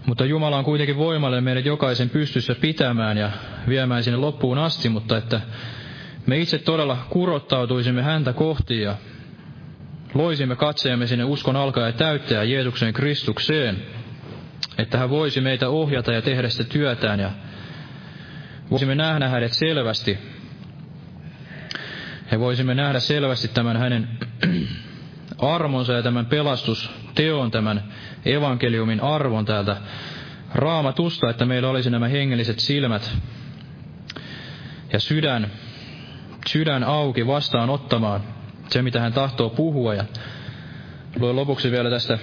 Mutta 0.06 0.26
Jumala 0.26 0.58
on 0.58 0.66
kuitenkin 0.66 0.98
voimallinen 0.98 1.44
meidät 1.44 1.66
jokaisen 1.66 2.10
pystyssä 2.10 2.56
pitämään 2.56 3.18
ja 3.18 3.32
viemään 3.68 4.04
sinne 4.04 4.18
loppuun 4.18 4.58
asti, 4.58 4.90
mutta 4.90 5.18
että 5.18 5.42
me 6.28 6.38
itse 6.38 6.57
todella 6.57 6.97
kurottautuisimme 7.09 8.01
häntä 8.01 8.34
kohti 8.34 8.82
ja 8.82 8.95
loisimme 10.13 10.55
katseemme 10.55 11.07
sinne 11.07 11.23
uskon 11.23 11.55
alkaa 11.55 11.86
ja 11.86 11.91
täyttää 11.91 12.43
Jeesuksen 12.43 12.93
Kristukseen, 12.93 13.78
että 14.78 14.97
hän 14.97 15.09
voisi 15.09 15.41
meitä 15.41 15.69
ohjata 15.69 16.13
ja 16.13 16.21
tehdä 16.21 16.49
sitä 16.49 16.63
työtään 16.63 17.19
ja 17.19 17.32
voisimme 18.71 18.95
nähdä 18.95 19.30
hänet 19.30 19.53
selvästi. 19.53 20.17
Ja 22.32 22.39
voisimme 22.39 22.73
nähdä 22.75 22.99
selvästi 22.99 23.47
tämän 23.47 23.78
hänen 23.78 24.07
armonsa 25.55 25.93
ja 25.93 26.03
tämän 26.03 26.25
pelastusteon, 26.25 27.51
tämän 27.51 27.84
evankeliumin 28.25 29.01
arvon 29.01 29.45
täältä 29.45 29.78
raamatusta, 30.53 31.30
että 31.30 31.45
meillä 31.45 31.69
olisi 31.69 31.89
nämä 31.89 32.07
hengelliset 32.07 32.59
silmät 32.59 33.17
ja 34.93 34.99
sydän, 34.99 35.51
sydän 36.48 36.84
auki 36.84 37.28
vastaanottamaan 37.28 38.22
se, 38.70 38.82
mitä 38.82 39.00
hän 39.02 39.14
tahtoo 39.14 39.50
puhua. 39.50 39.93
Ja 39.93 40.06
luen 41.20 41.36
lopuksi 41.36 41.72
vielä 41.72 41.89
tästä 41.89 42.20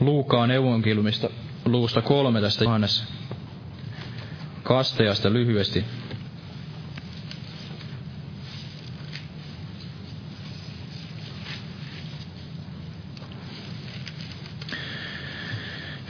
Luukaan 0.00 0.50
evankeliumista 0.50 1.30
luusta 1.64 2.02
kolme 2.02 2.40
tästä 2.40 2.64
Johannes 2.64 3.04
kasteasta 4.62 5.32
lyhyesti. 5.32 5.84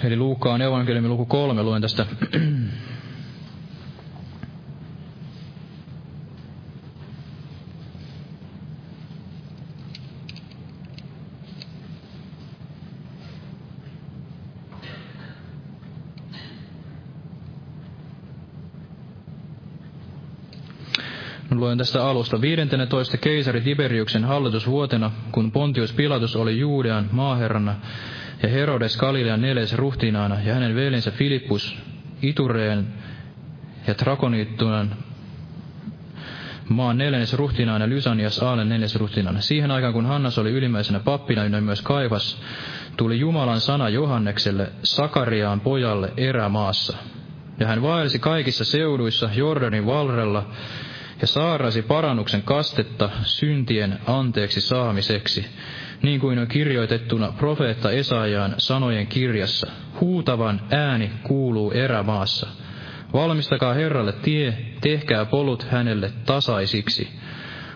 Eli 0.05 0.17
Luukaan 0.17 0.63
evankeliumi 0.63 1.09
luku 1.09 1.27
kolme, 1.27 1.63
luen 1.63 1.83
tästä 1.83 2.07
Luen 21.67 21.79
tästä 21.79 22.07
alusta. 22.07 22.41
15. 22.41 23.17
keisari 23.17 23.61
Tiberiuksen 23.61 24.25
hallitusvuotena, 24.25 25.11
kun 25.33 25.53
Pontius 25.53 25.93
Pilatus 25.93 26.37
oli 26.37 26.59
Juudean 26.59 27.09
maaherrana 27.13 27.75
ja 28.43 28.49
Herodes 28.49 28.97
Galilean 28.97 29.41
neljäs 29.41 29.75
ruhtinaana 29.75 30.41
ja 30.45 30.55
hänen 30.55 30.75
veljensä 30.75 31.11
Filippus 31.11 31.79
Itureen 32.23 32.87
ja 33.87 33.95
Trakoniittunan 33.95 34.97
maan 36.69 36.99
neljännes 36.99 37.35
ruhtinaana 37.35 37.85
ja 37.85 37.89
Lysanias 37.89 38.43
Aalen 38.43 38.69
neljäs 38.69 38.97
ruhtinaana. 38.97 39.41
Siihen 39.41 39.71
aikaan, 39.71 39.93
kun 39.93 40.07
Hannas 40.07 40.39
oli 40.39 40.51
ylimmäisenä 40.51 41.01
pappina, 41.01 41.45
ja 41.45 41.61
myös 41.61 41.83
Kaivas, 41.83 42.43
tuli 42.97 43.19
Jumalan 43.19 43.61
sana 43.61 43.89
Johannekselle, 43.89 44.73
Sakariaan 44.83 45.61
pojalle 45.61 46.13
erämaassa. 46.17 46.97
Ja 47.61 47.67
hän 47.67 47.83
vaelsi 47.83 48.19
kaikissa 48.19 48.65
seuduissa 48.65 49.31
Jordanin 49.35 49.87
valrella 49.87 50.47
ja 51.21 51.27
saarasi 51.27 51.83
parannuksen 51.83 52.43
kastetta 52.43 53.11
syntien 53.23 53.99
anteeksi 54.07 54.61
saamiseksi, 54.61 55.47
niin 56.03 56.21
kuin 56.21 56.39
on 56.39 56.47
kirjoitettuna 56.47 57.33
profeetta 57.39 57.91
Esajaan 57.91 58.55
sanojen 58.59 59.07
kirjassa. 59.07 59.67
Huutavan 60.01 60.61
ääni 60.71 61.11
kuuluu 61.23 61.71
erämaassa. 61.71 62.49
Valmistakaa 63.13 63.75
Herralle 63.75 64.13
tie, 64.13 64.59
tehkää 64.81 65.25
polut 65.25 65.63
hänelle 65.63 66.13
tasaisiksi. 66.27 67.09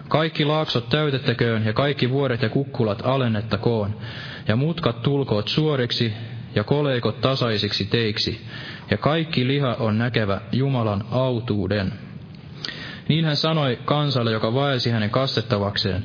Kaikki 0.09 0.45
laaksot 0.45 0.88
täytettäköön 0.88 1.64
ja 1.66 1.72
kaikki 1.72 2.11
vuoret 2.11 2.43
ja 2.43 2.49
kukkulat 2.49 3.03
alennettakoon, 3.05 3.97
ja 4.49 4.57
mutkat 4.57 5.03
tulkoot 5.03 5.49
suoriksi 5.49 6.12
ja 6.55 6.64
koleikot 6.64 7.20
tasaisiksi 7.20 7.84
teiksi, 7.84 8.47
ja 8.91 8.97
kaikki 8.97 9.47
liha 9.47 9.76
on 9.78 9.99
näkevä 9.99 10.41
Jumalan 10.53 11.05
autuuden. 11.11 11.93
Niin 13.11 13.25
hän 13.25 13.37
sanoi 13.37 13.79
kansalle, 13.85 14.33
joka 14.33 14.55
vaelsi 14.55 14.91
hänen 14.91 15.11
kastettavakseen. 15.11 16.05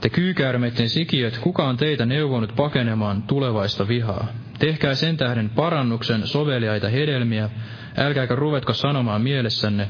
Te 0.00 0.08
kyykäärmeiden 0.08 0.88
sikiöt, 0.88 1.38
kuka 1.38 1.64
on 1.64 1.76
teitä 1.76 2.06
neuvonut 2.06 2.56
pakenemaan 2.56 3.22
tulevaista 3.22 3.88
vihaa? 3.88 4.26
Tehkää 4.58 4.94
sen 4.94 5.16
tähden 5.16 5.50
parannuksen 5.50 6.26
soveliaita 6.26 6.88
hedelmiä, 6.88 7.50
älkääkä 7.96 8.34
ruvetko 8.34 8.72
sanomaan 8.72 9.22
mielessänne, 9.22 9.88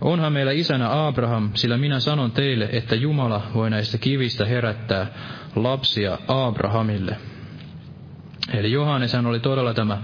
onhan 0.00 0.32
meillä 0.32 0.52
isänä 0.52 1.06
Abraham, 1.06 1.50
sillä 1.54 1.78
minä 1.78 2.00
sanon 2.00 2.32
teille, 2.32 2.68
että 2.72 2.94
Jumala 2.94 3.42
voi 3.54 3.70
näistä 3.70 3.98
kivistä 3.98 4.44
herättää 4.44 5.06
lapsia 5.56 6.18
Abrahamille. 6.28 7.16
Eli 8.54 8.72
Johanneshan 8.72 9.26
oli 9.26 9.40
todella 9.40 9.74
tämä 9.74 10.02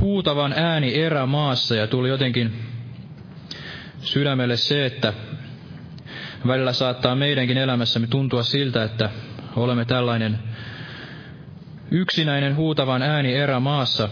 huutavan 0.00 0.52
ääni 0.56 0.94
erämaassa 0.94 1.74
ja 1.74 1.86
tuli 1.86 2.08
jotenkin 2.08 2.71
sydämelle 4.02 4.56
se, 4.56 4.86
että 4.86 5.12
välillä 6.46 6.72
saattaa 6.72 7.14
meidänkin 7.14 7.58
elämässämme 7.58 8.06
tuntua 8.06 8.42
siltä, 8.42 8.84
että 8.84 9.10
olemme 9.56 9.84
tällainen 9.84 10.38
yksinäinen 11.90 12.56
huutavan 12.56 13.02
ääni 13.02 13.34
erämaassa. 13.34 14.08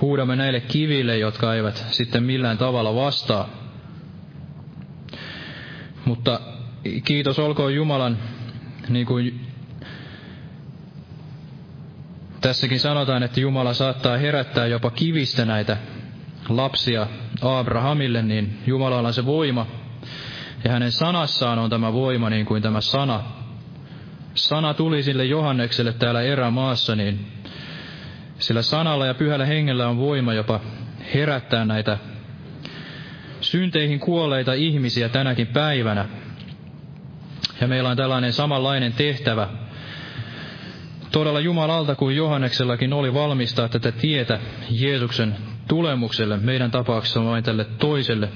Huudamme 0.00 0.36
näille 0.36 0.60
kiville, 0.60 1.18
jotka 1.18 1.54
eivät 1.54 1.86
sitten 1.90 2.22
millään 2.22 2.58
tavalla 2.58 2.94
vastaa. 2.94 3.48
Mutta 6.04 6.40
kiitos 7.04 7.38
olkoon 7.38 7.74
Jumalan, 7.74 8.18
niin 8.88 9.06
kuin 9.06 9.46
tässäkin 12.40 12.80
sanotaan, 12.80 13.22
että 13.22 13.40
Jumala 13.40 13.74
saattaa 13.74 14.16
herättää 14.16 14.66
jopa 14.66 14.90
kivistä 14.90 15.44
näitä 15.44 15.76
lapsia 16.48 17.06
Abrahamille, 17.42 18.22
niin 18.22 18.58
Jumalalla 18.66 19.08
on 19.08 19.14
se 19.14 19.26
voima. 19.26 19.66
Ja 20.64 20.72
hänen 20.72 20.92
sanassaan 20.92 21.58
on 21.58 21.70
tämä 21.70 21.92
voima, 21.92 22.30
niin 22.30 22.46
kuin 22.46 22.62
tämä 22.62 22.80
sana. 22.80 23.22
Sana 24.34 24.74
tuli 24.74 25.02
sille 25.02 25.24
Johannekselle 25.24 25.92
täällä 25.92 26.22
erämaassa, 26.22 26.96
niin 26.96 27.26
sillä 28.38 28.62
sanalla 28.62 29.06
ja 29.06 29.14
pyhällä 29.14 29.46
hengellä 29.46 29.88
on 29.88 29.98
voima 29.98 30.34
jopa 30.34 30.60
herättää 31.14 31.64
näitä 31.64 31.98
synteihin 33.40 34.00
kuolleita 34.00 34.52
ihmisiä 34.52 35.08
tänäkin 35.08 35.46
päivänä. 35.46 36.08
Ja 37.60 37.68
meillä 37.68 37.88
on 37.88 37.96
tällainen 37.96 38.32
samanlainen 38.32 38.92
tehtävä. 38.92 39.48
Todella 41.12 41.40
Jumalalta 41.40 41.94
kuin 41.94 42.16
Johanneksellakin 42.16 42.92
oli 42.92 43.14
valmistaa 43.14 43.68
tätä 43.68 43.92
tietä 43.92 44.40
Jeesuksen 44.70 45.36
tulemukselle, 45.68 46.36
meidän 46.36 46.70
tapauksessa 46.70 47.24
vain 47.24 47.44
tälle 47.44 47.64
toiselle, 47.64 48.28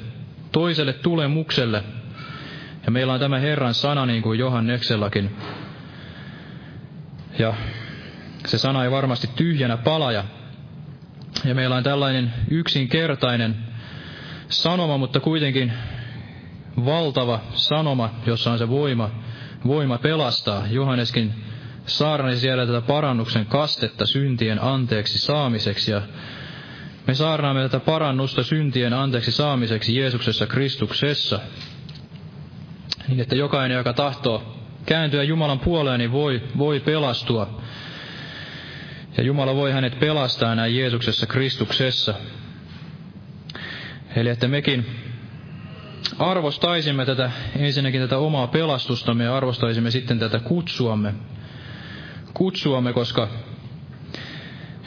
toiselle 0.53 0.93
tulemukselle. 0.93 1.85
Ja 2.85 2.91
meillä 2.91 3.13
on 3.13 3.21
tämä 3.21 3.39
Herran 3.39 3.75
sana 3.75 4.07
niin 4.07 4.23
kuin 4.23 4.39
Johanneksellakin. 4.39 5.37
Ja 7.39 7.55
se 8.47 8.59
sana 8.59 8.85
ei 8.85 8.91
varmasti 8.91 9.31
tyhjänä 9.37 9.77
palaja. 9.77 10.25
Ja 11.45 11.55
meillä 11.55 11.77
on 11.77 11.83
tällainen 11.83 12.33
yksinkertainen 12.51 13.57
sanoma, 14.49 14.99
mutta 14.99 15.21
kuitenkin 15.21 15.73
valtava 16.85 17.41
sanoma, 17.53 18.11
jossa 18.27 18.53
on 18.53 18.59
se 18.59 18.69
voima, 18.69 19.11
voima 19.67 19.99
pelastaa. 19.99 20.67
Johanneskin 20.71 21.35
saarnasi 21.87 22.41
siellä 22.41 22.67
tätä 22.67 22.81
parannuksen 22.81 23.47
kastetta 23.47 24.07
syntien 24.07 24.63
anteeksi 24.63 25.19
saamiseksi 25.19 25.91
ja 25.91 26.03
me 27.07 27.15
saarnaamme 27.15 27.63
tätä 27.63 27.81
parannusta 27.81 28.43
syntien 28.43 28.93
anteeksi 28.93 29.33
saamiseksi 29.33 29.97
Jeesuksessa 29.97 30.47
Kristuksessa, 30.47 31.41
niin 33.09 33.21
että 33.21 33.35
jokainen, 33.37 33.77
joka 33.77 33.93
tahtoo 33.93 34.59
kääntyä 34.87 35.23
Jumalan 35.23 35.61
puoleen, 35.61 35.99
niin 35.99 36.13
voi, 36.13 36.43
voi 36.59 36.81
pelastua. 36.81 37.61
Ja 39.17 39.25
Jumala 39.25 39.55
voi 39.55 39.73
hänet 39.73 40.01
pelastaa 40.01 40.55
näin 40.55 40.77
Jeesuksessa 40.77 41.27
Kristuksessa. 41.27 42.15
Eli 44.17 44.29
että 44.29 44.49
mekin 44.49 44.87
arvostaisimme 46.19 47.07
tätä, 47.07 47.31
ensinnäkin 47.57 48.01
tätä 48.01 48.19
omaa 48.19 48.47
pelastustamme 48.47 49.25
ja 49.25 49.37
arvostaisimme 49.37 49.91
sitten 49.91 50.19
tätä 50.19 50.39
kutsuamme. 50.39 51.15
Kutsuamme, 52.35 52.93
koska 52.93 53.29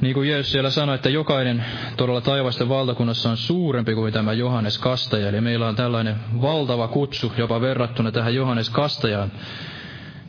niin 0.01 0.13
kuin 0.13 0.29
Jeesus 0.29 0.51
siellä 0.51 0.69
sanoi, 0.69 0.95
että 0.95 1.09
jokainen 1.09 1.65
todella 1.97 2.21
taivasten 2.21 2.69
valtakunnassa 2.69 3.29
on 3.29 3.37
suurempi 3.37 3.95
kuin 3.95 4.13
tämä 4.13 4.33
Johannes 4.33 4.77
Kastaja. 4.77 5.29
Eli 5.29 5.41
meillä 5.41 5.67
on 5.67 5.75
tällainen 5.75 6.15
valtava 6.41 6.87
kutsu 6.87 7.33
jopa 7.37 7.61
verrattuna 7.61 8.11
tähän 8.11 8.35
Johannes 8.35 8.69
Kastajaan. 8.69 9.31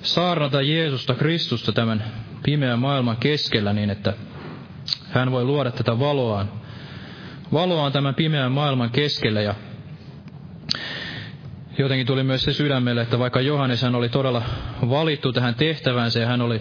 Saarnata 0.02 0.62
Jeesusta 0.62 1.14
Kristusta 1.14 1.72
tämän 1.72 2.04
pimeän 2.42 2.78
maailman 2.78 3.16
keskellä 3.16 3.72
niin, 3.72 3.90
että 3.90 4.12
hän 5.10 5.32
voi 5.32 5.44
luoda 5.44 5.70
tätä 5.70 5.98
valoaan. 5.98 6.52
Valoaan 7.52 7.92
tämän 7.92 8.14
pimeän 8.14 8.52
maailman 8.52 8.90
keskellä 8.90 9.40
ja 9.40 9.54
jotenkin 11.78 12.06
tuli 12.06 12.22
myös 12.22 12.44
se 12.44 12.52
sydämelle, 12.52 13.02
että 13.02 13.18
vaikka 13.18 13.40
Johannes 13.40 13.82
hän 13.82 13.94
oli 13.94 14.08
todella 14.08 14.42
valittu 14.90 15.32
tähän 15.32 15.54
tehtäväänsä 15.54 16.20
ja 16.20 16.26
hän 16.26 16.40
oli 16.40 16.60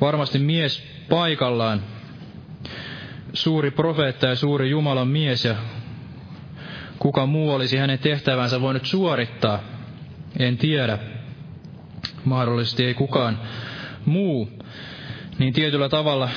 varmasti 0.00 0.38
mies 0.38 0.82
paikallaan, 1.08 1.82
suuri 3.34 3.70
profeetta 3.70 4.26
ja 4.26 4.36
suuri 4.36 4.70
Jumalan 4.70 5.08
mies 5.08 5.44
ja 5.44 5.54
kuka 6.98 7.26
muu 7.26 7.50
olisi 7.52 7.76
hänen 7.76 7.98
tehtävänsä 7.98 8.60
voinut 8.60 8.86
suorittaa, 8.86 9.58
en 10.38 10.58
tiedä. 10.58 10.98
mahdollisesti 12.24 12.84
ei 12.84 12.94
kukaan 12.94 13.38
muu, 14.04 14.50
niin 15.38 15.52
tietyllä 15.52 15.88
tavalla 15.88 16.28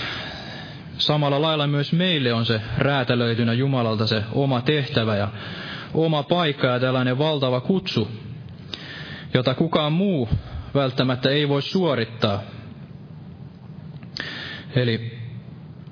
samalla 0.98 1.41
lailla 1.41 1.68
myös 1.68 1.93
meille 1.93 2.34
on 2.34 2.45
se 2.45 2.62
räätälöitynä 2.78 3.54
Jumalalta 3.54 4.08
se 4.08 4.24
oma 4.32 4.62
tehtävä 4.62 5.16
ja 5.16 5.28
oma 5.93 6.24
paikka 6.24 6.68
ja 6.68 6.80
tällainen 6.80 7.18
valtava 7.18 7.62
kutsu, 7.62 8.12
jota 9.34 9.54
kukaan 9.54 9.93
muu 9.93 10.30
välttämättä 10.74 11.30
ei 11.30 11.50
voi 11.50 11.62
suorittaa. 11.62 12.41
Eli 14.76 15.16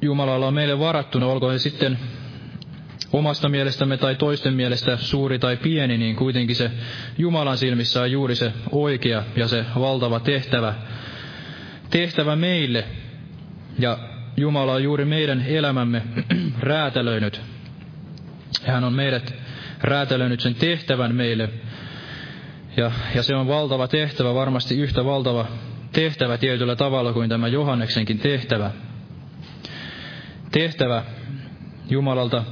Jumalalla 0.01 0.47
on 0.47 0.53
meille 0.53 0.79
varattuna, 0.79 1.25
olkoon 1.25 1.59
se 1.59 1.63
sitten 1.63 1.99
omasta 3.13 3.49
mielestämme 3.49 3.97
tai 3.97 4.15
toisten 4.15 4.53
mielestä 4.53 4.97
suuri 4.97 5.39
tai 5.39 5.57
pieni, 5.57 5.97
niin 5.97 6.15
kuitenkin 6.15 6.55
se 6.55 6.71
Jumalan 7.17 7.57
silmissä 7.57 8.01
on 8.01 8.11
juuri 8.11 8.35
se 8.35 8.53
oikea 8.71 9.23
ja 9.35 9.47
se 9.47 9.65
valtava 9.79 10.19
tehtävä, 10.19 10.73
tehtävä 11.89 12.35
meille. 12.35 12.85
Ja 13.79 13.97
Jumala 14.37 14.73
on 14.73 14.83
juuri 14.83 15.05
meidän 15.05 15.45
elämämme 15.47 16.01
räätälöinyt. 16.59 17.41
Hän 18.65 18.83
on 18.83 18.93
meidät 18.93 19.33
räätälöinyt 19.81 20.39
sen 20.39 20.55
tehtävän 20.55 21.15
meille. 21.15 21.49
Ja, 22.77 22.91
ja 23.15 23.23
se 23.23 23.35
on 23.35 23.47
valtava 23.47 23.87
tehtävä, 23.87 24.33
varmasti 24.33 24.77
yhtä 24.79 25.05
valtava 25.05 25.45
tehtävä 25.91 26.37
tietyllä 26.37 26.75
tavalla 26.75 27.13
kuin 27.13 27.29
tämä 27.29 27.47
Johanneksenkin 27.47 28.19
tehtävä. 28.19 28.71
Tehtävä 30.59 31.03
Jumalalta 31.89 32.43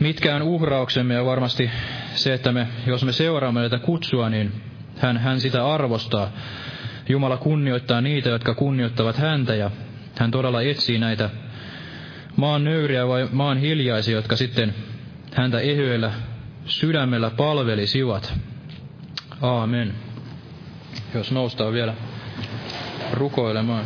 mitkään 0.00 0.42
uhrauksemme 0.42 1.14
ja 1.14 1.24
varmasti 1.24 1.70
se, 2.14 2.34
että 2.34 2.52
me, 2.52 2.66
jos 2.86 3.04
me 3.04 3.12
seuraamme 3.12 3.62
tätä 3.62 3.78
kutsua, 3.78 4.30
niin 4.30 4.52
hän, 4.98 5.16
hän 5.16 5.40
sitä 5.40 5.66
arvostaa. 5.66 6.32
Jumala 7.08 7.36
kunnioittaa 7.36 8.00
niitä, 8.00 8.28
jotka 8.28 8.54
kunnioittavat 8.54 9.16
häntä 9.16 9.54
ja 9.54 9.70
hän 10.18 10.30
todella 10.30 10.62
etsii 10.62 10.98
näitä 10.98 11.30
maan 12.36 12.64
nöyriä 12.64 13.08
vai 13.08 13.28
maan 13.32 13.58
hiljaisia, 13.58 14.16
jotka 14.16 14.36
sitten 14.36 14.74
häntä 15.34 15.60
ehyellä 15.60 16.12
sydämellä 16.66 17.30
palvelisivat. 17.30 18.34
Aamen. 19.42 19.94
Jos 21.14 21.32
noustaan 21.32 21.72
vielä 21.72 21.94
rukoilemaan. 23.12 23.84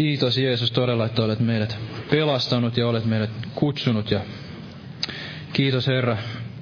Kiitos 0.00 0.38
Jeesus 0.38 0.72
todella, 0.72 1.06
että 1.06 1.22
olet 1.22 1.40
meidät 1.40 1.78
pelastanut 2.10 2.76
ja 2.76 2.88
olet 2.88 3.04
meidät 3.04 3.30
kutsunut. 3.54 4.10
Ja 4.10 4.20
kiitos 5.52 5.86
Herra, 5.86 6.16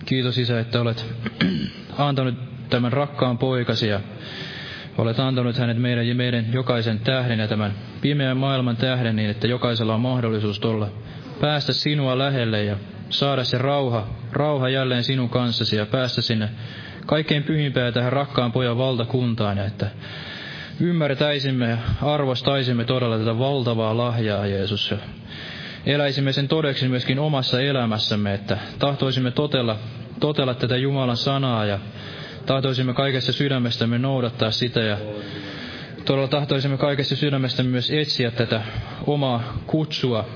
kiitos 0.05 0.39
Isä, 0.39 0.61
että 0.61 0.81
olet 0.81 1.07
antanut 1.99 2.35
tämän 2.71 2.93
rakkaan 2.93 3.39
poikasi 3.39 3.89
ja 3.89 4.01
olet 4.99 5.21
antanut 5.21 5.57
hänet 5.59 5.79
meidän 5.79 6.09
ja 6.09 6.15
meidän 6.15 6.53
jokaisen 6.53 7.01
tähden 7.01 7.39
ja 7.39 7.49
tämän 7.49 7.75
pimeän 8.01 8.37
maailman 8.37 8.77
tähden 8.77 9.17
niin, 9.17 9.31
että 9.31 9.47
jokaisella 9.47 9.95
on 9.95 10.01
mahdollisuus 10.01 10.61
tulla 10.61 10.89
päästä 11.41 11.73
sinua 11.73 12.19
lähelle 12.19 12.65
ja 12.65 12.77
saada 13.11 13.45
se 13.45 13.59
rauha, 13.59 14.07
rauha 14.33 14.69
jälleen 14.69 15.05
sinun 15.05 15.29
kanssasi 15.29 15.77
ja 15.77 15.87
päästä 15.87 16.23
sinne 16.23 16.49
kaikkein 17.07 17.43
pyhimpään 17.43 17.93
tähän 17.93 18.13
rakkaan 18.13 18.53
pojan 18.53 18.79
valtakuntaan 18.79 19.59
ja 19.59 19.65
että 19.65 19.91
ymmärtäisimme 20.81 21.69
ja 21.71 21.79
arvostaisimme 22.03 22.85
todella 22.85 23.19
tätä 23.19 23.39
valtavaa 23.39 23.97
lahjaa, 23.97 24.47
Jeesus. 24.47 24.91
Ja 24.91 24.99
eläisimme 25.87 26.33
sen 26.33 26.49
todeksi 26.49 26.89
myöskin 26.89 27.19
omassa 27.19 27.61
elämässämme, 27.61 28.35
että 28.35 28.59
tahtoisimme 28.79 29.31
totella, 29.31 29.77
totella 30.21 30.55
tätä 30.55 30.77
Jumalan 30.77 31.17
sanaa 31.17 31.65
ja 31.65 31.79
tahtoisimme 32.47 32.95
kaikessa 32.95 33.33
sydämestämme 33.33 33.99
noudattaa 33.99 34.51
sitä 34.51 34.81
ja 34.81 34.99
todella 36.05 36.29
tahtoisimme 36.29 36.77
kaikessa 36.77 37.17
sydämestämme 37.17 37.71
myös 37.71 37.91
etsiä 37.91 38.31
tätä 38.31 38.63
omaa 39.07 39.59
kutsua 39.67 40.29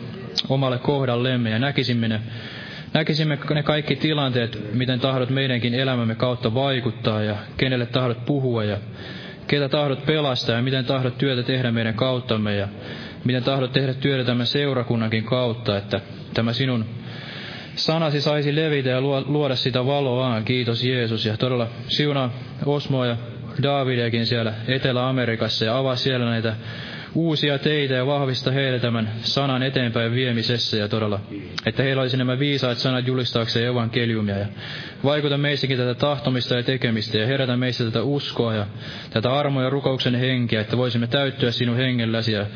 omalle 0.48 0.78
kohdallemme 0.78 1.50
ja 1.50 1.58
näkisimme 1.58 2.08
ne, 2.08 2.20
näkisimme 2.92 3.38
ne 3.54 3.62
kaikki 3.62 3.96
tilanteet, 3.96 4.74
miten 4.74 5.00
tahdot 5.00 5.30
meidänkin 5.30 5.74
elämämme 5.74 6.14
kautta 6.14 6.54
vaikuttaa 6.54 7.22
ja 7.22 7.36
kenelle 7.56 7.86
tahdot 7.86 8.24
puhua 8.26 8.64
ja 8.64 8.78
ketä 9.46 9.68
tahdot 9.68 10.06
pelastaa 10.06 10.56
ja 10.56 10.62
miten 10.62 10.84
tahdot 10.84 11.18
työtä 11.18 11.42
tehdä 11.42 11.72
meidän 11.72 11.94
kauttamme 11.94 12.56
ja 12.56 12.68
miten 13.24 13.42
tahdot 13.42 13.72
tehdä 13.72 13.94
työtä 13.94 14.24
tämän 14.24 14.46
seurakunnankin 14.46 15.24
kautta, 15.24 15.76
että 15.76 16.00
tämä 16.34 16.52
sinun 16.52 16.84
sanasi 17.74 18.20
saisi 18.20 18.56
levitä 18.56 18.90
ja 18.90 19.00
luoda 19.26 19.56
sitä 19.56 19.86
valoa. 19.86 20.40
Kiitos 20.44 20.84
Jeesus. 20.84 21.26
Ja 21.26 21.36
todella 21.36 21.68
siunaa 21.88 22.30
Osmoa 22.66 23.06
ja 23.06 23.16
Davidiakin 23.62 24.26
siellä 24.26 24.54
Etelä-Amerikassa 24.68 25.64
ja 25.64 25.78
avaa 25.78 25.96
siellä 25.96 26.26
näitä 26.26 26.56
uusia 27.14 27.58
teitä 27.58 27.94
ja 27.94 28.06
vahvista 28.06 28.50
heille 28.50 28.78
tämän 28.78 29.10
sanan 29.20 29.62
eteenpäin 29.62 30.12
viemisessä 30.12 30.76
ja 30.76 30.88
todella, 30.88 31.20
että 31.66 31.82
heillä 31.82 32.02
olisi 32.02 32.16
nämä 32.16 32.38
viisaat 32.38 32.78
sanat 32.78 33.06
julistaakseen 33.06 33.66
evankeliumia 33.68 34.38
ja 34.38 34.46
vaikuta 35.04 35.38
meissäkin 35.38 35.78
tätä 35.78 35.94
tahtomista 35.94 36.54
ja 36.54 36.62
tekemistä 36.62 37.18
ja 37.18 37.26
herätä 37.26 37.56
meissä 37.56 37.84
tätä 37.84 38.02
uskoa 38.02 38.54
ja 38.54 38.66
tätä 39.10 39.32
armoja 39.32 39.66
ja 39.66 39.70
rukouksen 39.70 40.14
henkeä, 40.14 40.60
että 40.60 40.76
voisimme 40.76 41.06
täyttyä 41.06 41.50
sinun 41.50 41.76
hengelläsi 41.76 42.32
ja 42.32 42.46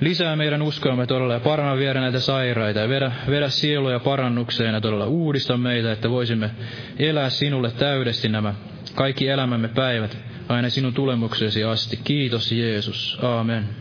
lisää 0.00 0.36
meidän 0.36 0.62
uskoamme 0.62 1.06
todella 1.06 1.34
ja 1.34 1.40
paranna 1.40 1.76
viedä 1.76 2.00
näitä 2.00 2.20
sairaita 2.20 2.80
ja 2.80 2.88
vedä, 2.88 3.12
vedä 3.30 3.48
sieluja 3.48 3.98
parannukseen 4.00 4.74
ja 4.74 4.80
todella 4.80 5.06
uudista 5.06 5.56
meitä, 5.56 5.92
että 5.92 6.10
voisimme 6.10 6.50
elää 6.98 7.30
sinulle 7.30 7.70
täydesti 7.70 8.28
nämä 8.28 8.54
kaikki 8.94 9.28
elämämme 9.28 9.68
päivät 9.68 10.18
aina 10.48 10.68
sinun 10.70 10.94
tulemuksesi 10.94 11.64
asti. 11.64 12.00
Kiitos 12.04 12.52
Jeesus. 12.52 13.18
Aamen. 13.22 13.79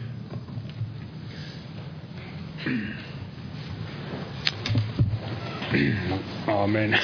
Aamen. 6.47 6.99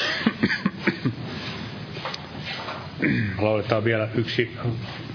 Lauletaan 3.38 3.84
vielä 3.84 4.08
yksi 4.16 4.58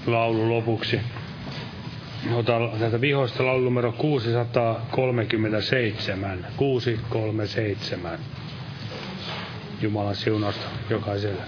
laulu 0.05 0.55
lopuksi. 0.55 0.99
Otan 2.33 2.69
tätä 2.79 3.01
vihoista 3.01 3.45
laulu 3.45 3.63
numero 3.63 3.91
637. 3.91 6.47
637. 6.57 8.19
Jumalan 9.81 10.15
siunasta 10.15 10.65
jokaiselle. 10.89 11.41